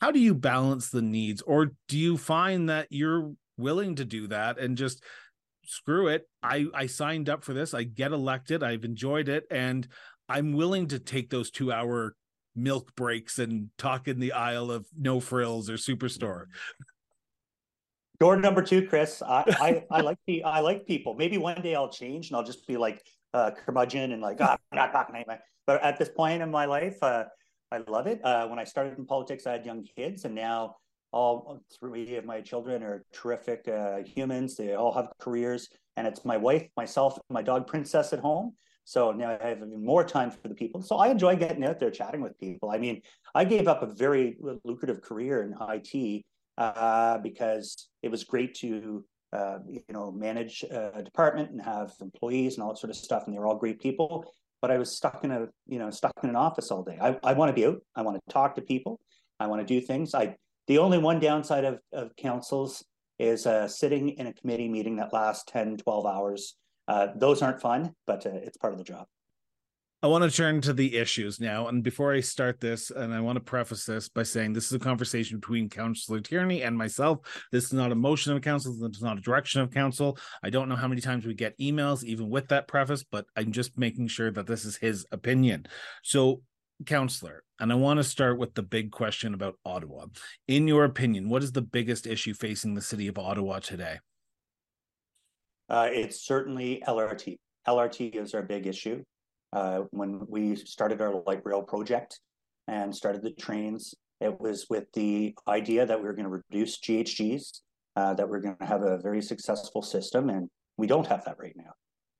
How 0.00 0.10
do 0.10 0.18
you 0.18 0.34
balance 0.34 0.90
the 0.90 1.02
needs? 1.02 1.42
Or 1.42 1.72
do 1.88 1.98
you 1.98 2.16
find 2.16 2.70
that 2.70 2.88
you're 2.90 3.32
willing 3.58 3.94
to 3.96 4.04
do 4.04 4.26
that 4.28 4.58
and 4.58 4.76
just 4.76 5.02
screw 5.72 6.08
it. 6.08 6.28
I 6.42 6.66
I 6.74 6.86
signed 6.86 7.28
up 7.28 7.44
for 7.44 7.54
this. 7.54 7.74
I 7.74 7.84
get 7.84 8.12
elected. 8.12 8.62
I've 8.62 8.84
enjoyed 8.84 9.28
it, 9.28 9.44
and 9.50 9.86
I'm 10.28 10.52
willing 10.52 10.88
to 10.88 10.98
take 10.98 11.30
those 11.30 11.50
two 11.50 11.72
hour 11.72 12.14
milk 12.54 12.94
breaks 12.94 13.38
and 13.38 13.70
talk 13.78 14.08
in 14.08 14.20
the 14.20 14.32
aisle 14.32 14.70
of 14.70 14.86
No 14.98 15.20
Frills 15.20 15.70
or 15.70 15.74
Superstore. 15.74 16.44
Door 18.20 18.36
number 18.36 18.62
two, 18.62 18.86
Chris. 18.86 19.22
I, 19.22 19.44
I, 19.60 19.84
I 19.90 20.00
like 20.02 20.18
the 20.26 20.44
I 20.44 20.60
like 20.60 20.86
people. 20.86 21.14
Maybe 21.14 21.38
one 21.38 21.60
day 21.62 21.74
I'll 21.74 21.90
change 21.90 22.28
and 22.28 22.36
I'll 22.36 22.44
just 22.44 22.66
be 22.66 22.76
like 22.76 23.02
uh, 23.34 23.50
curmudgeon 23.50 24.12
and 24.12 24.22
like 24.22 24.40
oh, 24.40 24.56
I'm 24.72 24.76
not 24.76 24.92
talking 24.92 25.16
anymore. 25.16 25.40
But 25.66 25.82
at 25.82 25.98
this 25.98 26.08
point 26.08 26.42
in 26.42 26.50
my 26.50 26.66
life, 26.66 26.98
uh, 27.02 27.24
I 27.70 27.78
love 27.88 28.06
it. 28.06 28.20
Uh, 28.24 28.46
when 28.48 28.58
I 28.58 28.64
started 28.64 28.98
in 28.98 29.06
politics, 29.06 29.46
I 29.46 29.52
had 29.52 29.64
young 29.64 29.84
kids, 29.96 30.24
and 30.24 30.34
now 30.34 30.76
all 31.12 31.62
three 31.78 32.16
of 32.16 32.24
my 32.24 32.40
children 32.40 32.82
are 32.82 33.04
terrific 33.12 33.68
uh, 33.68 33.98
humans. 33.98 34.56
They 34.56 34.74
all 34.74 34.92
have 34.94 35.08
careers, 35.18 35.68
and 35.96 36.06
it's 36.06 36.24
my 36.24 36.36
wife, 36.36 36.66
myself, 36.76 37.18
my 37.30 37.42
dog 37.42 37.66
Princess 37.66 38.12
at 38.12 38.20
home. 38.20 38.54
So 38.84 39.12
now 39.12 39.38
I 39.40 39.48
have 39.48 39.58
even 39.58 39.84
more 39.84 40.04
time 40.04 40.30
for 40.30 40.48
the 40.48 40.54
people. 40.54 40.82
So 40.82 40.96
I 40.96 41.08
enjoy 41.08 41.36
getting 41.36 41.64
out 41.64 41.78
there 41.78 41.90
chatting 41.90 42.20
with 42.20 42.38
people. 42.38 42.70
I 42.70 42.78
mean, 42.78 43.00
I 43.34 43.44
gave 43.44 43.68
up 43.68 43.82
a 43.82 43.86
very 43.86 44.36
lucrative 44.64 45.02
career 45.02 45.42
in 45.42 45.54
IT 45.60 46.24
uh, 46.58 47.18
because 47.18 47.88
it 48.02 48.10
was 48.10 48.24
great 48.24 48.54
to 48.56 49.04
uh, 49.32 49.58
you 49.68 49.82
know 49.90 50.12
manage 50.12 50.62
a 50.64 51.02
department 51.02 51.50
and 51.50 51.62
have 51.62 51.92
employees 52.00 52.54
and 52.54 52.62
all 52.62 52.70
that 52.70 52.78
sort 52.78 52.90
of 52.90 52.96
stuff, 52.96 53.24
and 53.26 53.34
they're 53.34 53.46
all 53.46 53.56
great 53.56 53.80
people. 53.80 54.24
But 54.60 54.70
I 54.70 54.78
was 54.78 54.94
stuck 54.94 55.24
in 55.24 55.30
a 55.30 55.48
you 55.66 55.78
know 55.78 55.90
stuck 55.90 56.12
in 56.22 56.28
an 56.28 56.36
office 56.36 56.70
all 56.70 56.82
day. 56.82 56.98
I, 57.00 57.18
I 57.22 57.32
want 57.34 57.50
to 57.50 57.54
be 57.54 57.66
out. 57.66 57.80
I 57.94 58.02
want 58.02 58.18
to 58.18 58.32
talk 58.32 58.54
to 58.56 58.62
people. 58.62 59.00
I 59.40 59.46
want 59.46 59.66
to 59.66 59.80
do 59.80 59.84
things. 59.84 60.14
I 60.14 60.36
the 60.66 60.78
only 60.78 60.98
one 60.98 61.20
downside 61.20 61.64
of, 61.64 61.78
of 61.92 62.14
councils 62.16 62.84
is 63.18 63.46
uh, 63.46 63.68
sitting 63.68 64.10
in 64.10 64.26
a 64.26 64.32
committee 64.32 64.68
meeting 64.68 64.96
that 64.96 65.12
lasts 65.12 65.44
10, 65.52 65.78
12 65.78 66.06
hours. 66.06 66.56
Uh, 66.88 67.08
those 67.16 67.42
aren't 67.42 67.60
fun, 67.60 67.94
but 68.06 68.26
uh, 68.26 68.30
it's 68.32 68.56
part 68.56 68.72
of 68.72 68.78
the 68.78 68.84
job. 68.84 69.06
I 70.04 70.08
want 70.08 70.28
to 70.28 70.36
turn 70.36 70.60
to 70.62 70.72
the 70.72 70.96
issues 70.96 71.38
now. 71.38 71.68
And 71.68 71.80
before 71.84 72.12
I 72.12 72.18
start 72.18 72.58
this, 72.58 72.90
and 72.90 73.14
I 73.14 73.20
want 73.20 73.36
to 73.36 73.40
preface 73.40 73.86
this 73.86 74.08
by 74.08 74.24
saying 74.24 74.52
this 74.52 74.66
is 74.66 74.72
a 74.72 74.80
conversation 74.80 75.38
between 75.38 75.68
Councillor 75.68 76.18
Tierney 76.18 76.64
and 76.64 76.76
myself. 76.76 77.20
This 77.52 77.66
is 77.66 77.72
not 77.72 77.92
a 77.92 77.94
motion 77.94 78.32
of 78.32 78.42
council. 78.42 78.72
This 78.72 78.96
is 78.96 79.02
not 79.02 79.18
a 79.18 79.20
direction 79.20 79.60
of 79.60 79.70
council. 79.70 80.18
I 80.42 80.50
don't 80.50 80.68
know 80.68 80.74
how 80.74 80.88
many 80.88 81.00
times 81.00 81.24
we 81.24 81.34
get 81.34 81.56
emails, 81.60 82.02
even 82.02 82.28
with 82.28 82.48
that 82.48 82.66
preface, 82.66 83.04
but 83.04 83.26
I'm 83.36 83.52
just 83.52 83.78
making 83.78 84.08
sure 84.08 84.32
that 84.32 84.48
this 84.48 84.64
is 84.64 84.76
his 84.76 85.06
opinion. 85.12 85.66
So 86.02 86.42
counselor, 86.86 87.42
and 87.58 87.72
I 87.72 87.74
want 87.74 87.98
to 87.98 88.04
start 88.04 88.38
with 88.38 88.54
the 88.54 88.62
big 88.62 88.90
question 88.90 89.34
about 89.34 89.58
Ottawa. 89.64 90.06
In 90.48 90.68
your 90.68 90.84
opinion, 90.84 91.28
what 91.28 91.42
is 91.42 91.52
the 91.52 91.62
biggest 91.62 92.06
issue 92.06 92.34
facing 92.34 92.74
the 92.74 92.82
city 92.82 93.08
of 93.08 93.18
Ottawa 93.18 93.58
today? 93.60 93.98
Uh, 95.68 95.88
it's 95.90 96.26
certainly 96.26 96.82
LRT. 96.86 97.38
LRT 97.66 98.16
is 98.16 98.34
our 98.34 98.42
big 98.42 98.66
issue. 98.66 99.02
Uh, 99.52 99.80
when 99.90 100.20
we 100.28 100.56
started 100.56 101.00
our 101.00 101.22
light 101.26 101.42
rail 101.44 101.62
project 101.62 102.20
and 102.68 102.94
started 102.94 103.22
the 103.22 103.32
trains, 103.32 103.94
it 104.20 104.40
was 104.40 104.66
with 104.70 104.84
the 104.94 105.34
idea 105.48 105.84
that 105.84 105.98
we 105.98 106.04
were 106.04 106.14
going 106.14 106.30
to 106.30 106.42
reduce 106.50 106.80
GHGs, 106.80 107.60
uh, 107.96 108.14
that 108.14 108.28
we're 108.28 108.40
going 108.40 108.56
to 108.60 108.66
have 108.66 108.82
a 108.82 108.98
very 108.98 109.20
successful 109.20 109.82
system, 109.82 110.30
and 110.30 110.48
we 110.76 110.86
don't 110.86 111.06
have 111.06 111.24
that 111.24 111.36
right 111.38 111.56
now. 111.56 111.72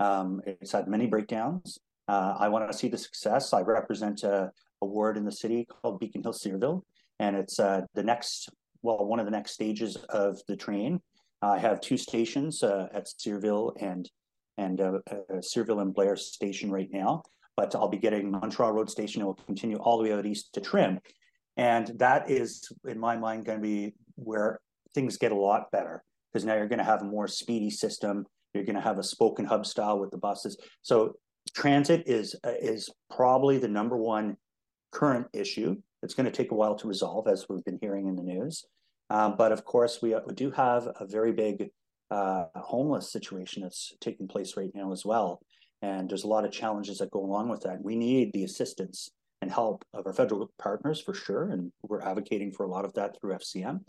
Um, 0.04 0.40
it's 0.46 0.72
had 0.72 0.88
many 0.88 1.06
breakdowns. 1.06 1.78
Uh, 2.08 2.34
I 2.38 2.48
want 2.48 2.70
to 2.70 2.76
see 2.76 2.88
the 2.88 2.98
success. 2.98 3.52
I 3.52 3.60
represent 3.60 4.22
a, 4.22 4.50
a, 4.80 4.86
ward 4.86 5.16
in 5.16 5.24
the 5.24 5.32
city 5.32 5.66
called 5.66 6.00
Beacon 6.00 6.22
Hill 6.22 6.32
Cyrville, 6.32 6.82
and 7.18 7.36
it's 7.36 7.60
uh, 7.60 7.82
the 7.94 8.02
next, 8.02 8.50
well, 8.82 9.04
one 9.04 9.20
of 9.20 9.24
the 9.24 9.30
next 9.30 9.52
stages 9.52 9.96
of 10.08 10.40
the 10.48 10.56
train. 10.56 11.00
I 11.40 11.58
have 11.58 11.80
two 11.80 11.96
stations 11.96 12.62
uh, 12.62 12.88
at 12.92 13.06
Cyrville 13.06 13.72
and 13.80 14.08
and 14.58 14.80
uh, 14.80 14.98
uh, 15.10 15.40
Cyrville 15.40 15.80
and 15.80 15.94
Blair 15.94 16.14
Station 16.14 16.70
right 16.70 16.88
now, 16.92 17.22
but 17.56 17.74
I'll 17.74 17.88
be 17.88 17.96
getting 17.96 18.30
Montreal 18.30 18.72
Road 18.72 18.90
Station. 18.90 19.22
It 19.22 19.24
will 19.24 19.34
continue 19.34 19.78
all 19.78 19.96
the 19.96 20.04
way 20.04 20.12
out 20.12 20.26
east 20.26 20.52
to 20.54 20.60
Trim, 20.60 21.00
and 21.56 21.90
that 21.98 22.30
is, 22.30 22.70
in 22.86 22.98
my 22.98 23.16
mind, 23.16 23.46
going 23.46 23.58
to 23.58 23.62
be 23.62 23.94
where 24.16 24.60
things 24.94 25.16
get 25.16 25.32
a 25.32 25.36
lot 25.36 25.70
better 25.70 26.04
because 26.32 26.44
now 26.44 26.54
you're 26.54 26.68
going 26.68 26.78
to 26.78 26.84
have 26.84 27.02
a 27.02 27.06
more 27.06 27.28
speedy 27.28 27.70
system. 27.70 28.26
You're 28.54 28.64
going 28.64 28.76
to 28.76 28.82
have 28.82 28.98
a 28.98 29.02
spoken 29.02 29.44
hub 29.44 29.66
style 29.66 29.98
with 29.98 30.10
the 30.10 30.18
buses. 30.18 30.56
So 30.82 31.14
transit 31.54 32.04
is 32.06 32.34
uh, 32.44 32.52
is 32.60 32.90
probably 33.10 33.58
the 33.58 33.68
number 33.68 33.96
one 33.96 34.36
current 34.92 35.26
issue. 35.32 35.76
It's 36.02 36.14
going 36.14 36.26
to 36.26 36.32
take 36.32 36.50
a 36.50 36.54
while 36.54 36.76
to 36.76 36.88
resolve, 36.88 37.28
as 37.28 37.46
we've 37.48 37.64
been 37.64 37.78
hearing 37.80 38.08
in 38.08 38.16
the 38.16 38.22
news. 38.22 38.64
Um, 39.10 39.34
but 39.36 39.52
of 39.52 39.64
course, 39.64 40.00
we, 40.02 40.14
uh, 40.14 40.20
we, 40.26 40.34
do 40.34 40.50
have 40.52 40.88
a 40.98 41.06
very 41.06 41.32
big 41.32 41.70
uh, 42.10 42.44
homeless 42.56 43.12
situation 43.12 43.62
that's 43.62 43.92
taking 44.00 44.26
place 44.26 44.56
right 44.56 44.70
now 44.74 44.92
as 44.92 45.04
well. 45.04 45.40
And 45.82 46.08
there's 46.08 46.24
a 46.24 46.28
lot 46.28 46.44
of 46.44 46.52
challenges 46.52 46.98
that 46.98 47.10
go 47.10 47.24
along 47.24 47.48
with 47.48 47.60
that. 47.62 47.82
We 47.82 47.96
need 47.96 48.32
the 48.32 48.44
assistance 48.44 49.10
and 49.40 49.50
help 49.50 49.84
of 49.92 50.06
our 50.06 50.12
federal 50.12 50.50
partners 50.58 51.00
for 51.00 51.14
sure, 51.14 51.50
and 51.50 51.72
we're 51.82 52.00
advocating 52.00 52.52
for 52.52 52.64
a 52.64 52.68
lot 52.68 52.84
of 52.84 52.94
that 52.94 53.18
through 53.20 53.34
FCM. 53.34 53.80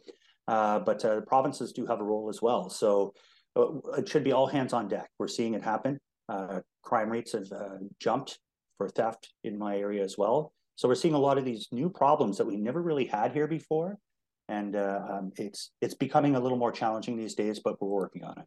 Uh, 0.48 0.80
but 0.80 1.06
uh, 1.06 1.22
provinces 1.22 1.72
do 1.72 1.86
have 1.86 2.02
a 2.02 2.04
role 2.04 2.28
as 2.30 2.42
well. 2.42 2.70
So 2.70 3.14
uh, 3.56 3.68
it 3.98 4.10
should 4.10 4.24
be 4.24 4.32
all 4.32 4.48
hands 4.48 4.74
on 4.74 4.88
deck. 4.88 5.10
We're 5.20 5.28
seeing 5.28 5.54
it 5.54 5.62
happen. 5.62 6.00
Uh, 6.30 6.62
crime 6.82 7.10
rates 7.10 7.34
have 7.34 7.52
uh, 7.52 7.78
jumped 8.00 8.40
for 8.78 8.90
theft 8.90 9.34
in 9.44 9.58
my 9.58 9.78
area 9.78 10.04
as 10.04 10.18
well. 10.18 10.54
So 10.76 10.88
we're 10.88 10.96
seeing 10.96 11.14
a 11.14 11.20
lot 11.20 11.38
of 11.38 11.46
these 11.46 11.68
new 11.72 11.90
problems 11.90 12.38
that 12.38 12.48
we 12.48 12.58
never 12.58 12.82
really 12.82 13.06
had 13.06 13.32
here 13.34 13.48
before. 13.48 13.98
and 14.50 14.76
uh, 14.76 15.00
um, 15.10 15.32
it's 15.38 15.72
it's 15.82 15.94
becoming 15.94 16.36
a 16.36 16.40
little 16.40 16.58
more 16.58 16.72
challenging 16.72 17.16
these 17.18 17.36
days, 17.36 17.60
but 17.64 17.82
we're 17.82 17.88
working 17.88 18.24
on 18.24 18.38
it. 18.40 18.46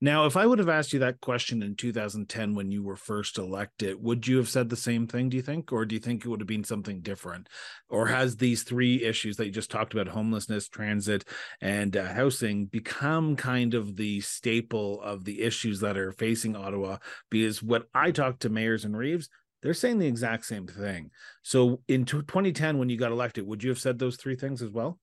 Now, 0.00 0.26
if 0.26 0.36
I 0.36 0.44
would 0.44 0.58
have 0.58 0.68
asked 0.68 0.92
you 0.92 0.98
that 0.98 1.20
question 1.20 1.62
in 1.62 1.76
2010 1.76 2.54
when 2.54 2.70
you 2.70 2.82
were 2.82 2.96
first 2.96 3.38
elected, 3.38 4.02
would 4.02 4.26
you 4.26 4.36
have 4.38 4.48
said 4.48 4.68
the 4.68 4.76
same 4.76 5.06
thing, 5.06 5.28
do 5.28 5.36
you 5.36 5.42
think? 5.42 5.72
Or 5.72 5.86
do 5.86 5.94
you 5.94 6.00
think 6.00 6.24
it 6.24 6.28
would 6.28 6.40
have 6.40 6.48
been 6.48 6.64
something 6.64 7.00
different? 7.00 7.48
Or 7.88 8.06
has 8.08 8.36
these 8.36 8.64
three 8.64 9.02
issues 9.02 9.36
that 9.36 9.46
you 9.46 9.52
just 9.52 9.70
talked 9.70 9.94
about 9.94 10.08
homelessness, 10.08 10.68
transit, 10.68 11.24
and 11.60 11.96
uh, 11.96 12.04
housing 12.06 12.66
become 12.66 13.36
kind 13.36 13.72
of 13.72 13.96
the 13.96 14.20
staple 14.20 15.00
of 15.00 15.24
the 15.24 15.42
issues 15.42 15.80
that 15.80 15.96
are 15.96 16.12
facing 16.12 16.56
Ottawa? 16.56 16.98
Because 17.30 17.62
what 17.62 17.86
I 17.94 18.10
talk 18.10 18.40
to 18.40 18.50
mayors 18.50 18.84
and 18.84 18.96
Reeves, 18.96 19.30
they're 19.62 19.74
saying 19.74 20.00
the 20.00 20.08
exact 20.08 20.44
same 20.44 20.66
thing. 20.66 21.12
So 21.42 21.80
in 21.88 22.04
2010, 22.04 22.78
when 22.78 22.90
you 22.90 22.98
got 22.98 23.12
elected, 23.12 23.46
would 23.46 23.62
you 23.62 23.70
have 23.70 23.78
said 23.78 23.98
those 23.98 24.16
three 24.16 24.36
things 24.36 24.60
as 24.60 24.70
well? 24.70 24.98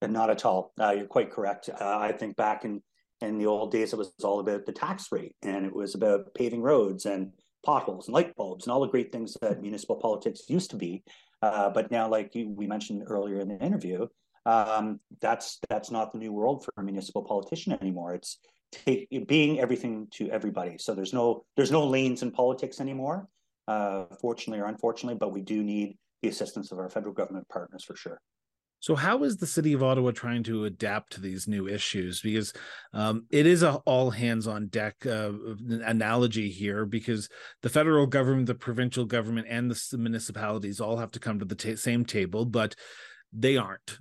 Not 0.00 0.30
at 0.30 0.44
all. 0.44 0.72
Uh, 0.80 0.92
you're 0.96 1.06
quite 1.06 1.30
correct. 1.30 1.68
Uh, 1.68 1.98
I 1.98 2.12
think 2.12 2.36
back 2.36 2.64
in 2.64 2.82
in 3.20 3.38
the 3.38 3.46
old 3.46 3.72
days, 3.72 3.92
it 3.92 3.98
was 3.98 4.12
all 4.22 4.40
about 4.40 4.66
the 4.66 4.72
tax 4.72 5.10
rate 5.12 5.34
and 5.42 5.64
it 5.64 5.74
was 5.74 5.94
about 5.94 6.34
paving 6.34 6.62
roads 6.62 7.06
and 7.06 7.32
potholes 7.64 8.06
and 8.06 8.14
light 8.14 8.34
bulbs 8.36 8.66
and 8.66 8.72
all 8.72 8.80
the 8.80 8.88
great 8.88 9.10
things 9.10 9.36
that 9.40 9.62
municipal 9.62 9.96
politics 9.96 10.42
used 10.48 10.70
to 10.70 10.76
be. 10.76 11.02
Uh, 11.42 11.70
but 11.70 11.90
now, 11.90 12.08
like 12.08 12.34
you, 12.34 12.48
we 12.50 12.66
mentioned 12.66 13.02
earlier 13.06 13.40
in 13.40 13.48
the 13.48 13.58
interview, 13.58 14.06
um, 14.46 15.00
that's 15.20 15.58
that's 15.68 15.90
not 15.90 16.12
the 16.12 16.18
new 16.18 16.32
world 16.32 16.64
for 16.64 16.72
a 16.76 16.82
municipal 16.82 17.22
politician 17.22 17.72
anymore. 17.80 18.14
It's 18.14 18.38
take, 18.72 19.08
being 19.26 19.60
everything 19.60 20.08
to 20.12 20.30
everybody. 20.30 20.76
So 20.78 20.94
there's 20.94 21.12
no 21.12 21.44
there's 21.56 21.70
no 21.70 21.86
lanes 21.86 22.22
in 22.22 22.30
politics 22.30 22.80
anymore, 22.80 23.28
uh, 23.68 24.04
fortunately 24.20 24.60
or 24.60 24.66
unfortunately. 24.66 25.18
But 25.18 25.32
we 25.32 25.40
do 25.40 25.62
need 25.62 25.96
the 26.22 26.28
assistance 26.28 26.72
of 26.72 26.78
our 26.78 26.88
federal 26.88 27.14
government 27.14 27.48
partners 27.48 27.84
for 27.84 27.96
sure. 27.96 28.20
So, 28.84 28.94
how 28.94 29.24
is 29.24 29.38
the 29.38 29.46
city 29.46 29.72
of 29.72 29.82
Ottawa 29.82 30.10
trying 30.10 30.42
to 30.42 30.66
adapt 30.66 31.14
to 31.14 31.20
these 31.22 31.48
new 31.48 31.66
issues? 31.66 32.20
Because 32.20 32.52
um, 32.92 33.24
it 33.30 33.46
is 33.46 33.62
a 33.62 33.76
all 33.86 34.10
hands 34.10 34.46
on 34.46 34.66
deck 34.66 35.06
uh, 35.06 35.32
analogy 35.86 36.50
here, 36.50 36.84
because 36.84 37.30
the 37.62 37.70
federal 37.70 38.06
government, 38.06 38.44
the 38.44 38.54
provincial 38.54 39.06
government, 39.06 39.46
and 39.48 39.70
the 39.70 39.96
municipalities 39.96 40.80
all 40.80 40.98
have 40.98 41.12
to 41.12 41.18
come 41.18 41.38
to 41.38 41.46
the 41.46 41.78
same 41.78 42.04
table, 42.04 42.44
but 42.44 42.74
they 43.32 43.56
aren't 43.56 43.96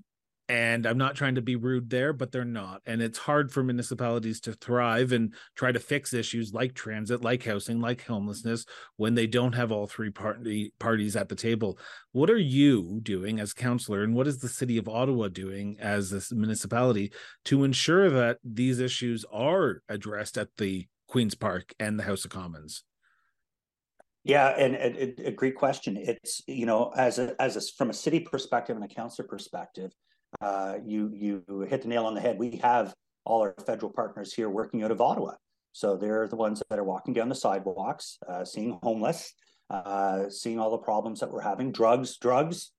and 0.50 0.86
i'm 0.86 0.98
not 0.98 1.16
trying 1.16 1.36
to 1.36 1.42
be 1.42 1.56
rude 1.56 1.90
there 1.90 2.12
but 2.12 2.32
they're 2.32 2.44
not 2.44 2.82
and 2.86 3.02
it's 3.02 3.18
hard 3.18 3.52
for 3.52 3.64
municipalities 3.64 4.42
to 4.42 4.52
thrive 4.54 5.14
and 5.14 5.34
try 5.56 5.72
to 5.72 5.80
fix 5.80 6.14
issues 6.14 6.54
like 6.54 6.74
transit 6.74 7.24
like 7.24 7.44
housing 7.44 7.80
like 7.80 8.06
homelessness 8.06 8.66
when 8.98 9.16
they 9.16 9.26
don't 9.26 9.54
have 9.54 9.72
all 9.72 9.88
three 9.88 10.10
party 10.10 10.74
parties 10.80 11.16
at 11.16 11.30
the 11.30 11.36
table 11.36 11.78
what 12.12 12.30
are 12.30 12.38
you 12.38 13.00
doing 13.04 13.40
as 13.40 13.54
councillor 13.54 14.04
and 14.04 14.14
what 14.14 14.28
is 14.28 14.40
the 14.40 14.50
city 14.50 14.78
of 14.78 14.90
ottawa 14.90 15.30
doing 15.30 15.78
as 15.80 16.12
a 16.12 16.36
municipality 16.36 17.12
to 17.46 17.64
ensure 17.64 18.10
that 18.10 18.38
these 18.44 18.80
issues 18.80 19.24
are 19.32 19.82
addressed 19.88 20.38
at 20.38 20.50
the 20.58 20.86
queen's 21.08 21.36
park 21.36 21.74
and 21.80 21.98
the 21.98 22.04
house 22.04 22.26
of 22.26 22.32
commons 22.32 22.84
yeah, 24.26 24.50
and, 24.58 24.74
and, 24.76 25.20
a 25.20 25.32
great 25.32 25.56
question. 25.56 25.98
It's 25.98 26.42
you 26.48 26.66
know, 26.66 26.94
as 26.96 27.20
a 27.20 27.36
as 27.42 27.58
a 27.58 27.62
from 27.78 27.90
a 27.90 27.94
city 27.94 28.22
perspective 28.22 28.74
and 28.74 28.86
a 28.86 28.88
council 28.88 29.26
perspective, 29.26 29.92
uh, 30.42 30.76
you 30.86 31.12
you 31.14 31.68
hit 31.70 31.82
the 31.82 31.88
nail 31.88 32.06
on 32.06 32.14
the 32.14 32.22
head. 32.22 32.38
We 32.38 32.58
have 32.64 32.94
all 33.26 33.42
our 33.42 33.56
federal 33.66 33.92
partners 33.92 34.34
here 34.34 34.50
working 34.50 34.84
out 34.84 34.92
of 34.92 35.02
Ottawa, 35.02 35.34
so 35.72 35.98
they're 35.98 36.28
the 36.28 36.36
ones 36.36 36.62
that 36.70 36.80
are 36.80 36.84
walking 36.84 37.14
down 37.14 37.30
the 37.30 37.36
sidewalks, 37.36 38.18
uh, 38.28 38.46
seeing 38.46 38.80
homeless, 38.84 39.34
uh, 39.70 40.30
seeing 40.30 40.60
all 40.60 40.72
the 40.72 40.78
problems 40.78 41.20
that 41.20 41.32
we're 41.32 41.42
having. 41.42 41.72
Drugs, 41.72 42.18
drugs. 42.18 42.72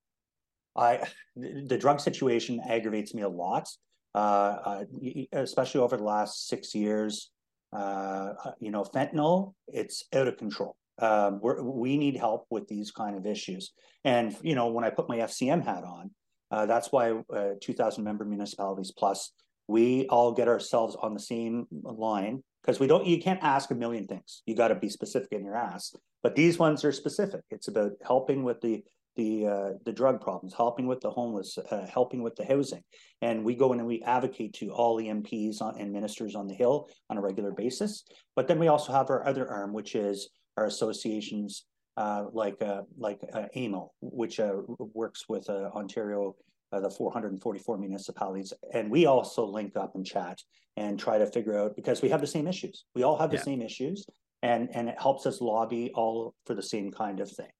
I 0.75 1.03
the 1.35 1.77
drug 1.77 1.99
situation 1.99 2.61
aggravates 2.67 3.13
me 3.13 3.21
a 3.21 3.29
lot, 3.29 3.67
uh, 4.13 4.83
especially 5.31 5.81
over 5.81 5.97
the 5.97 6.03
last 6.03 6.47
six 6.47 6.75
years. 6.75 7.31
Uh, 7.73 8.33
you 8.59 8.71
know, 8.71 8.83
fentanyl, 8.83 9.53
it's 9.67 10.03
out 10.13 10.27
of 10.27 10.37
control. 10.37 10.77
Um, 10.99 11.41
we 11.41 11.97
need 11.97 12.15
help 12.15 12.45
with 12.49 12.67
these 12.67 12.91
kind 12.91 13.17
of 13.17 13.25
issues. 13.25 13.73
And 14.05 14.35
you 14.41 14.55
know, 14.55 14.67
when 14.67 14.85
I 14.85 14.89
put 14.89 15.09
my 15.09 15.17
FCM 15.17 15.65
hat 15.65 15.83
on, 15.83 16.11
uh, 16.51 16.65
that's 16.65 16.91
why 16.91 17.11
uh, 17.33 17.51
2,000 17.61 18.03
member 18.03 18.25
municipalities 18.25 18.91
plus, 18.91 19.31
we 19.67 20.05
all 20.07 20.31
get 20.31 20.47
ourselves 20.47 20.95
on 21.01 21.13
the 21.13 21.19
same 21.19 21.65
line 21.71 22.43
because 22.61 22.79
we 22.79 22.87
don't. 22.87 23.05
You 23.05 23.19
can't 23.19 23.43
ask 23.43 23.71
a 23.71 23.75
million 23.75 24.05
things. 24.05 24.43
You 24.45 24.55
got 24.55 24.67
to 24.67 24.75
be 24.75 24.89
specific 24.89 25.29
in 25.31 25.43
your 25.43 25.55
ask. 25.55 25.93
But 26.21 26.35
these 26.35 26.59
ones 26.59 26.83
are 26.83 26.91
specific. 26.91 27.41
It's 27.49 27.67
about 27.67 27.93
helping 28.05 28.43
with 28.43 28.61
the 28.61 28.83
the 29.15 29.47
uh, 29.47 29.69
the 29.85 29.91
drug 29.91 30.21
problems, 30.21 30.53
helping 30.53 30.87
with 30.87 31.01
the 31.01 31.09
homeless, 31.09 31.57
uh, 31.57 31.87
helping 31.91 32.21
with 32.21 32.35
the 32.35 32.45
housing, 32.45 32.83
and 33.21 33.43
we 33.43 33.55
go 33.55 33.73
in 33.73 33.79
and 33.79 33.87
we 33.87 34.03
advocate 34.03 34.53
to 34.53 34.71
all 34.71 34.97
the 34.97 35.07
MPs 35.07 35.61
on, 35.61 35.79
and 35.79 35.91
ministers 35.91 36.35
on 36.35 36.47
the 36.47 36.53
Hill 36.53 36.89
on 37.09 37.17
a 37.17 37.21
regular 37.21 37.51
basis. 37.51 38.03
But 38.35 38.47
then 38.47 38.59
we 38.59 38.67
also 38.67 38.91
have 38.91 39.09
our 39.09 39.25
other 39.27 39.49
arm, 39.49 39.73
which 39.73 39.95
is 39.95 40.29
our 40.57 40.65
associations 40.65 41.65
uh, 41.97 42.25
like 42.33 42.61
uh, 42.61 42.81
like 42.97 43.19
uh, 43.33 43.47
AMO, 43.55 43.91
which 44.01 44.39
uh, 44.39 44.53
works 44.93 45.25
with 45.29 45.49
uh, 45.49 45.69
Ontario, 45.75 46.35
uh, 46.71 46.79
the 46.79 46.89
444 46.89 47.77
municipalities, 47.77 48.53
and 48.73 48.89
we 48.91 49.05
also 49.05 49.45
link 49.45 49.75
up 49.75 49.95
and 49.95 50.05
chat 50.05 50.39
and 50.77 50.99
try 50.99 51.17
to 51.17 51.25
figure 51.25 51.57
out 51.57 51.75
because 51.75 52.01
we 52.01 52.09
have 52.09 52.21
the 52.21 52.27
same 52.27 52.47
issues. 52.47 52.85
We 52.95 53.03
all 53.03 53.17
have 53.17 53.31
the 53.31 53.37
yeah. 53.37 53.43
same 53.43 53.61
issues, 53.61 54.05
and 54.43 54.69
and 54.75 54.89
it 54.89 54.99
helps 54.99 55.25
us 55.25 55.41
lobby 55.41 55.91
all 55.95 56.35
for 56.45 56.53
the 56.53 56.63
same 56.63 56.91
kind 56.91 57.19
of 57.19 57.31
thing. 57.31 57.51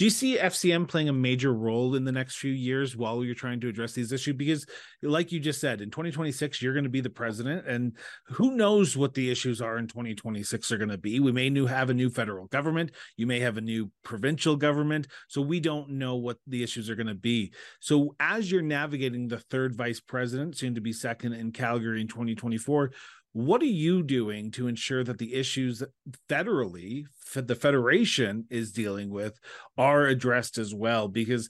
Do 0.00 0.04
you 0.06 0.10
see 0.10 0.38
FCM 0.38 0.88
playing 0.88 1.10
a 1.10 1.12
major 1.12 1.52
role 1.52 1.94
in 1.94 2.04
the 2.04 2.10
next 2.10 2.38
few 2.38 2.52
years 2.52 2.96
while 2.96 3.22
you're 3.22 3.34
trying 3.34 3.60
to 3.60 3.68
address 3.68 3.92
these 3.92 4.12
issues? 4.12 4.34
Because, 4.34 4.64
like 5.02 5.30
you 5.30 5.38
just 5.38 5.60
said, 5.60 5.82
in 5.82 5.90
2026, 5.90 6.62
you're 6.62 6.72
going 6.72 6.84
to 6.84 6.88
be 6.88 7.02
the 7.02 7.10
president, 7.10 7.66
and 7.66 7.92
who 8.28 8.52
knows 8.52 8.96
what 8.96 9.12
the 9.12 9.30
issues 9.30 9.60
are 9.60 9.76
in 9.76 9.88
2026 9.88 10.72
are 10.72 10.78
going 10.78 10.88
to 10.88 10.96
be. 10.96 11.20
We 11.20 11.32
may 11.32 11.50
new 11.50 11.66
have 11.66 11.90
a 11.90 11.94
new 11.94 12.08
federal 12.08 12.46
government, 12.46 12.92
you 13.18 13.26
may 13.26 13.40
have 13.40 13.58
a 13.58 13.60
new 13.60 13.90
provincial 14.02 14.56
government, 14.56 15.06
so 15.28 15.42
we 15.42 15.60
don't 15.60 15.90
know 15.90 16.16
what 16.16 16.38
the 16.46 16.62
issues 16.62 16.88
are 16.88 16.96
going 16.96 17.06
to 17.06 17.14
be. 17.14 17.52
So, 17.80 18.16
as 18.18 18.50
you're 18.50 18.62
navigating 18.62 19.28
the 19.28 19.40
third 19.40 19.76
vice 19.76 20.00
president, 20.00 20.56
soon 20.56 20.76
to 20.76 20.80
be 20.80 20.94
second 20.94 21.34
in 21.34 21.52
Calgary 21.52 22.00
in 22.00 22.08
2024, 22.08 22.92
what 23.32 23.62
are 23.62 23.66
you 23.66 24.02
doing 24.02 24.50
to 24.50 24.66
ensure 24.66 25.04
that 25.04 25.18
the 25.18 25.34
issues 25.34 25.82
federally 26.28 27.04
the 27.34 27.54
federation 27.54 28.44
is 28.50 28.72
dealing 28.72 29.08
with 29.08 29.38
are 29.78 30.06
addressed 30.06 30.58
as 30.58 30.74
well 30.74 31.06
because 31.06 31.48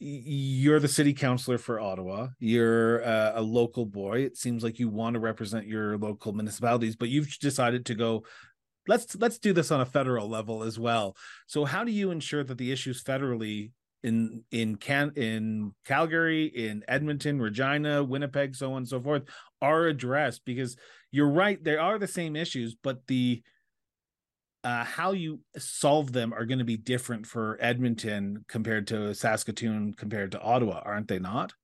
you're 0.00 0.80
the 0.80 0.88
city 0.88 1.12
councilor 1.12 1.58
for 1.58 1.78
Ottawa. 1.78 2.28
You're 2.38 3.04
uh, 3.04 3.32
a 3.34 3.42
local 3.42 3.84
boy. 3.84 4.20
It 4.20 4.36
seems 4.36 4.64
like 4.64 4.78
you 4.78 4.88
want 4.88 5.14
to 5.14 5.20
represent 5.20 5.66
your 5.66 5.98
local 5.98 6.32
municipalities, 6.32 6.96
but 6.96 7.10
you've 7.10 7.38
decided 7.38 7.84
to 7.86 7.94
go. 7.94 8.24
Let's 8.88 9.14
let's 9.16 9.38
do 9.38 9.52
this 9.52 9.70
on 9.70 9.82
a 9.82 9.86
federal 9.86 10.28
level 10.28 10.62
as 10.62 10.78
well. 10.78 11.16
So, 11.46 11.66
how 11.66 11.84
do 11.84 11.92
you 11.92 12.10
ensure 12.10 12.42
that 12.42 12.56
the 12.56 12.72
issues 12.72 13.04
federally 13.04 13.72
in 14.02 14.42
in 14.50 14.76
can 14.76 15.12
in 15.16 15.74
Calgary, 15.84 16.46
in 16.46 16.82
Edmonton, 16.88 17.38
Regina, 17.38 18.02
Winnipeg, 18.02 18.56
so 18.56 18.72
on 18.72 18.78
and 18.78 18.88
so 18.88 19.02
forth, 19.02 19.24
are 19.60 19.84
addressed? 19.84 20.46
Because 20.46 20.78
you're 21.10 21.30
right, 21.30 21.62
there 21.62 21.80
are 21.80 21.98
the 21.98 22.06
same 22.06 22.36
issues, 22.36 22.74
but 22.74 23.06
the 23.06 23.42
uh, 24.62 24.84
how 24.84 25.12
you 25.12 25.40
solve 25.56 26.12
them 26.12 26.34
are 26.34 26.44
going 26.44 26.58
to 26.58 26.64
be 26.64 26.76
different 26.76 27.26
for 27.26 27.56
Edmonton 27.60 28.44
compared 28.46 28.86
to 28.88 29.14
Saskatoon 29.14 29.94
compared 29.94 30.32
to 30.32 30.40
Ottawa, 30.40 30.82
aren't 30.84 31.08
they 31.08 31.18
not? 31.18 31.54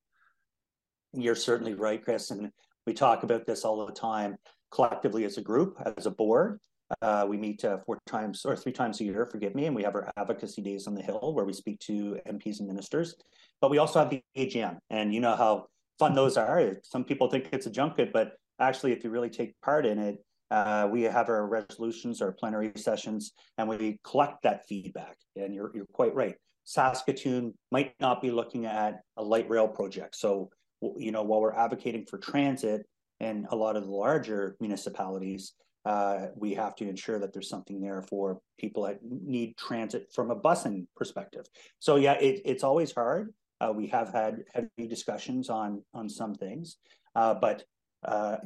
You're 1.13 1.35
certainly 1.35 1.75
right, 1.75 2.03
Chris. 2.03 2.31
And 2.31 2.51
we 2.87 2.93
talk 2.93 3.23
about 3.23 3.45
this 3.45 3.63
all 3.63 3.85
the 3.85 3.93
time 3.93 4.37
collectively 4.71 5.25
as 5.25 5.37
a 5.37 5.41
group, 5.41 5.77
as 5.97 6.05
a 6.07 6.11
board. 6.11 6.59
Uh, 7.01 7.25
we 7.27 7.37
meet 7.37 7.63
uh, 7.65 7.77
four 7.85 7.99
times 8.07 8.45
or 8.45 8.55
three 8.55 8.71
times 8.71 8.99
a 9.01 9.03
year, 9.03 9.25
forgive 9.25 9.53
me, 9.53 9.65
and 9.65 9.75
we 9.75 9.83
have 9.83 9.93
our 9.93 10.11
advocacy 10.17 10.61
days 10.61 10.87
on 10.87 10.95
the 10.95 11.01
Hill 11.01 11.33
where 11.33 11.45
we 11.45 11.53
speak 11.53 11.79
to 11.81 12.17
MPs 12.27 12.59
and 12.59 12.67
ministers. 12.67 13.15
But 13.61 13.71
we 13.71 13.77
also 13.77 13.99
have 13.99 14.09
the 14.09 14.23
AGM, 14.37 14.77
and 14.89 15.13
you 15.13 15.19
know 15.19 15.35
how 15.35 15.67
fun 15.99 16.15
those 16.15 16.37
are. 16.37 16.77
Some 16.83 17.03
people 17.03 17.29
think 17.29 17.49
it's 17.51 17.65
a 17.65 17.71
junket, 17.71 18.13
but 18.13 18.37
actually, 18.59 18.91
if 18.91 19.03
you 19.03 19.09
really 19.09 19.29
take 19.29 19.59
part 19.61 19.85
in 19.85 19.99
it, 19.99 20.17
uh, 20.49 20.87
we 20.89 21.03
have 21.03 21.29
our 21.29 21.45
resolutions, 21.45 22.21
our 22.21 22.31
plenary 22.31 22.71
sessions, 22.75 23.33
and 23.57 23.67
we 23.67 23.99
collect 24.03 24.43
that 24.43 24.65
feedback. 24.67 25.17
And 25.35 25.53
you're, 25.53 25.71
you're 25.75 25.85
quite 25.91 26.15
right. 26.15 26.35
Saskatoon 26.63 27.53
might 27.71 27.93
not 27.99 28.21
be 28.21 28.31
looking 28.31 28.65
at 28.65 29.01
a 29.17 29.23
light 29.23 29.49
rail 29.49 29.67
project. 29.67 30.15
So, 30.15 30.49
you 30.97 31.11
know, 31.11 31.23
while 31.23 31.41
we're 31.41 31.53
advocating 31.53 32.05
for 32.05 32.17
transit 32.17 32.85
and 33.19 33.47
a 33.51 33.55
lot 33.55 33.75
of 33.75 33.85
the 33.85 33.91
larger 33.91 34.55
municipalities, 34.59 35.53
uh, 35.85 36.27
we 36.35 36.53
have 36.53 36.75
to 36.75 36.87
ensure 36.87 37.19
that 37.19 37.31
there's 37.31 37.49
something 37.49 37.79
there 37.79 38.01
for 38.01 38.39
people 38.59 38.83
that 38.83 38.99
need 39.03 39.55
transit 39.57 40.11
from 40.13 40.31
a 40.31 40.35
busing 40.35 40.85
perspective. 40.97 41.45
So 41.79 41.95
yeah, 41.95 42.13
it, 42.13 42.41
it's 42.43 42.63
always 42.63 42.93
hard. 42.93 43.33
Uh, 43.61 43.71
we 43.73 43.87
have 43.87 44.09
had 44.11 44.43
heavy 44.53 44.87
discussions 44.87 45.49
on 45.49 45.81
on 45.93 46.09
some 46.09 46.35
things, 46.35 46.77
uh, 47.15 47.33
but 47.33 47.63
uh, 48.03 48.37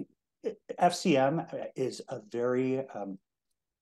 FCM 0.80 1.68
is 1.76 2.02
a 2.10 2.20
very, 2.32 2.88
um, 2.90 3.18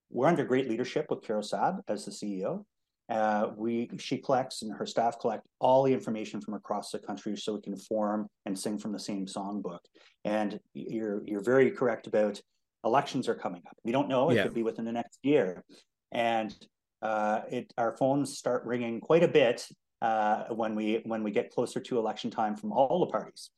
we're 0.09 0.27
under 0.27 0.43
great 0.43 0.69
leadership 0.69 1.07
with 1.09 1.21
Carole 1.21 1.43
Saab 1.43 1.81
as 1.87 2.05
the 2.05 2.11
CEO. 2.11 2.65
uh, 3.09 3.51
we 3.55 3.89
she 3.97 4.17
collects 4.17 4.61
and 4.61 4.71
her 4.75 4.85
staff 4.85 5.19
collect 5.19 5.47
all 5.59 5.83
the 5.83 5.93
information 5.93 6.39
from 6.41 6.53
across 6.53 6.91
the 6.91 6.99
country 6.99 7.35
so 7.35 7.55
we 7.55 7.61
can 7.61 7.75
form 7.75 8.27
and 8.45 8.57
sing 8.57 8.77
from 8.77 8.91
the 8.91 8.99
same 8.99 9.25
songbook. 9.25 9.79
And 10.25 10.59
you're 10.73 11.23
you're 11.25 11.43
very 11.43 11.71
correct 11.71 12.07
about 12.07 12.39
elections 12.83 13.27
are 13.27 13.35
coming 13.35 13.61
up. 13.67 13.75
We 13.83 13.91
don't 13.91 14.09
know; 14.09 14.29
it 14.29 14.35
yeah. 14.35 14.43
could 14.43 14.53
be 14.53 14.63
within 14.63 14.85
the 14.85 14.91
next 14.91 15.19
year, 15.23 15.63
and 16.11 16.53
uh, 17.01 17.41
it 17.49 17.73
our 17.77 17.95
phones 17.97 18.37
start 18.37 18.63
ringing 18.65 18.99
quite 18.99 19.23
a 19.23 19.27
bit 19.27 19.67
uh, 20.01 20.43
when 20.49 20.75
we 20.75 21.01
when 21.05 21.23
we 21.23 21.31
get 21.31 21.51
closer 21.51 21.79
to 21.79 21.97
election 21.97 22.29
time 22.29 22.55
from 22.55 22.71
all 22.71 22.99
the 22.99 23.11
parties. 23.11 23.49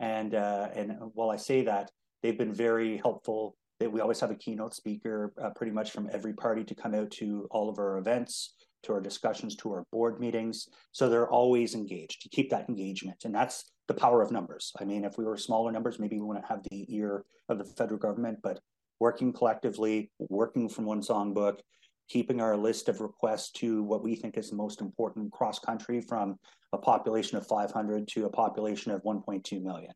And 0.00 0.34
uh, 0.34 0.68
and 0.74 0.96
while 1.14 1.30
I 1.30 1.36
say 1.36 1.62
that, 1.64 1.90
they've 2.22 2.38
been 2.38 2.52
very 2.52 2.98
helpful. 2.98 3.56
That 3.80 3.92
we 3.92 4.00
always 4.00 4.18
have 4.20 4.32
a 4.32 4.34
keynote 4.34 4.74
speaker, 4.74 5.32
uh, 5.40 5.50
pretty 5.50 5.72
much 5.72 5.92
from 5.92 6.08
every 6.12 6.32
party, 6.32 6.64
to 6.64 6.74
come 6.74 6.94
out 6.94 7.10
to 7.12 7.46
all 7.52 7.68
of 7.68 7.78
our 7.78 7.98
events, 7.98 8.54
to 8.82 8.92
our 8.92 9.00
discussions, 9.00 9.54
to 9.56 9.70
our 9.70 9.84
board 9.92 10.18
meetings. 10.18 10.68
So 10.92 11.08
they're 11.08 11.30
always 11.30 11.74
engaged 11.74 12.22
to 12.22 12.28
keep 12.28 12.50
that 12.50 12.68
engagement, 12.68 13.24
and 13.24 13.34
that's 13.34 13.70
the 13.86 13.94
power 13.94 14.20
of 14.20 14.32
numbers. 14.32 14.72
I 14.80 14.84
mean, 14.84 15.04
if 15.04 15.16
we 15.16 15.24
were 15.24 15.36
smaller 15.36 15.70
numbers, 15.70 15.98
maybe 15.98 16.16
we 16.16 16.26
wouldn't 16.26 16.46
have 16.46 16.62
the 16.70 16.86
ear 16.94 17.24
of 17.48 17.58
the 17.58 17.64
federal 17.64 18.00
government, 18.00 18.38
but 18.42 18.60
working 19.00 19.32
collectively, 19.32 20.10
working 20.18 20.68
from 20.68 20.84
one 20.84 21.00
songbook, 21.00 21.60
keeping 22.08 22.40
our 22.40 22.56
list 22.56 22.88
of 22.88 23.00
requests 23.00 23.50
to 23.52 23.82
what 23.82 24.02
we 24.02 24.16
think 24.16 24.36
is 24.36 24.50
the 24.50 24.56
most 24.56 24.80
important 24.80 25.30
cross 25.32 25.58
country 25.58 26.00
from 26.00 26.36
a 26.72 26.78
population 26.78 27.36
of 27.36 27.46
500 27.46 28.08
to 28.08 28.26
a 28.26 28.30
population 28.30 28.92
of 28.92 29.02
1.2 29.02 29.62
million. 29.62 29.92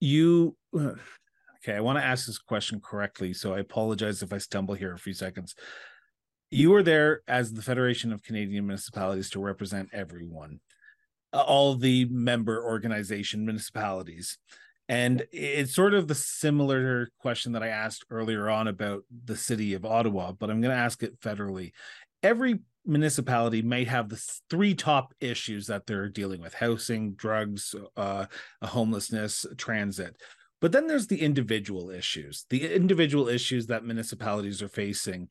You, 0.00 0.56
uh, 0.76 0.94
okay, 1.58 1.76
I 1.76 1.80
want 1.80 1.98
to 1.98 2.04
ask 2.04 2.26
this 2.26 2.38
question 2.38 2.80
correctly. 2.80 3.32
So 3.32 3.54
I 3.54 3.60
apologize 3.60 4.22
if 4.22 4.32
I 4.32 4.38
stumble 4.38 4.74
here 4.74 4.92
a 4.92 4.98
few 4.98 5.14
seconds. 5.14 5.54
You 6.50 6.70
were 6.70 6.82
there 6.82 7.22
as 7.26 7.52
the 7.52 7.62
Federation 7.62 8.12
of 8.12 8.22
Canadian 8.22 8.66
Municipalities 8.66 9.30
to 9.30 9.40
represent 9.40 9.88
everyone, 9.92 10.60
uh, 11.32 11.40
all 11.40 11.74
the 11.74 12.04
member 12.06 12.64
organization 12.64 13.44
municipalities. 13.44 14.38
And 14.88 15.26
it's 15.32 15.74
sort 15.74 15.94
of 15.94 16.08
the 16.08 16.14
similar 16.14 17.08
question 17.18 17.52
that 17.52 17.62
I 17.62 17.68
asked 17.68 18.04
earlier 18.10 18.50
on 18.50 18.68
about 18.68 19.04
the 19.24 19.36
city 19.36 19.72
of 19.74 19.86
Ottawa, 19.86 20.32
but 20.32 20.50
I'm 20.50 20.60
going 20.60 20.74
to 20.74 20.82
ask 20.82 21.02
it 21.02 21.20
federally. 21.20 21.72
Every 22.22 22.58
municipality 22.84 23.62
may 23.62 23.84
have 23.84 24.08
the 24.08 24.22
three 24.50 24.74
top 24.74 25.14
issues 25.20 25.66
that 25.68 25.86
they're 25.86 26.08
dealing 26.08 26.40
with 26.40 26.52
housing, 26.52 27.14
drugs, 27.14 27.74
uh, 27.96 28.26
homelessness, 28.62 29.46
transit. 29.56 30.16
But 30.60 30.72
then 30.72 30.86
there's 30.86 31.06
the 31.06 31.20
individual 31.20 31.90
issues, 31.90 32.46
the 32.50 32.74
individual 32.74 33.28
issues 33.28 33.66
that 33.66 33.84
municipalities 33.84 34.62
are 34.62 34.68
facing 34.68 35.28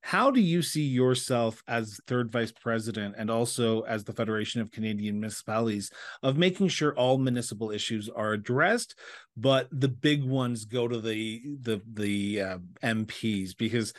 how 0.00 0.30
do 0.30 0.40
you 0.40 0.62
see 0.62 0.84
yourself 0.84 1.62
as 1.66 1.98
third 2.06 2.30
vice 2.30 2.52
president 2.52 3.16
and 3.18 3.30
also 3.30 3.80
as 3.82 4.04
the 4.04 4.12
Federation 4.12 4.60
of 4.60 4.70
Canadian 4.70 5.18
Municipalities 5.18 5.90
of 6.22 6.36
making 6.36 6.68
sure 6.68 6.94
all 6.94 7.18
municipal 7.18 7.70
issues 7.70 8.08
are 8.08 8.32
addressed, 8.32 8.94
but 9.36 9.68
the 9.72 9.88
big 9.88 10.22
ones 10.24 10.64
go 10.64 10.86
to 10.86 11.00
the 11.00 11.42
the 11.60 11.82
the 11.92 12.40
uh, 12.40 12.58
MPs 12.84 13.56
because 13.56 13.92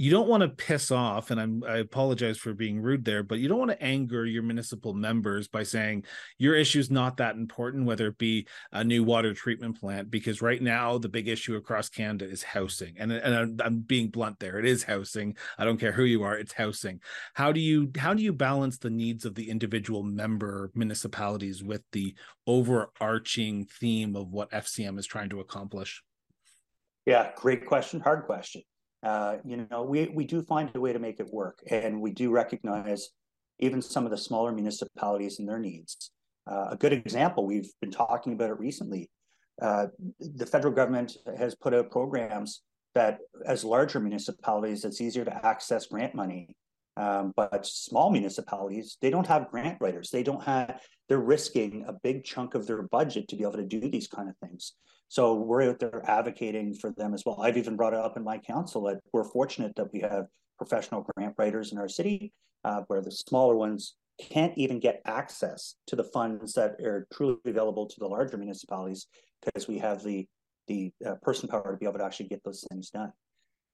you 0.00 0.10
don't 0.10 0.28
want 0.28 0.42
to 0.42 0.48
piss 0.48 0.90
off 0.90 1.30
and 1.30 1.38
I'm, 1.38 1.62
i 1.68 1.76
apologize 1.76 2.38
for 2.38 2.54
being 2.54 2.80
rude 2.80 3.04
there 3.04 3.22
but 3.22 3.38
you 3.38 3.48
don't 3.48 3.58
want 3.58 3.70
to 3.70 3.82
anger 3.82 4.24
your 4.24 4.42
municipal 4.42 4.94
members 4.94 5.46
by 5.46 5.62
saying 5.62 6.06
your 6.38 6.54
issue 6.54 6.78
is 6.78 6.90
not 6.90 7.18
that 7.18 7.34
important 7.34 7.84
whether 7.84 8.06
it 8.06 8.16
be 8.16 8.46
a 8.72 8.82
new 8.82 9.04
water 9.04 9.34
treatment 9.34 9.78
plant 9.78 10.10
because 10.10 10.40
right 10.40 10.62
now 10.62 10.96
the 10.96 11.10
big 11.10 11.28
issue 11.28 11.54
across 11.54 11.90
canada 11.90 12.26
is 12.26 12.42
housing. 12.42 12.94
And, 12.98 13.12
and 13.12 13.60
i'm 13.60 13.80
being 13.80 14.08
blunt 14.08 14.38
there 14.38 14.58
it 14.58 14.64
is 14.64 14.84
housing. 14.84 15.36
I 15.58 15.66
don't 15.66 15.78
care 15.78 15.92
who 15.92 16.04
you 16.04 16.22
are 16.22 16.34
it's 16.34 16.54
housing. 16.54 17.00
How 17.34 17.52
do 17.52 17.60
you 17.60 17.90
how 17.98 18.14
do 18.14 18.22
you 18.22 18.32
balance 18.32 18.78
the 18.78 18.88
needs 18.88 19.26
of 19.26 19.34
the 19.34 19.50
individual 19.50 20.02
member 20.02 20.70
municipalities 20.74 21.62
with 21.62 21.82
the 21.92 22.14
overarching 22.46 23.66
theme 23.66 24.16
of 24.16 24.32
what 24.32 24.50
fcm 24.50 24.98
is 24.98 25.06
trying 25.06 25.28
to 25.28 25.40
accomplish? 25.40 26.02
Yeah 27.04 27.32
great 27.36 27.66
question 27.66 28.00
hard 28.00 28.24
question 28.24 28.62
uh, 29.02 29.36
you 29.44 29.66
know, 29.70 29.82
we 29.82 30.08
we 30.08 30.24
do 30.24 30.42
find 30.42 30.70
a 30.74 30.80
way 30.80 30.92
to 30.92 30.98
make 30.98 31.20
it 31.20 31.32
work, 31.32 31.62
and 31.70 32.00
we 32.00 32.10
do 32.10 32.30
recognize 32.30 33.10
even 33.58 33.80
some 33.80 34.04
of 34.04 34.10
the 34.10 34.18
smaller 34.18 34.52
municipalities 34.52 35.38
and 35.38 35.48
their 35.48 35.58
needs. 35.58 36.10
Uh, 36.50 36.68
a 36.70 36.76
good 36.76 36.92
example, 36.92 37.46
we've 37.46 37.70
been 37.80 37.90
talking 37.90 38.32
about 38.32 38.50
it 38.50 38.58
recently. 38.58 39.10
Uh, 39.60 39.86
the 40.18 40.46
federal 40.46 40.72
government 40.72 41.16
has 41.38 41.54
put 41.54 41.74
out 41.74 41.90
programs 41.90 42.62
that, 42.94 43.18
as 43.46 43.62
larger 43.64 44.00
municipalities, 44.00 44.84
it's 44.84 45.00
easier 45.00 45.24
to 45.24 45.46
access 45.46 45.86
grant 45.86 46.14
money. 46.14 46.54
Um, 46.96 47.32
but 47.36 47.64
small 47.64 48.10
municipalities, 48.10 48.98
they 49.00 49.10
don't 49.10 49.26
have 49.26 49.50
grant 49.50 49.78
writers. 49.80 50.10
They 50.10 50.22
don't 50.22 50.42
have. 50.42 50.80
They're 51.08 51.18
risking 51.18 51.84
a 51.88 51.92
big 51.92 52.24
chunk 52.24 52.54
of 52.54 52.66
their 52.66 52.82
budget 52.82 53.28
to 53.28 53.36
be 53.36 53.42
able 53.42 53.54
to 53.54 53.64
do 53.64 53.80
these 53.80 54.08
kind 54.08 54.28
of 54.28 54.36
things. 54.38 54.74
So 55.10 55.34
we're 55.34 55.68
out 55.68 55.80
there 55.80 56.08
advocating 56.08 56.72
for 56.72 56.92
them 56.92 57.14
as 57.14 57.24
well. 57.26 57.42
I've 57.42 57.56
even 57.56 57.74
brought 57.74 57.94
it 57.94 57.98
up 57.98 58.16
in 58.16 58.22
my 58.22 58.38
council 58.38 58.82
that 58.84 59.00
we're 59.12 59.24
fortunate 59.24 59.74
that 59.74 59.92
we 59.92 59.98
have 60.02 60.26
professional 60.56 61.04
grant 61.16 61.34
writers 61.36 61.72
in 61.72 61.78
our 61.78 61.88
city, 61.88 62.32
uh, 62.62 62.82
where 62.86 63.02
the 63.02 63.10
smaller 63.10 63.56
ones 63.56 63.96
can't 64.20 64.56
even 64.56 64.78
get 64.78 65.02
access 65.06 65.74
to 65.88 65.96
the 65.96 66.04
funds 66.04 66.52
that 66.52 66.80
are 66.80 67.08
truly 67.12 67.38
available 67.44 67.86
to 67.86 67.96
the 67.98 68.06
larger 68.06 68.36
municipalities 68.36 69.08
because 69.44 69.66
we 69.66 69.78
have 69.78 70.04
the 70.04 70.28
the 70.68 70.92
uh, 71.04 71.16
person 71.22 71.48
power 71.48 71.72
to 71.72 71.76
be 71.76 71.86
able 71.86 71.98
to 71.98 72.04
actually 72.04 72.28
get 72.28 72.44
those 72.44 72.64
things 72.70 72.90
done. 72.90 73.12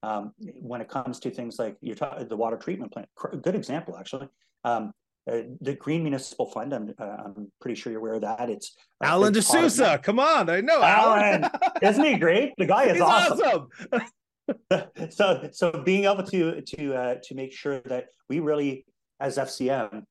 Um, 0.02 0.32
when 0.38 0.80
it 0.80 0.88
comes 0.88 1.20
to 1.20 1.30
things 1.30 1.58
like 1.58 1.76
you're 1.82 1.96
talking 1.96 2.26
the 2.28 2.36
water 2.36 2.56
treatment 2.56 2.92
plant, 2.92 3.10
good 3.42 3.54
example 3.54 3.94
actually. 3.98 4.28
Um, 4.64 4.94
uh, 5.30 5.38
the 5.60 5.74
Green 5.74 6.02
Municipal 6.02 6.46
Fund. 6.46 6.72
I'm 6.72 6.94
uh, 6.98 7.04
I'm 7.24 7.50
pretty 7.60 7.74
sure 7.74 7.92
you're 7.92 8.00
aware 8.00 8.14
of 8.14 8.22
that. 8.22 8.48
It's 8.48 8.76
uh, 9.02 9.06
Alan 9.08 9.32
D'Souza. 9.32 9.98
Come 10.02 10.20
on, 10.20 10.48
I 10.48 10.60
know 10.60 10.82
Alan. 10.82 11.50
Isn't 11.82 12.04
he 12.04 12.16
great? 12.16 12.52
The 12.58 12.66
guy 12.66 12.84
is 12.84 12.92
He's 12.94 13.02
awesome. 13.02 13.68
awesome. 13.92 15.10
so 15.10 15.48
so 15.52 15.82
being 15.84 16.04
able 16.04 16.22
to 16.22 16.60
to 16.60 16.94
uh, 16.94 17.14
to 17.24 17.34
make 17.34 17.52
sure 17.52 17.80
that 17.80 18.06
we 18.28 18.40
really, 18.40 18.86
as 19.20 19.36
FCM, 19.36 20.04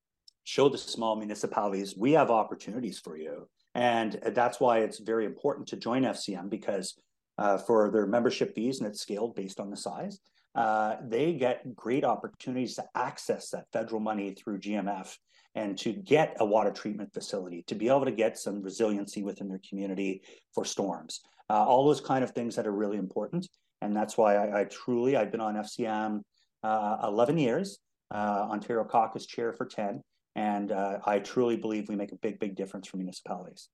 show 0.44 0.70
the 0.70 0.78
small 0.78 1.16
municipalities 1.16 1.96
we 1.98 2.12
have 2.12 2.30
opportunities 2.30 3.00
for 3.00 3.18
you, 3.18 3.48
and 3.74 4.20
that's 4.34 4.60
why 4.60 4.80
it's 4.80 5.00
very 5.00 5.26
important 5.26 5.68
to 5.70 5.78
join 5.78 6.04
FCM 6.04 6.50
because 6.50 7.00
uh, 7.38 7.58
for 7.58 7.90
their 7.92 8.06
membership 8.06 8.54
fees 8.54 8.80
and 8.80 8.88
it's 8.88 9.02
scaled 9.02 9.36
based 9.36 9.60
on 9.60 9.70
the 9.70 9.78
size 9.78 10.20
uh, 10.56 10.96
they 11.08 11.34
get 11.34 11.76
great 11.76 12.04
opportunities 12.04 12.76
to 12.76 12.86
access 12.96 13.50
that 13.50 13.66
federal 13.74 14.00
money 14.00 14.32
through 14.32 14.60
GMF 14.60 15.16
and 15.56 15.78
to 15.78 15.94
get 15.94 16.36
a 16.40 16.46
water 16.46 16.72
treatment 16.72 17.14
facility, 17.14 17.64
to 17.68 17.76
be 17.76 17.88
able 17.88 18.06
to 18.06 18.12
get 18.12 18.38
some 18.38 18.62
resiliency 18.62 19.24
within 19.24 19.48
their 19.48 19.62
community 19.68 20.22
for 20.54 20.66
storms. 20.66 21.22
Uh, 21.50 21.64
all 21.64 21.86
those 21.86 22.02
kind 22.02 22.24
of 22.24 22.32
things 22.32 22.56
that 22.56 22.68
are 22.68 22.74
really 22.74 22.98
important. 22.98 23.48
And 23.82 23.96
that's 23.96 24.18
why 24.18 24.36
I, 24.36 24.62
I 24.62 24.64
truly, 24.66 25.16
I've 25.16 25.32
been 25.32 25.42
on 25.42 25.56
FCM 25.56 26.22
uh, 26.64 26.98
11 27.04 27.38
years, 27.38 27.80
uh, 28.14 28.48
Ontario 28.50 28.84
Caucus 28.84 29.26
Chair 29.26 29.54
for 29.54 29.66
10. 29.66 30.02
And 30.36 30.72
uh, 30.72 31.00
I 31.06 31.20
truly 31.20 31.56
believe 31.56 31.88
we 31.88 31.96
make 31.96 32.12
a 32.12 32.18
big, 32.18 32.40
big 32.40 32.56
difference 32.56 32.88
for 32.88 32.98
municipalities. 32.98 33.70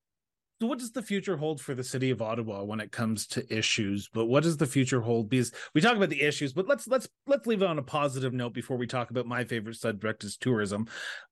What 0.61 0.79
does 0.79 0.91
the 0.91 1.01
future 1.01 1.37
hold 1.37 1.59
for 1.59 1.73
the 1.73 1.83
city 1.83 2.11
of 2.11 2.21
Ottawa 2.21 2.63
when 2.63 2.79
it 2.79 2.91
comes 2.91 3.27
to 3.27 3.55
issues? 3.55 4.09
But 4.13 4.25
what 4.25 4.43
does 4.43 4.57
the 4.57 4.65
future 4.65 5.01
hold? 5.01 5.29
Because 5.29 5.51
we 5.73 5.81
talk 5.81 5.95
about 5.95 6.09
the 6.09 6.21
issues, 6.21 6.53
but 6.53 6.67
let's 6.67 6.87
let's 6.87 7.07
let's 7.27 7.47
leave 7.47 7.61
it 7.61 7.67
on 7.67 7.79
a 7.79 7.83
positive 7.83 8.33
note 8.33 8.53
before 8.53 8.77
we 8.77 8.87
talk 8.87 9.09
about 9.09 9.25
my 9.25 9.43
favorite 9.43 9.77
subject 9.77 10.23
is 10.23 10.37
tourism. 10.37 10.87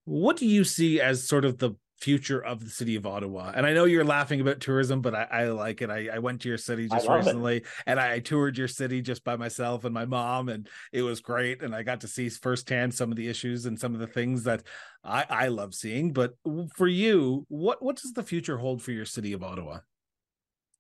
What 0.06 0.38
do 0.38 0.46
you 0.46 0.64
see 0.64 1.00
as 1.00 1.28
sort 1.28 1.46
of 1.46 1.58
the 1.58 1.72
future 2.00 2.44
of 2.44 2.64
the 2.64 2.70
city 2.70 2.96
of 2.96 3.06
Ottawa. 3.06 3.52
And 3.54 3.66
I 3.66 3.74
know 3.74 3.86
you're 3.86 4.06
laughing 4.06 4.40
about 4.40 4.60
tourism, 4.60 5.02
but 5.02 5.14
I, 5.14 5.28
I 5.32 5.48
like 5.50 5.82
it. 5.82 5.90
I, 5.90 6.08
I, 6.14 6.20
went 6.20 6.42
to 6.42 6.50
your 6.50 6.58
city 6.58 6.88
just 6.88 7.10
recently 7.10 7.58
it. 7.58 7.66
and 7.86 8.00
I 8.00 8.20
toured 8.20 8.58
your 8.58 8.70
city 8.70 9.02
just 9.02 9.24
by 9.24 9.36
myself 9.36 9.84
and 9.84 9.94
my 9.94 10.06
mom, 10.06 10.50
and 10.50 10.68
it 10.94 11.02
was 11.02 11.20
great. 11.20 11.62
And 11.62 11.76
I 11.76 11.84
got 11.84 12.02
to 12.02 12.08
see 12.08 12.30
firsthand 12.30 12.94
some 12.94 13.12
of 13.12 13.18
the 13.18 13.28
issues 13.28 13.66
and 13.66 13.78
some 13.78 13.94
of 13.94 14.00
the 14.00 14.08
things 14.08 14.46
that 14.46 14.64
I, 15.04 15.26
I 15.30 15.48
love 15.50 15.74
seeing. 15.74 16.14
But 16.14 16.36
for 16.76 16.88
you, 16.88 17.46
what, 17.50 17.84
what 17.84 17.98
does 17.98 18.14
the 18.14 18.24
future 18.24 18.58
hold 18.58 18.82
for 18.82 18.92
your 18.92 19.06
city 19.06 19.34
of 19.34 19.44
Ottawa? 19.44 19.80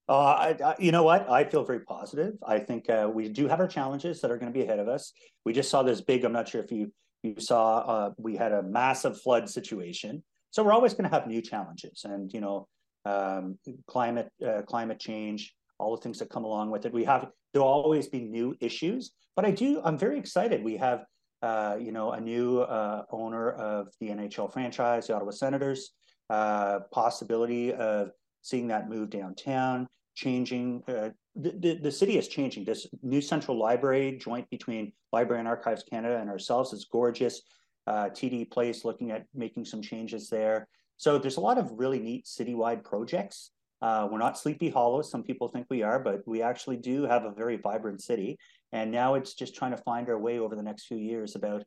Uh, 0.07 0.13
I, 0.13 0.57
I, 0.65 0.75
you 0.79 0.91
know 0.91 1.03
what? 1.03 1.29
I 1.29 1.43
feel 1.43 1.63
very 1.63 1.81
positive. 1.81 2.33
I 2.45 2.59
think 2.59 2.89
uh, 2.89 3.09
we 3.13 3.29
do 3.29 3.47
have 3.47 3.59
our 3.59 3.67
challenges 3.67 4.21
that 4.21 4.31
are 4.31 4.37
going 4.37 4.51
to 4.51 4.57
be 4.57 4.63
ahead 4.63 4.79
of 4.79 4.87
us. 4.87 5.13
We 5.45 5.53
just 5.53 5.69
saw 5.69 5.83
this 5.83 6.01
big. 6.01 6.23
I'm 6.23 6.33
not 6.33 6.47
sure 6.47 6.63
if 6.63 6.71
you 6.71 6.91
you 7.21 7.35
saw. 7.37 7.79
Uh, 7.79 8.11
we 8.17 8.35
had 8.35 8.51
a 8.51 8.63
massive 8.63 9.21
flood 9.21 9.49
situation 9.49 10.23
so 10.51 10.63
we're 10.63 10.73
always 10.73 10.93
going 10.93 11.09
to 11.09 11.15
have 11.15 11.27
new 11.27 11.41
challenges, 11.41 12.03
and 12.05 12.31
you 12.33 12.41
know, 12.41 12.67
um, 13.05 13.57
climate 13.87 14.29
uh, 14.45 14.61
climate 14.63 14.99
change, 14.99 15.53
all 15.77 15.95
the 15.95 16.01
things 16.01 16.19
that 16.19 16.29
come 16.29 16.43
along 16.43 16.71
with 16.71 16.85
it. 16.85 16.93
We 16.93 17.03
have 17.05 17.27
there'll 17.53 17.67
always 17.67 18.07
be 18.07 18.21
new 18.21 18.55
issues, 18.59 19.11
but 19.35 19.45
I 19.45 19.51
do. 19.51 19.81
I'm 19.83 19.97
very 19.97 20.17
excited. 20.17 20.63
We 20.63 20.77
have 20.77 21.05
uh, 21.41 21.77
you 21.79 21.91
know 21.91 22.11
a 22.11 22.19
new 22.19 22.59
uh, 22.61 23.03
owner 23.11 23.51
of 23.51 23.87
the 23.99 24.09
NHL 24.09 24.51
franchise, 24.51 25.07
the 25.07 25.15
Ottawa 25.15 25.31
Senators. 25.31 25.91
Uh, 26.29 26.81
possibility 26.91 27.73
of 27.73 28.11
seeing 28.43 28.67
that 28.67 28.87
move 28.87 29.09
downtown, 29.09 29.87
changing. 30.13 30.83
Uh, 30.87 31.09
the, 31.35 31.51
the, 31.57 31.79
the 31.81 31.91
city 31.91 32.19
is 32.19 32.27
changing. 32.27 32.63
This 32.65 32.85
new 33.01 33.19
central 33.19 33.57
library 33.57 34.19
joint 34.21 34.47
between 34.51 34.93
Library 35.11 35.39
and 35.39 35.47
Archives 35.47 35.83
Canada 35.89 36.19
and 36.19 36.29
ourselves 36.29 36.71
is 36.71 36.85
gorgeous. 36.91 37.41
Uh, 37.89 38.09
TD 38.09 38.51
Place 38.51 38.85
looking 38.85 39.09
at 39.09 39.25
making 39.33 39.65
some 39.65 39.81
changes 39.81 40.29
there. 40.29 40.67
So 40.97 41.17
there's 41.17 41.37
a 41.37 41.41
lot 41.41 41.57
of 41.57 41.71
really 41.71 41.99
neat 41.99 42.25
citywide 42.25 42.83
projects. 42.83 43.51
Uh, 43.81 44.07
we're 44.11 44.19
not 44.19 44.37
Sleepy 44.37 44.69
Hollow. 44.69 45.01
Some 45.01 45.23
people 45.23 45.47
think 45.47 45.65
we 45.69 45.81
are, 45.81 45.97
but 45.97 46.21
we 46.27 46.41
actually 46.41 46.77
do 46.77 47.03
have 47.03 47.23
a 47.23 47.31
very 47.31 47.57
vibrant 47.57 48.01
city. 48.01 48.37
And 48.73 48.91
now 48.91 49.15
it's 49.15 49.33
just 49.33 49.55
trying 49.55 49.71
to 49.71 49.77
find 49.77 50.07
our 50.07 50.19
way 50.19 50.37
over 50.37 50.55
the 50.55 50.61
next 50.61 50.85
few 50.85 50.97
years 50.97 51.35
about 51.35 51.63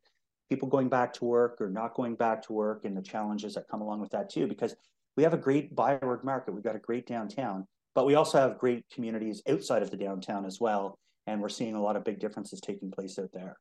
people 0.48 0.68
going 0.68 0.88
back 0.88 1.12
to 1.14 1.24
work 1.24 1.60
or 1.60 1.70
not 1.70 1.94
going 1.94 2.14
back 2.14 2.42
to 2.42 2.52
work 2.52 2.84
and 2.84 2.96
the 2.96 3.02
challenges 3.02 3.54
that 3.54 3.68
come 3.68 3.80
along 3.80 4.00
with 4.00 4.10
that 4.10 4.30
too. 4.30 4.46
Because 4.46 4.76
we 5.16 5.24
have 5.24 5.34
a 5.34 5.38
great 5.38 5.74
byward 5.74 6.22
market, 6.22 6.54
we've 6.54 6.62
got 6.62 6.76
a 6.76 6.80
great 6.80 7.06
downtown, 7.06 7.66
but 7.94 8.06
we 8.06 8.14
also 8.14 8.38
have 8.38 8.58
great 8.58 8.84
communities 8.94 9.42
outside 9.48 9.82
of 9.82 9.90
the 9.90 9.96
downtown 9.96 10.44
as 10.44 10.60
well. 10.60 10.98
And 11.26 11.40
we're 11.40 11.48
seeing 11.48 11.74
a 11.74 11.82
lot 11.82 11.96
of 11.96 12.04
big 12.04 12.20
differences 12.20 12.60
taking 12.60 12.90
place 12.90 13.18
out 13.18 13.30
there. 13.32 13.56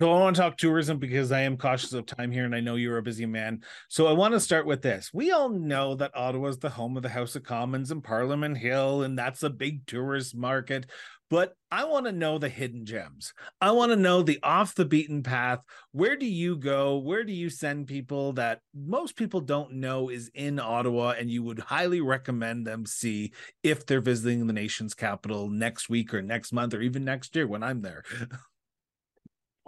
So 0.00 0.10
I 0.10 0.18
want 0.18 0.34
to 0.34 0.40
talk 0.40 0.56
tourism 0.56 0.96
because 0.96 1.30
I 1.30 1.42
am 1.42 1.58
cautious 1.58 1.92
of 1.92 2.06
time 2.06 2.32
here 2.32 2.46
and 2.46 2.54
I 2.54 2.60
know 2.60 2.76
you're 2.76 2.96
a 2.96 3.02
busy 3.02 3.26
man. 3.26 3.60
So 3.88 4.06
I 4.06 4.12
want 4.12 4.32
to 4.32 4.40
start 4.40 4.64
with 4.64 4.80
this. 4.80 5.10
We 5.12 5.30
all 5.30 5.50
know 5.50 5.94
that 5.96 6.16
Ottawa 6.16 6.48
is 6.48 6.56
the 6.56 6.70
home 6.70 6.96
of 6.96 7.02
the 7.02 7.10
House 7.10 7.36
of 7.36 7.42
Commons 7.42 7.90
and 7.90 8.02
Parliament 8.02 8.56
Hill, 8.56 9.02
and 9.02 9.18
that's 9.18 9.42
a 9.42 9.50
big 9.50 9.86
tourist 9.86 10.34
market. 10.34 10.86
But 11.28 11.54
I 11.70 11.84
want 11.84 12.06
to 12.06 12.12
know 12.12 12.38
the 12.38 12.48
hidden 12.48 12.86
gems. 12.86 13.34
I 13.60 13.72
want 13.72 13.92
to 13.92 13.96
know 13.96 14.22
the 14.22 14.38
off 14.42 14.74
the 14.74 14.86
beaten 14.86 15.22
path. 15.22 15.60
Where 15.92 16.16
do 16.16 16.24
you 16.24 16.56
go? 16.56 16.96
Where 16.96 17.22
do 17.22 17.34
you 17.34 17.50
send 17.50 17.86
people 17.86 18.32
that 18.32 18.62
most 18.74 19.16
people 19.16 19.42
don't 19.42 19.74
know 19.74 20.08
is 20.08 20.30
in 20.32 20.58
Ottawa 20.58 21.10
and 21.18 21.30
you 21.30 21.42
would 21.42 21.58
highly 21.58 22.00
recommend 22.00 22.66
them 22.66 22.86
see 22.86 23.32
if 23.62 23.84
they're 23.84 24.00
visiting 24.00 24.46
the 24.46 24.54
nation's 24.54 24.94
capital 24.94 25.50
next 25.50 25.90
week 25.90 26.14
or 26.14 26.22
next 26.22 26.54
month 26.54 26.72
or 26.72 26.80
even 26.80 27.04
next 27.04 27.36
year 27.36 27.46
when 27.46 27.62
I'm 27.62 27.82
there? 27.82 28.02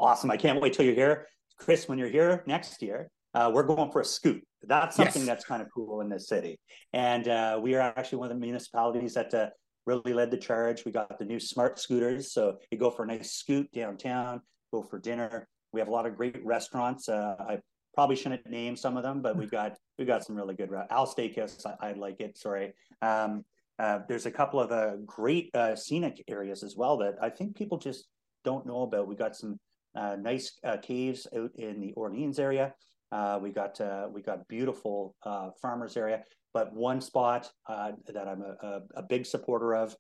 Awesome. 0.03 0.33
I 0.33 0.37
can't 0.37 0.61
wait 0.61 0.73
till 0.73 0.85
you're 0.85 0.97
here. 0.97 1.29
Chris, 1.59 1.89
when 1.89 1.97
you're 1.97 2.09
here 2.09 2.43
next 2.45 2.83
year, 2.83 3.09
uh, 3.35 3.53
we're 3.55 3.63
going 3.63 3.93
for 3.93 4.01
a 4.01 4.05
scoot. 4.05 4.43
That's 4.65 4.97
something 4.97 5.23
yes. 5.23 5.29
that's 5.29 5.45
kind 5.45 5.63
of 5.63 5.69
cool 5.73 6.01
in 6.01 6.09
this 6.09 6.27
city. 6.27 6.59
And 6.93 7.29
uh, 7.29 7.61
we 7.63 7.77
are 7.77 7.81
actually 7.81 8.19
one 8.19 8.33
of 8.33 8.37
the 8.37 8.41
municipalities 8.41 9.15
that 9.15 9.33
uh, 9.33 9.51
really 9.87 10.13
led 10.13 10.33
the 10.33 10.37
charge. 10.37 10.85
We 10.85 10.91
got 10.91 11.21
the 11.21 11.25
new 11.25 11.39
smart 11.39 11.79
scooters. 11.79 12.33
So 12.33 12.59
you 12.73 12.79
go 12.79 12.91
for 12.91 13.05
a 13.05 13.07
nice 13.07 13.31
scoot 13.31 13.71
downtown, 13.73 14.41
go 14.73 14.83
for 14.83 14.99
dinner. 14.99 15.47
We 15.73 15.79
have 15.79 15.87
a 15.87 15.93
lot 15.93 16.05
of 16.05 16.17
great 16.17 16.45
restaurants. 16.45 17.09
Uh, 17.09 17.37
I 17.39 17.61
probably 17.95 18.17
shouldn't 18.17 18.45
name 18.51 18.75
some 18.75 18.97
of 18.97 19.05
them, 19.05 19.23
but 19.23 19.37
we 19.37 19.47
got 19.47 19.77
we 20.01 20.05
got 20.05 20.25
some 20.25 20.35
really 20.35 20.57
good. 20.57 20.69
Al 20.91 21.07
Steakhouse, 21.07 21.65
I, 21.65 21.91
I 21.91 21.93
like 21.93 22.19
it. 22.19 22.37
Sorry. 22.37 22.73
Um, 23.03 23.45
uh, 23.79 24.01
there's 24.09 24.27
a 24.27 24.33
couple 24.33 24.59
of 24.59 24.73
uh, 24.73 24.97
great 25.07 25.55
scenic 25.77 26.25
areas 26.27 26.65
as 26.65 26.77
well 26.77 26.97
that 26.99 27.15
I 27.23 27.31
think 27.31 27.55
people 27.55 27.79
just 27.79 28.09
don't 28.45 28.67
know 28.67 28.83
about. 28.83 29.07
We 29.07 29.15
got 29.15 29.37
some 29.37 29.61
uh, 29.95 30.17
nice 30.21 30.59
uh, 30.65 30.77
caves 30.79 31.27
out 31.37 31.51
in 31.57 31.81
the 31.81 31.93
Orleans 31.93 32.39
area. 32.39 32.75
Uh, 33.13 33.39
we 33.43 33.51
got 33.51 33.79
uh, 33.81 34.09
we 34.11 34.23
got 34.23 34.49
beautiful 34.49 35.15
uh, 35.25 35.51
farmers 35.61 35.97
area, 35.97 36.23
but 36.55 36.73
one 36.73 37.01
spot 37.01 37.51
uh, 37.69 37.93
that 38.07 38.27
I'm 38.27 38.41
a, 38.41 38.67
a, 38.67 38.81
a, 38.97 39.03
big 39.03 39.27
supporter 39.27 39.75
of 39.75 39.95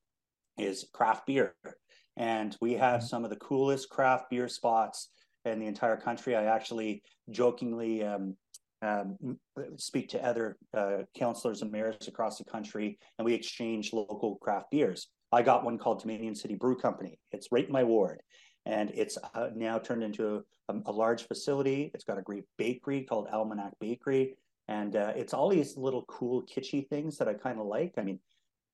is 0.56 0.86
craft 0.94 1.26
beer, 1.26 1.54
and 2.16 2.56
we 2.62 2.72
have 2.72 3.00
mm-hmm. 3.00 3.06
some 3.06 3.24
of 3.24 3.30
the 3.30 3.36
coolest 3.36 3.90
craft 3.90 4.30
beer 4.30 4.48
spots 4.48 5.10
in 5.44 5.58
the 5.58 5.66
entire 5.66 5.98
country. 5.98 6.34
I 6.34 6.44
actually 6.44 7.02
jokingly 7.30 8.02
um, 8.02 8.34
um, 8.80 9.38
speak 9.76 10.08
to 10.10 10.24
other 10.24 10.56
councillors 11.14 11.60
and 11.60 11.70
mayors 11.70 12.08
across 12.08 12.38
the 12.38 12.44
country, 12.44 12.98
and 13.18 13.26
we 13.26 13.34
exchange 13.34 13.92
local 13.92 14.36
craft 14.36 14.70
beers. 14.70 15.08
I 15.32 15.42
got 15.42 15.64
one 15.64 15.76
called 15.76 16.00
Dominion 16.00 16.34
City 16.34 16.54
Brew 16.54 16.76
Company. 16.76 17.18
It's 17.30 17.48
right 17.52 17.66
in 17.66 17.72
my 17.72 17.84
ward 17.84 18.22
and 18.66 18.90
it's 18.94 19.18
uh, 19.34 19.48
now 19.54 19.78
turned 19.78 20.02
into 20.02 20.44
a, 20.68 20.74
a, 20.86 20.92
large 20.92 21.26
facility. 21.26 21.90
It's 21.94 22.04
got 22.04 22.18
a 22.18 22.22
great 22.22 22.44
bakery 22.58 23.02
called 23.02 23.28
Almanac 23.32 23.72
Bakery, 23.80 24.36
and 24.68 24.96
uh, 24.96 25.12
it's 25.16 25.34
all 25.34 25.48
these 25.48 25.76
little 25.76 26.04
cool 26.04 26.42
kitschy 26.42 26.88
things 26.88 27.18
that 27.18 27.28
I 27.28 27.34
kind 27.34 27.58
of 27.58 27.66
like. 27.66 27.94
I 27.98 28.02
mean, 28.02 28.20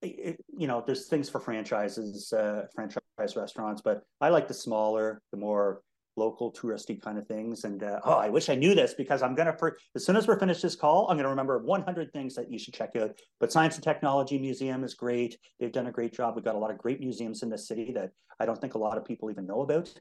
it, 0.02 0.44
you 0.56 0.66
know, 0.66 0.82
there's 0.86 1.06
things 1.06 1.28
for 1.28 1.40
franchises, 1.40 2.32
uh, 2.32 2.66
franchise 2.74 3.02
restaurants, 3.36 3.82
but 3.82 4.02
I 4.20 4.28
like 4.28 4.46
the 4.46 4.54
smaller, 4.54 5.22
the 5.32 5.38
more 5.38 5.82
local 6.18 6.52
touristy 6.52 7.00
kind 7.00 7.18
of 7.18 7.26
things. 7.26 7.64
And 7.64 7.82
uh, 7.82 8.00
oh, 8.04 8.14
I 8.14 8.28
wish 8.28 8.48
I 8.48 8.54
knew 8.54 8.74
this 8.74 8.94
because 8.94 9.22
I'm 9.22 9.34
gonna 9.34 9.56
for 9.56 9.78
as 9.94 10.04
soon 10.04 10.16
as 10.16 10.26
we're 10.26 10.38
finished 10.38 10.62
this 10.62 10.76
call, 10.76 11.08
I'm 11.08 11.16
gonna 11.16 11.28
remember 11.28 11.58
100 11.58 12.12
things 12.12 12.34
that 12.34 12.50
you 12.50 12.58
should 12.58 12.74
check 12.74 12.96
out. 12.96 13.12
But 13.40 13.52
Science 13.52 13.76
and 13.76 13.84
Technology 13.84 14.38
Museum 14.38 14.84
is 14.84 14.94
great. 14.94 15.38
They've 15.58 15.72
done 15.72 15.86
a 15.86 15.92
great 15.92 16.12
job. 16.12 16.34
We've 16.34 16.44
got 16.44 16.56
a 16.56 16.58
lot 16.58 16.70
of 16.70 16.78
great 16.78 17.00
museums 17.00 17.42
in 17.42 17.48
the 17.48 17.58
city 17.58 17.92
that 17.92 18.10
I 18.40 18.46
don't 18.46 18.60
think 18.60 18.74
a 18.74 18.78
lot 18.78 18.98
of 18.98 19.04
people 19.04 19.30
even 19.30 19.46
know 19.46 19.62
about. 19.62 19.92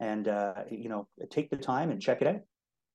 And 0.00 0.28
uh, 0.28 0.54
you 0.70 0.88
know, 0.88 1.08
take 1.30 1.50
the 1.50 1.56
time 1.56 1.90
and 1.90 2.00
check 2.00 2.20
it 2.20 2.28
out 2.28 2.40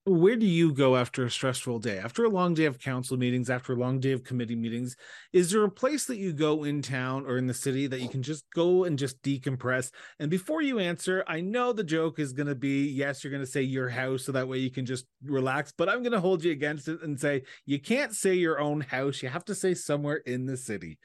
where 0.07 0.37
do 0.37 0.45
you 0.45 0.71
go 0.73 0.95
after 0.95 1.25
a 1.25 1.29
stressful 1.29 1.79
day? 1.79 1.97
After 1.97 2.23
a 2.23 2.29
long 2.29 2.53
day 2.53 2.63
of 2.63 2.79
council 2.79 3.17
meetings 3.17 3.49
after 3.49 3.73
a 3.73 3.75
long 3.75 3.99
day 3.99 4.13
of 4.13 4.23
committee 4.23 4.55
meetings 4.55 4.95
is 5.33 5.51
there 5.51 5.63
a 5.65 5.69
place 5.69 6.05
that 6.05 6.17
you 6.17 6.31
go 6.31 6.63
in 6.63 6.81
town 6.81 7.25
or 7.25 7.37
in 7.37 7.47
the 7.47 7.53
city 7.53 7.87
that 7.87 7.99
you 7.99 8.07
can 8.07 8.23
just 8.23 8.45
go 8.53 8.85
and 8.85 8.97
just 8.97 9.21
decompress? 9.21 9.91
And 10.19 10.29
before 10.29 10.61
you 10.61 10.79
answer 10.79 11.23
i 11.27 11.41
know 11.41 11.73
the 11.73 11.83
joke 11.83 12.19
is 12.19 12.31
going 12.31 12.47
to 12.47 12.55
be 12.55 12.87
yes 12.87 13.23
you're 13.23 13.31
going 13.31 13.43
to 13.43 13.51
say 13.51 13.61
your 13.61 13.89
house 13.89 14.23
so 14.23 14.31
that 14.31 14.47
way 14.47 14.57
you 14.59 14.71
can 14.71 14.85
just 14.85 15.05
relax 15.25 15.73
but 15.77 15.89
i'm 15.89 16.01
going 16.01 16.11
to 16.13 16.19
hold 16.19 16.43
you 16.43 16.51
against 16.51 16.87
it 16.87 17.01
and 17.03 17.19
say 17.19 17.43
you 17.65 17.79
can't 17.79 18.13
say 18.13 18.33
your 18.33 18.59
own 18.59 18.81
house 18.81 19.21
you 19.21 19.29
have 19.29 19.45
to 19.45 19.55
say 19.55 19.73
somewhere 19.73 20.17
in 20.25 20.45
the 20.45 20.57
city 20.57 20.97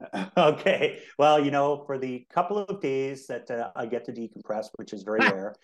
Okay. 0.36 1.00
Well, 1.18 1.44
you 1.44 1.50
know, 1.50 1.84
for 1.86 1.98
the 1.98 2.26
couple 2.32 2.58
of 2.58 2.80
days 2.80 3.26
that 3.26 3.50
uh, 3.50 3.70
I 3.76 3.86
get 3.86 4.04
to 4.06 4.12
decompress, 4.12 4.66
which 4.76 4.92
is 4.92 5.02
very 5.02 5.20
rare, 5.32 5.54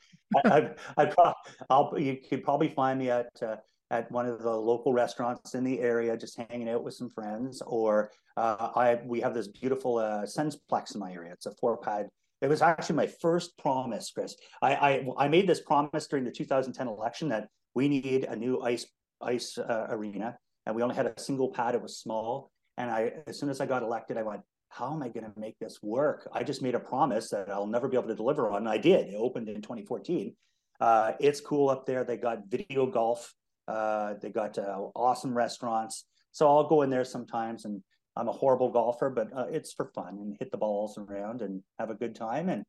I, 0.45 0.49
I, 0.49 0.71
I 0.97 1.07
pro- 1.07 1.33
I'll, 1.71 1.95
you 1.99 2.19
could 2.29 2.45
probably 2.45 2.69
find 2.69 2.99
me 2.99 3.11
at 3.11 3.31
uh, 3.43 3.57
at 3.91 4.11
one 4.11 4.27
of 4.27 4.43
the 4.43 4.51
local 4.51 4.93
restaurants 4.93 5.55
in 5.55 5.63
the 5.63 5.81
area, 5.81 6.17
just 6.17 6.39
hanging 6.51 6.69
out 6.69 6.83
with 6.83 6.95
some 6.95 7.09
friends. 7.09 7.63
Or 7.63 8.11
uh, 8.37 8.71
I 8.75 9.01
we 9.05 9.21
have 9.21 9.35
this 9.35 9.49
beautiful 9.49 9.99
uh, 9.99 10.23
Sensplex 10.23 10.95
in 10.95 11.01
my 11.01 11.13
area. 11.13 11.33
It's 11.33 11.47
a 11.47 11.55
four 11.61 11.79
pad. 11.79 12.09
It 12.43 12.49
was 12.49 12.61
actually 12.61 12.97
my 12.97 13.07
first 13.07 13.57
promise, 13.59 14.11
Chris. 14.11 14.37
I, 14.61 14.75
I 14.75 15.07
I 15.19 15.29
made 15.29 15.49
this 15.49 15.61
promise 15.61 16.07
during 16.07 16.25
the 16.25 16.31
2010 16.31 16.87
election 16.87 17.29
that 17.31 17.49
we 17.75 17.89
need 17.89 18.25
a 18.25 18.37
new 18.37 18.61
ice 18.61 18.87
ice 19.23 19.57
uh, 19.57 19.87
arena, 19.91 20.37
and 20.67 20.77
we 20.77 20.83
only 20.83 20.95
had 20.95 21.07
a 21.07 21.19
single 21.19 21.51
pad. 21.51 21.75
It 21.75 21.83
was 21.83 21.99
small 21.99 22.51
and 22.77 22.91
I, 22.91 23.13
as 23.27 23.39
soon 23.39 23.49
as 23.49 23.61
I 23.61 23.67
got 23.67 23.83
elected, 23.83 24.17
I 24.17 24.23
went, 24.23 24.43
how 24.69 24.93
am 24.93 25.03
I 25.03 25.09
going 25.09 25.25
to 25.25 25.33
make 25.39 25.59
this 25.59 25.79
work? 25.83 26.29
I 26.33 26.43
just 26.43 26.63
made 26.63 26.75
a 26.75 26.81
promise 26.81 27.31
that 27.31 27.51
I'll 27.51 27.67
never 27.67 27.89
be 27.89 27.97
able 27.97 28.09
to 28.09 28.15
deliver 28.15 28.51
on. 28.51 28.59
And 28.59 28.69
I 28.69 28.79
did. 28.79 29.09
It 29.09 29.17
opened 29.17 29.49
in 29.49 29.63
2014. 29.63 30.35
Uh, 30.81 31.13
it's 31.19 31.41
cool 31.41 31.71
up 31.71 31.87
there. 31.87 32.05
They 32.05 32.17
got 32.17 32.49
video 32.49 32.87
golf. 32.87 33.33
Uh, 33.67 34.15
they 34.21 34.31
got 34.31 34.59
uh, 34.59 34.79
awesome 34.95 35.37
restaurants. 35.37 36.05
So 36.33 36.49
I'll 36.49 36.69
go 36.69 36.83
in 36.83 36.91
there 36.91 37.05
sometimes, 37.05 37.65
and 37.65 37.83
I'm 38.17 38.29
a 38.29 38.33
horrible 38.33 38.71
golfer, 38.71 39.09
but 39.09 39.29
uh, 39.35 39.47
it's 39.51 39.73
for 39.73 39.91
fun 39.95 40.19
and 40.21 40.37
hit 40.39 40.51
the 40.51 40.59
balls 40.59 40.99
around 40.99 41.41
and 41.41 41.63
have 41.79 41.91
a 41.91 41.95
good 41.95 42.15
time. 42.15 42.49
And 42.51 42.65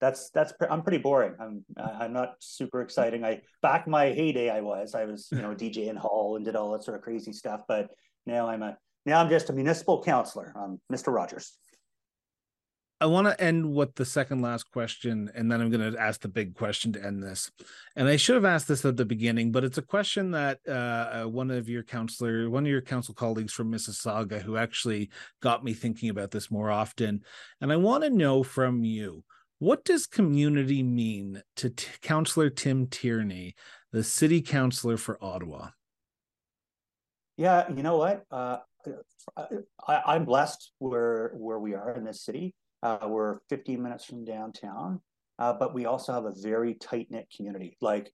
that's 0.00 0.30
that's 0.30 0.52
I'm 0.70 0.82
pretty 0.82 0.98
boring. 0.98 1.34
I'm 1.40 1.64
I'm 1.76 2.12
not 2.12 2.36
super 2.38 2.82
exciting. 2.82 3.24
I 3.24 3.40
back 3.62 3.88
my 3.88 4.06
heyday, 4.06 4.48
I 4.48 4.60
was 4.60 4.94
I 4.94 5.04
was 5.04 5.28
you 5.32 5.42
know 5.42 5.54
DJ 5.56 5.88
in 5.88 5.96
hall 5.96 6.36
and 6.36 6.44
did 6.44 6.54
all 6.54 6.70
that 6.72 6.84
sort 6.84 6.96
of 6.96 7.02
crazy 7.02 7.32
stuff. 7.32 7.62
But 7.66 7.90
now 8.24 8.48
I'm 8.48 8.62
a 8.62 8.76
now 9.08 9.20
I'm 9.20 9.30
just 9.30 9.50
a 9.50 9.52
municipal 9.52 10.02
councillor. 10.02 10.52
I'm 10.54 10.80
Mr. 10.92 11.12
Rogers. 11.12 11.56
I 13.00 13.06
want 13.06 13.28
to 13.28 13.40
end 13.40 13.72
with 13.72 13.94
the 13.94 14.04
second 14.04 14.42
last 14.42 14.72
question, 14.72 15.30
and 15.34 15.50
then 15.50 15.60
I'm 15.60 15.70
going 15.70 15.92
to 15.92 16.00
ask 16.00 16.20
the 16.20 16.28
big 16.28 16.56
question 16.56 16.92
to 16.94 17.04
end 17.04 17.22
this. 17.22 17.48
And 17.94 18.08
I 18.08 18.16
should 18.16 18.34
have 18.34 18.44
asked 18.44 18.66
this 18.66 18.84
at 18.84 18.96
the 18.96 19.04
beginning, 19.04 19.52
but 19.52 19.62
it's 19.62 19.78
a 19.78 19.82
question 19.82 20.32
that 20.32 20.58
uh, 20.66 20.72
uh, 20.72 21.24
one 21.28 21.52
of 21.52 21.68
your 21.68 21.84
counselor, 21.84 22.50
one 22.50 22.64
of 22.64 22.70
your 22.70 22.80
council 22.80 23.14
colleagues 23.14 23.52
from 23.52 23.70
Mississauga, 23.70 24.42
who 24.42 24.56
actually 24.56 25.10
got 25.40 25.62
me 25.62 25.74
thinking 25.74 26.10
about 26.10 26.32
this 26.32 26.50
more 26.50 26.72
often. 26.72 27.22
And 27.60 27.72
I 27.72 27.76
want 27.76 28.02
to 28.02 28.10
know 28.10 28.42
from 28.42 28.82
you, 28.82 29.22
what 29.60 29.84
does 29.84 30.06
community 30.06 30.82
mean 30.82 31.42
to 31.56 31.70
t- 31.70 31.86
Councillor 32.02 32.50
Tim 32.50 32.88
Tierney, 32.88 33.54
the 33.92 34.02
city 34.02 34.42
councillor 34.42 34.96
for 34.96 35.22
Ottawa? 35.22 35.68
Yeah, 37.36 37.72
you 37.72 37.84
know 37.84 37.96
what? 37.96 38.24
Uh, 38.32 38.58
I, 39.86 40.16
am 40.16 40.24
blessed 40.24 40.72
where 40.78 41.32
where 41.34 41.58
we 41.58 41.74
are 41.74 41.94
in 41.94 42.04
this 42.04 42.22
city. 42.24 42.54
Uh, 42.82 42.98
we're 43.06 43.38
15 43.48 43.82
minutes 43.82 44.04
from 44.04 44.24
downtown, 44.24 45.00
uh, 45.38 45.52
but 45.52 45.74
we 45.74 45.86
also 45.86 46.12
have 46.12 46.24
a 46.24 46.32
very 46.40 46.74
tight 46.74 47.08
knit 47.10 47.26
community, 47.34 47.76
like 47.80 48.12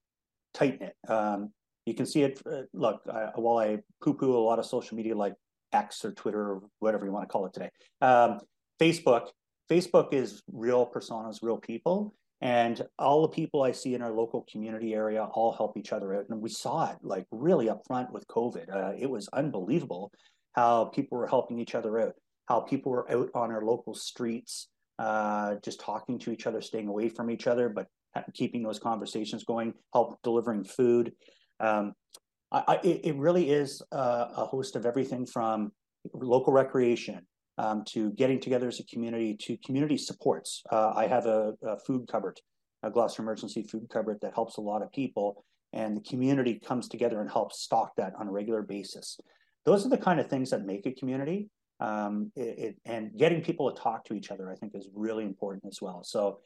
tight 0.53 0.79
knit. 0.79 0.95
Um, 1.07 1.51
you 1.85 1.93
can 1.93 2.05
see 2.05 2.23
it. 2.23 2.41
Uh, 2.45 2.63
look, 2.73 3.01
I, 3.11 3.29
while 3.35 3.57
I 3.57 3.79
poo 4.03 4.13
poo 4.13 4.35
a 4.35 4.39
lot 4.39 4.59
of 4.59 4.65
social 4.65 4.97
media 4.97 5.15
like 5.15 5.33
X 5.71 6.03
or 6.03 6.13
Twitter 6.13 6.41
or 6.41 6.61
whatever 6.79 7.05
you 7.05 7.11
want 7.11 7.27
to 7.27 7.31
call 7.31 7.45
it 7.45 7.53
today, 7.53 7.69
um, 8.01 8.39
Facebook. 8.79 9.27
Facebook 9.69 10.13
is 10.13 10.43
real 10.51 10.85
personas, 10.85 11.39
real 11.41 11.57
people, 11.57 12.13
and 12.41 12.83
all 12.99 13.23
the 13.23 13.29
people 13.29 13.63
I 13.63 13.71
see 13.71 13.95
in 13.95 14.03
our 14.03 14.11
local 14.11 14.45
community 14.51 14.93
area 14.93 15.23
all 15.23 15.53
help 15.53 15.75
each 15.75 15.91
other 15.91 16.13
out. 16.13 16.25
And 16.29 16.39
we 16.39 16.49
saw 16.49 16.91
it 16.91 16.97
like 17.01 17.25
really 17.31 17.69
up 17.69 17.81
front 17.87 18.11
with 18.11 18.27
COVID. 18.27 18.73
Uh, 18.73 18.93
it 18.99 19.09
was 19.09 19.27
unbelievable 19.29 20.11
how 20.55 20.85
people 20.85 21.17
were 21.17 21.27
helping 21.27 21.59
each 21.59 21.75
other 21.75 21.99
out, 21.99 22.13
how 22.47 22.61
people 22.61 22.91
were 22.91 23.11
out 23.11 23.29
on 23.35 23.51
our 23.51 23.63
local 23.63 23.93
streets, 23.93 24.69
uh, 24.99 25.55
just 25.63 25.81
talking 25.81 26.17
to 26.17 26.31
each 26.31 26.47
other, 26.47 26.61
staying 26.61 26.87
away 26.87 27.09
from 27.09 27.29
each 27.29 27.45
other, 27.45 27.67
but 27.67 27.87
keeping 28.33 28.63
those 28.63 28.79
conversations 28.79 29.43
going, 29.43 29.73
help 29.93 30.17
delivering 30.23 30.63
food. 30.63 31.11
Um, 31.59 31.93
I, 32.51 32.63
I, 32.67 32.79
it 32.83 33.15
really 33.17 33.49
is 33.49 33.81
a, 33.91 33.97
a, 33.97 34.45
host 34.45 34.77
of 34.77 34.85
everything 34.85 35.25
from 35.25 35.73
local 36.13 36.53
recreation 36.53 37.27
um, 37.57 37.83
to 37.89 38.11
getting 38.11 38.39
together 38.39 38.69
as 38.69 38.79
a 38.79 38.85
community 38.85 39.35
to 39.41 39.57
community 39.65 39.97
supports. 39.97 40.63
Uh, 40.71 40.93
I 40.95 41.07
have 41.07 41.25
a, 41.25 41.53
a, 41.63 41.79
food 41.79 42.07
cupboard, 42.07 42.39
a 42.83 42.89
Gloucester 42.89 43.21
Emergency 43.21 43.63
Food 43.63 43.87
Cupboard 43.91 44.19
that 44.21 44.33
helps 44.33 44.55
a 44.55 44.61
lot 44.61 44.81
of 44.81 44.91
people, 44.93 45.43
and 45.73 45.97
the 45.97 46.01
community 46.01 46.61
comes 46.65 46.87
together 46.87 47.19
and 47.19 47.29
helps 47.29 47.61
stock 47.61 47.91
that 47.97 48.13
on 48.17 48.29
a 48.29 48.31
regular 48.31 48.61
basis. 48.61 49.19
Those 49.65 49.85
are 49.85 49.89
the 49.89 49.97
kind 49.97 50.19
of 50.19 50.27
things 50.29 50.49
that 50.51 50.65
make 50.65 50.85
a 50.85 50.91
community. 50.91 51.49
Um, 51.79 52.31
it, 52.35 52.59
it, 52.65 52.75
and 52.85 53.11
getting 53.17 53.41
people 53.41 53.69
to 53.69 53.81
talk 53.81 54.05
to 54.05 54.13
each 54.13 54.31
other, 54.31 54.49
I 54.49 54.55
think, 54.55 54.73
is 54.75 54.87
really 54.93 55.25
important 55.25 55.65
as 55.67 55.81
well. 55.81 56.03
So, 56.05 56.39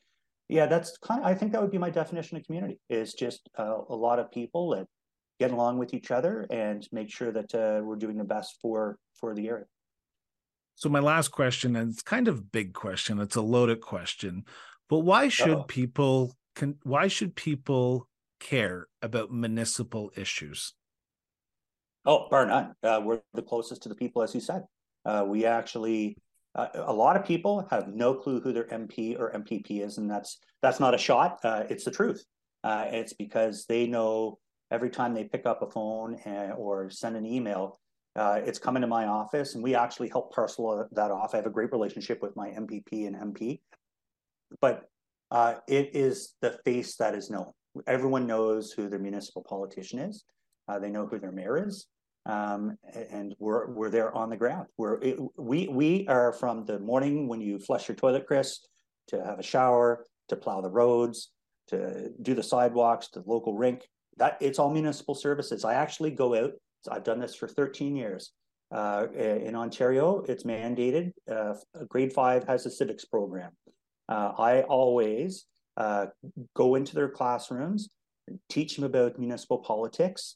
yeah, 0.47 0.65
that's 0.65 0.97
kind 0.97 1.22
of, 1.22 1.28
I 1.28 1.36
think 1.36 1.51
that 1.51 1.61
would 1.61 1.70
be 1.70 1.78
my 1.78 1.91
definition 1.91 2.38
of 2.38 2.43
community 2.45 2.80
is 2.89 3.13
just 3.13 3.47
uh, 3.57 3.82
a 3.89 3.95
lot 3.95 4.17
of 4.17 4.32
people 4.32 4.72
that 4.72 4.88
get 5.39 5.51
along 5.51 5.78
with 5.78 5.93
each 5.93 6.09
other 6.09 6.47
and 6.49 6.88
make 6.91 7.11
sure 7.11 7.32
that 7.32 7.53
uh, 7.53 7.82
we're 7.84 7.95
doing 7.95 8.17
the 8.17 8.24
best 8.24 8.57
for 8.61 8.97
for 9.13 9.36
the 9.36 9.47
area. 9.47 9.65
So 10.76 10.89
my 10.89 10.99
last 10.99 11.28
question, 11.30 11.76
and 11.76 11.91
it's 11.91 12.01
kind 12.01 12.28
of 12.28 12.51
big 12.51 12.74
question. 12.74 13.20
It's 13.20 13.36
a 13.36 13.41
loaded 13.41 13.82
question, 13.82 14.45
but 14.89 14.99
why 14.99 15.28
should 15.30 15.49
Uh-oh. 15.49 15.63
people? 15.63 16.34
Can, 16.55 16.80
why 16.84 17.07
should 17.07 17.36
people 17.36 18.09
care 18.39 18.88
about 19.01 19.32
municipal 19.32 20.11
issues? 20.15 20.74
Oh, 22.10 22.26
bar 22.28 22.47
none. 22.47 22.74
Uh, 22.82 22.99
we're 23.05 23.22
the 23.36 23.43
closest 23.43 23.84
to 23.84 23.89
the 23.89 23.93
people, 23.93 24.24
as 24.24 24.34
you 24.34 24.41
said. 24.41 24.64
Uh, 25.05 25.26
we 25.28 25.45
actually, 25.45 26.18
uh, 26.55 26.70
a 26.74 26.91
lot 26.91 27.16
of 27.16 27.24
people 27.24 27.68
have 27.70 27.88
no 27.88 28.16
clue 28.16 28.41
who 28.41 28.51
their 28.51 28.68
MP 28.70 29.16
or 29.20 29.32
MPP 29.32 29.86
is, 29.86 29.99
and 29.99 30.10
that's 30.10 30.39
that's 30.64 30.80
not 30.80 30.95
a 30.95 30.97
shot. 30.97 31.38
Uh, 31.43 31.66
it's 31.70 31.86
the 31.86 31.91
truth. 31.91 32.26
Uh, 32.64 32.86
it's 32.88 33.14
because 33.14 33.68
they 33.70 33.86
know 33.86 34.39
every 34.72 34.89
time 34.89 35.14
they 35.14 35.26
pick 35.26 35.45
up 35.45 35.62
a 35.62 35.70
phone 35.70 36.16
and, 36.26 36.53
or 36.53 36.89
send 36.89 37.16
an 37.16 37.28
email, 37.28 37.80
uh, 38.16 38.41
it's 38.43 38.57
coming 38.57 38.82
to 38.82 38.88
my 38.88 39.05
office, 39.05 39.53
and 39.53 39.64
we 39.64 39.76
actually 39.76 40.10
help 40.10 40.34
parcel 40.34 40.88
that 40.91 41.12
off. 41.12 41.36
I 41.36 41.38
have 41.38 41.45
a 41.45 41.51
great 41.51 41.72
relationship 41.72 42.24
with 42.24 42.36
my 42.36 42.47
MPP 42.47 43.05
and 43.05 43.36
MP, 43.36 43.60
but 44.62 44.89
uh, 45.30 45.57
it 45.68 45.91
is 45.93 46.34
the 46.41 46.57
face 46.66 46.95
that 46.95 47.14
is 47.14 47.30
known. 47.30 47.51
Everyone 47.86 48.26
knows 48.26 48.72
who 48.72 48.89
their 48.89 48.97
municipal 48.97 49.45
politician 49.47 49.99
is. 49.99 50.26
Uh, 50.68 50.80
they 50.80 50.89
know 50.89 51.05
who 51.05 51.20
their 51.20 51.32
mayor 51.32 51.68
is, 51.68 51.86
um, 52.30 52.78
and 53.12 53.36
we're 53.40 53.72
we're 53.72 53.90
there 53.90 54.16
on 54.16 54.30
the 54.30 54.38
ground. 54.38 54.68
We're 54.78 55.00
it, 55.02 55.20
we 55.38 55.68
we 55.68 56.08
are 56.08 56.34
from 56.34 56.66
the 56.66 56.80
morning 56.80 57.28
when 57.28 57.42
you 57.42 57.60
flush 57.60 57.88
your 57.88 57.96
toilet, 57.96 58.28
Chris, 58.28 58.60
to 59.08 59.24
have 59.24 59.40
a 59.40 59.44
shower, 59.44 60.06
to 60.30 60.36
plow 60.36 60.62
the 60.62 60.70
roads, 60.70 61.32
to 61.70 62.10
do 62.22 62.36
the 62.36 62.44
sidewalks, 62.44 63.10
to 63.10 63.22
the 63.22 63.30
local 63.30 63.56
rink 63.56 63.82
that 64.20 64.38
it's 64.42 64.60
all 64.60 64.70
municipal 64.70 65.16
services. 65.16 65.66
I 65.66 65.74
actually 65.74 66.12
go 66.12 66.36
out. 66.36 66.52
I've 66.90 67.04
done 67.04 67.20
this 67.20 67.36
for 67.36 67.48
13 67.48 67.96
years. 67.96 68.32
Uh, 68.72 69.08
in 69.16 69.56
Ontario, 69.56 70.24
it's 70.28 70.44
mandated. 70.44 71.12
Uh, 71.30 71.56
grade 71.88 72.14
five 72.14 72.44
has 72.48 72.66
a 72.66 72.70
civics 72.70 73.06
program. 73.06 73.52
Uh, 74.08 74.34
I 74.38 74.62
always 74.62 75.46
uh, 75.78 76.08
go 76.56 76.76
into 76.76 76.94
their 76.94 77.10
classrooms, 77.10 77.90
teach 78.50 78.76
them 78.76 78.86
about 78.86 79.18
municipal 79.18 79.58
politics, 79.60 80.36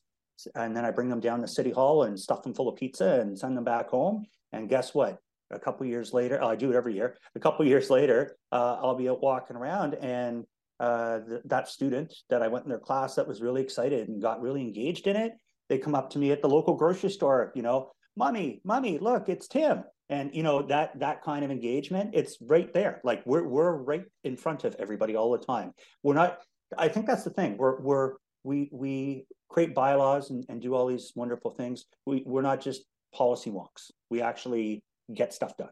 and 0.56 0.76
then 0.76 0.86
I 0.86 0.92
bring 0.92 1.10
them 1.10 1.20
down 1.20 1.42
to 1.42 1.48
City 1.48 1.72
Hall 1.72 2.04
and 2.04 2.20
stuff 2.20 2.44
them 2.44 2.54
full 2.54 2.70
of 2.70 2.76
pizza 2.76 3.20
and 3.22 3.38
send 3.38 3.56
them 3.56 3.64
back 3.64 3.90
home. 3.90 4.26
And 4.52 4.70
guess 4.70 4.94
what? 4.94 5.18
A 5.52 5.60
couple 5.60 5.86
years 5.86 6.14
later, 6.14 6.40
oh, 6.42 6.48
I 6.48 6.56
do 6.56 6.72
it 6.72 6.76
every 6.76 6.96
year. 6.96 7.18
A 7.36 7.40
couple 7.40 7.66
years 7.74 7.90
later, 7.90 8.36
uh, 8.52 8.78
I'll 8.82 8.96
be 8.96 9.10
out 9.10 9.22
walking 9.22 9.56
around 9.56 9.96
and 9.96 10.46
uh, 10.80 11.20
th- 11.28 11.42
that 11.46 11.68
student 11.68 12.14
that 12.30 12.42
I 12.42 12.48
went 12.48 12.66
in 12.66 12.70
their 12.70 12.80
class 12.80 13.16
that 13.16 13.28
was 13.28 13.42
really 13.42 13.62
excited 13.62 14.10
and 14.10 14.22
got 14.22 14.42
really 14.42 14.62
engaged 14.62 15.08
in 15.08 15.16
it, 15.16 15.34
they 15.70 15.78
come 15.78 15.96
up 15.96 16.10
to 16.12 16.20
me 16.20 16.32
at 16.32 16.42
the 16.42 16.50
local 16.50 16.76
grocery 16.76 17.10
store, 17.10 17.52
you 17.56 17.62
know, 17.62 17.92
mommy, 18.18 18.62
mommy, 18.64 18.98
look, 18.98 19.30
it's 19.30 19.48
Tim. 19.48 19.84
And 20.10 20.36
you 20.36 20.44
know 20.44 20.62
that 20.64 21.00
that 21.00 21.24
kind 21.24 21.46
of 21.46 21.50
engagement, 21.50 22.12
it's 22.14 22.38
right 22.42 22.72
there. 22.74 23.00
Like 23.04 23.24
we're 23.26 23.48
we're 23.48 23.78
right 23.78 24.04
in 24.26 24.36
front 24.36 24.66
of 24.66 24.76
everybody 24.78 25.16
all 25.16 25.32
the 25.32 25.38
time. 25.38 25.72
We're 26.04 26.14
not. 26.14 26.40
I 26.78 26.90
think 26.90 27.08
that's 27.08 27.24
the 27.24 27.30
thing. 27.30 27.58
We're 27.58 27.80
we're 27.80 28.14
we 28.44 28.70
we 28.72 29.26
create 29.50 29.76
bylaws 29.76 30.30
and, 30.30 30.46
and 30.50 30.62
do 30.62 30.74
all 30.74 30.88
these 30.88 31.12
wonderful 31.16 31.52
things. 31.52 31.86
We 32.06 32.24
we're 32.26 32.42
not 32.42 32.62
just 32.62 32.84
policy 33.14 33.52
wonks. 33.52 33.92
We 34.10 34.22
actually 34.22 34.84
get 35.14 35.34
stuff 35.34 35.58
done. 35.58 35.70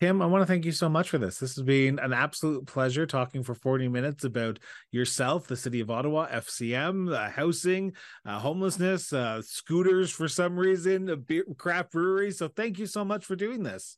Tim, 0.00 0.20
I 0.20 0.26
want 0.26 0.42
to 0.42 0.46
thank 0.46 0.64
you 0.64 0.72
so 0.72 0.88
much 0.88 1.08
for 1.08 1.18
this. 1.18 1.38
This 1.38 1.54
has 1.54 1.64
been 1.64 2.00
an 2.00 2.12
absolute 2.12 2.66
pleasure 2.66 3.06
talking 3.06 3.44
for 3.44 3.54
40 3.54 3.86
minutes 3.88 4.24
about 4.24 4.58
yourself, 4.90 5.46
the 5.46 5.56
city 5.56 5.80
of 5.80 5.90
Ottawa, 5.90 6.26
FCM, 6.28 7.14
uh, 7.14 7.30
housing, 7.30 7.92
uh, 8.26 8.40
homelessness, 8.40 9.12
uh, 9.12 9.40
scooters 9.40 10.10
for 10.10 10.26
some 10.26 10.58
reason, 10.58 11.08
a 11.08 11.16
beer, 11.16 11.44
craft 11.56 11.92
brewery. 11.92 12.32
So 12.32 12.48
thank 12.48 12.78
you 12.78 12.86
so 12.86 13.04
much 13.04 13.24
for 13.24 13.36
doing 13.36 13.62
this. 13.62 13.96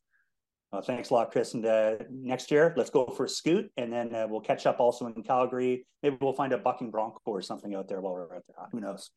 Uh, 0.76 0.82
thanks 0.82 1.08
a 1.08 1.14
lot, 1.14 1.30
Chris. 1.32 1.54
And 1.54 1.64
uh, 1.64 1.96
next 2.10 2.50
year, 2.50 2.74
let's 2.76 2.90
go 2.90 3.06
for 3.06 3.24
a 3.24 3.28
scoot, 3.28 3.70
and 3.78 3.90
then 3.90 4.14
uh, 4.14 4.26
we'll 4.28 4.42
catch 4.42 4.66
up 4.66 4.78
also 4.78 5.06
in 5.06 5.22
Calgary. 5.22 5.86
Maybe 6.02 6.18
we'll 6.20 6.34
find 6.34 6.52
a 6.52 6.58
bucking 6.58 6.90
bronco 6.90 7.20
or 7.24 7.40
something 7.40 7.74
out 7.74 7.88
there 7.88 8.02
while 8.02 8.12
we're 8.12 8.36
out 8.36 8.44
there. 8.46 8.66
Who 8.72 8.80
knows? 8.80 9.10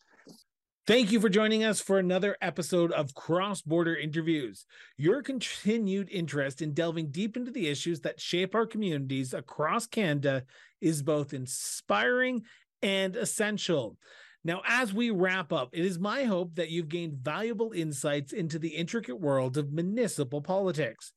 Thank 0.87 1.11
you 1.11 1.19
for 1.19 1.27
joining 1.27 1.65
us 1.65 1.81
for 1.81 1.99
another 1.99 2.37
episode 2.41 2.93
of 2.93 3.13
Cross 3.13 3.63
Border 3.63 3.93
Interviews. 3.93 4.65
Your 4.97 5.21
continued 5.21 6.09
interest 6.09 6.61
in 6.61 6.73
delving 6.73 7.11
deep 7.11 7.35
into 7.35 7.51
the 7.51 7.67
issues 7.67 7.99
that 8.01 8.21
shape 8.21 8.55
our 8.55 8.65
communities 8.65 9.33
across 9.33 9.85
Canada 9.85 10.45
is 10.79 11.03
both 11.03 11.33
inspiring 11.33 12.43
and 12.81 13.17
essential. 13.17 13.97
Now, 14.45 14.61
as 14.65 14.93
we 14.93 15.11
wrap 15.11 15.51
up, 15.51 15.71
it 15.73 15.83
is 15.83 15.99
my 15.99 16.23
hope 16.23 16.55
that 16.55 16.69
you've 16.69 16.87
gained 16.87 17.17
valuable 17.17 17.73
insights 17.73 18.31
into 18.31 18.57
the 18.57 18.69
intricate 18.69 19.19
world 19.19 19.57
of 19.57 19.73
municipal 19.73 20.41
politics. 20.41 21.11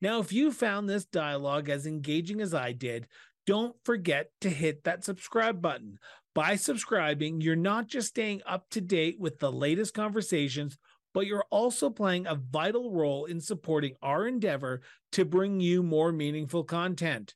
Now, 0.00 0.20
if 0.20 0.32
you 0.32 0.50
found 0.50 0.88
this 0.88 1.04
dialogue 1.04 1.68
as 1.68 1.86
engaging 1.86 2.40
as 2.40 2.54
I 2.54 2.72
did, 2.72 3.06
don't 3.46 3.76
forget 3.84 4.30
to 4.40 4.48
hit 4.48 4.84
that 4.84 5.04
subscribe 5.04 5.60
button. 5.60 5.98
By 6.34 6.56
subscribing, 6.56 7.40
you're 7.40 7.56
not 7.56 7.88
just 7.88 8.08
staying 8.08 8.42
up 8.46 8.70
to 8.70 8.80
date 8.80 9.18
with 9.18 9.40
the 9.40 9.52
latest 9.52 9.92
conversations, 9.92 10.78
but 11.12 11.26
you're 11.26 11.44
also 11.50 11.90
playing 11.90 12.26
a 12.26 12.36
vital 12.36 12.92
role 12.92 13.24
in 13.24 13.40
supporting 13.40 13.94
our 14.00 14.26
endeavor 14.26 14.80
to 15.12 15.24
bring 15.24 15.60
you 15.60 15.82
more 15.82 16.12
meaningful 16.12 16.64
content. 16.64 17.34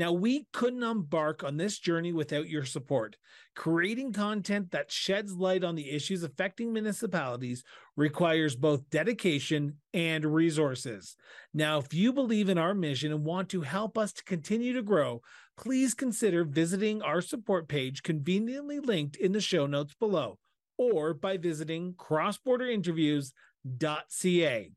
Now, 0.00 0.12
we 0.12 0.46
couldn't 0.54 0.82
embark 0.82 1.44
on 1.44 1.58
this 1.58 1.78
journey 1.78 2.14
without 2.14 2.48
your 2.48 2.64
support. 2.64 3.18
Creating 3.54 4.14
content 4.14 4.70
that 4.70 4.90
sheds 4.90 5.34
light 5.34 5.62
on 5.62 5.74
the 5.74 5.90
issues 5.90 6.22
affecting 6.22 6.72
municipalities 6.72 7.62
requires 7.98 8.56
both 8.56 8.88
dedication 8.88 9.76
and 9.92 10.24
resources. 10.24 11.16
Now, 11.52 11.80
if 11.80 11.92
you 11.92 12.14
believe 12.14 12.48
in 12.48 12.56
our 12.56 12.72
mission 12.72 13.12
and 13.12 13.26
want 13.26 13.50
to 13.50 13.60
help 13.60 13.98
us 13.98 14.14
to 14.14 14.24
continue 14.24 14.72
to 14.72 14.80
grow, 14.80 15.20
please 15.58 15.92
consider 15.92 16.44
visiting 16.44 17.02
our 17.02 17.20
support 17.20 17.68
page 17.68 18.02
conveniently 18.02 18.80
linked 18.80 19.16
in 19.16 19.32
the 19.32 19.40
show 19.42 19.66
notes 19.66 19.92
below 20.00 20.38
or 20.78 21.12
by 21.12 21.36
visiting 21.36 21.92
crossborderinterviews.ca. 21.92 24.70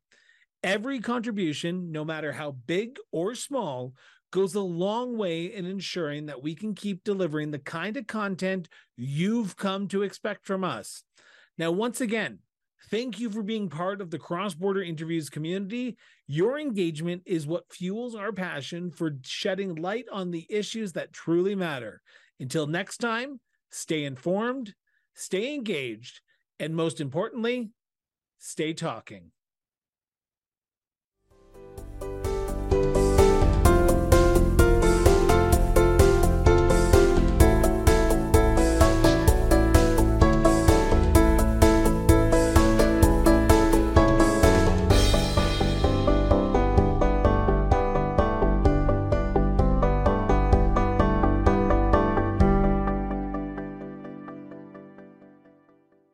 Every 0.66 1.00
contribution, 1.00 1.92
no 1.94 2.04
matter 2.04 2.34
how 2.34 2.52
big 2.52 2.98
or 3.14 3.36
small, 3.36 3.94
goes 4.34 4.56
a 4.56 4.62
long 4.62 5.16
way 5.16 5.46
in 5.46 5.68
ensuring 5.68 6.26
that 6.26 6.42
we 6.42 6.56
can 6.56 6.74
keep 6.74 7.04
delivering 7.04 7.52
the 7.52 7.60
kind 7.60 7.96
of 7.96 8.08
content 8.08 8.68
you've 8.98 9.56
come 9.56 9.88
to 9.88 10.02
expect 10.02 10.44
from 10.44 10.64
us. 10.64 11.04
Now, 11.56 11.70
once 11.70 12.02
again, 12.02 12.40
thank 12.90 13.20
you 13.20 13.30
for 13.30 13.44
being 13.44 13.70
part 13.70 14.02
of 14.02 14.10
the 14.10 14.18
Cross 14.18 14.56
Border 14.56 14.82
Interviews 14.82 15.30
community. 15.30 15.98
Your 16.26 16.58
engagement 16.58 17.22
is 17.28 17.46
what 17.46 17.72
fuels 17.72 18.16
our 18.16 18.32
passion 18.32 18.90
for 18.90 19.12
shedding 19.22 19.76
light 19.76 20.06
on 20.12 20.32
the 20.32 20.48
issues 20.50 20.94
that 20.94 21.14
truly 21.14 21.54
matter. 21.54 22.02
Until 22.40 22.66
next 22.66 22.98
time, 22.98 23.40
stay 23.70 24.04
informed, 24.04 24.74
stay 25.14 25.54
engaged, 25.54 26.22
and 26.60 26.76
most 26.76 27.00
importantly, 27.00 27.70
stay 28.40 28.74
talking. 28.74 29.32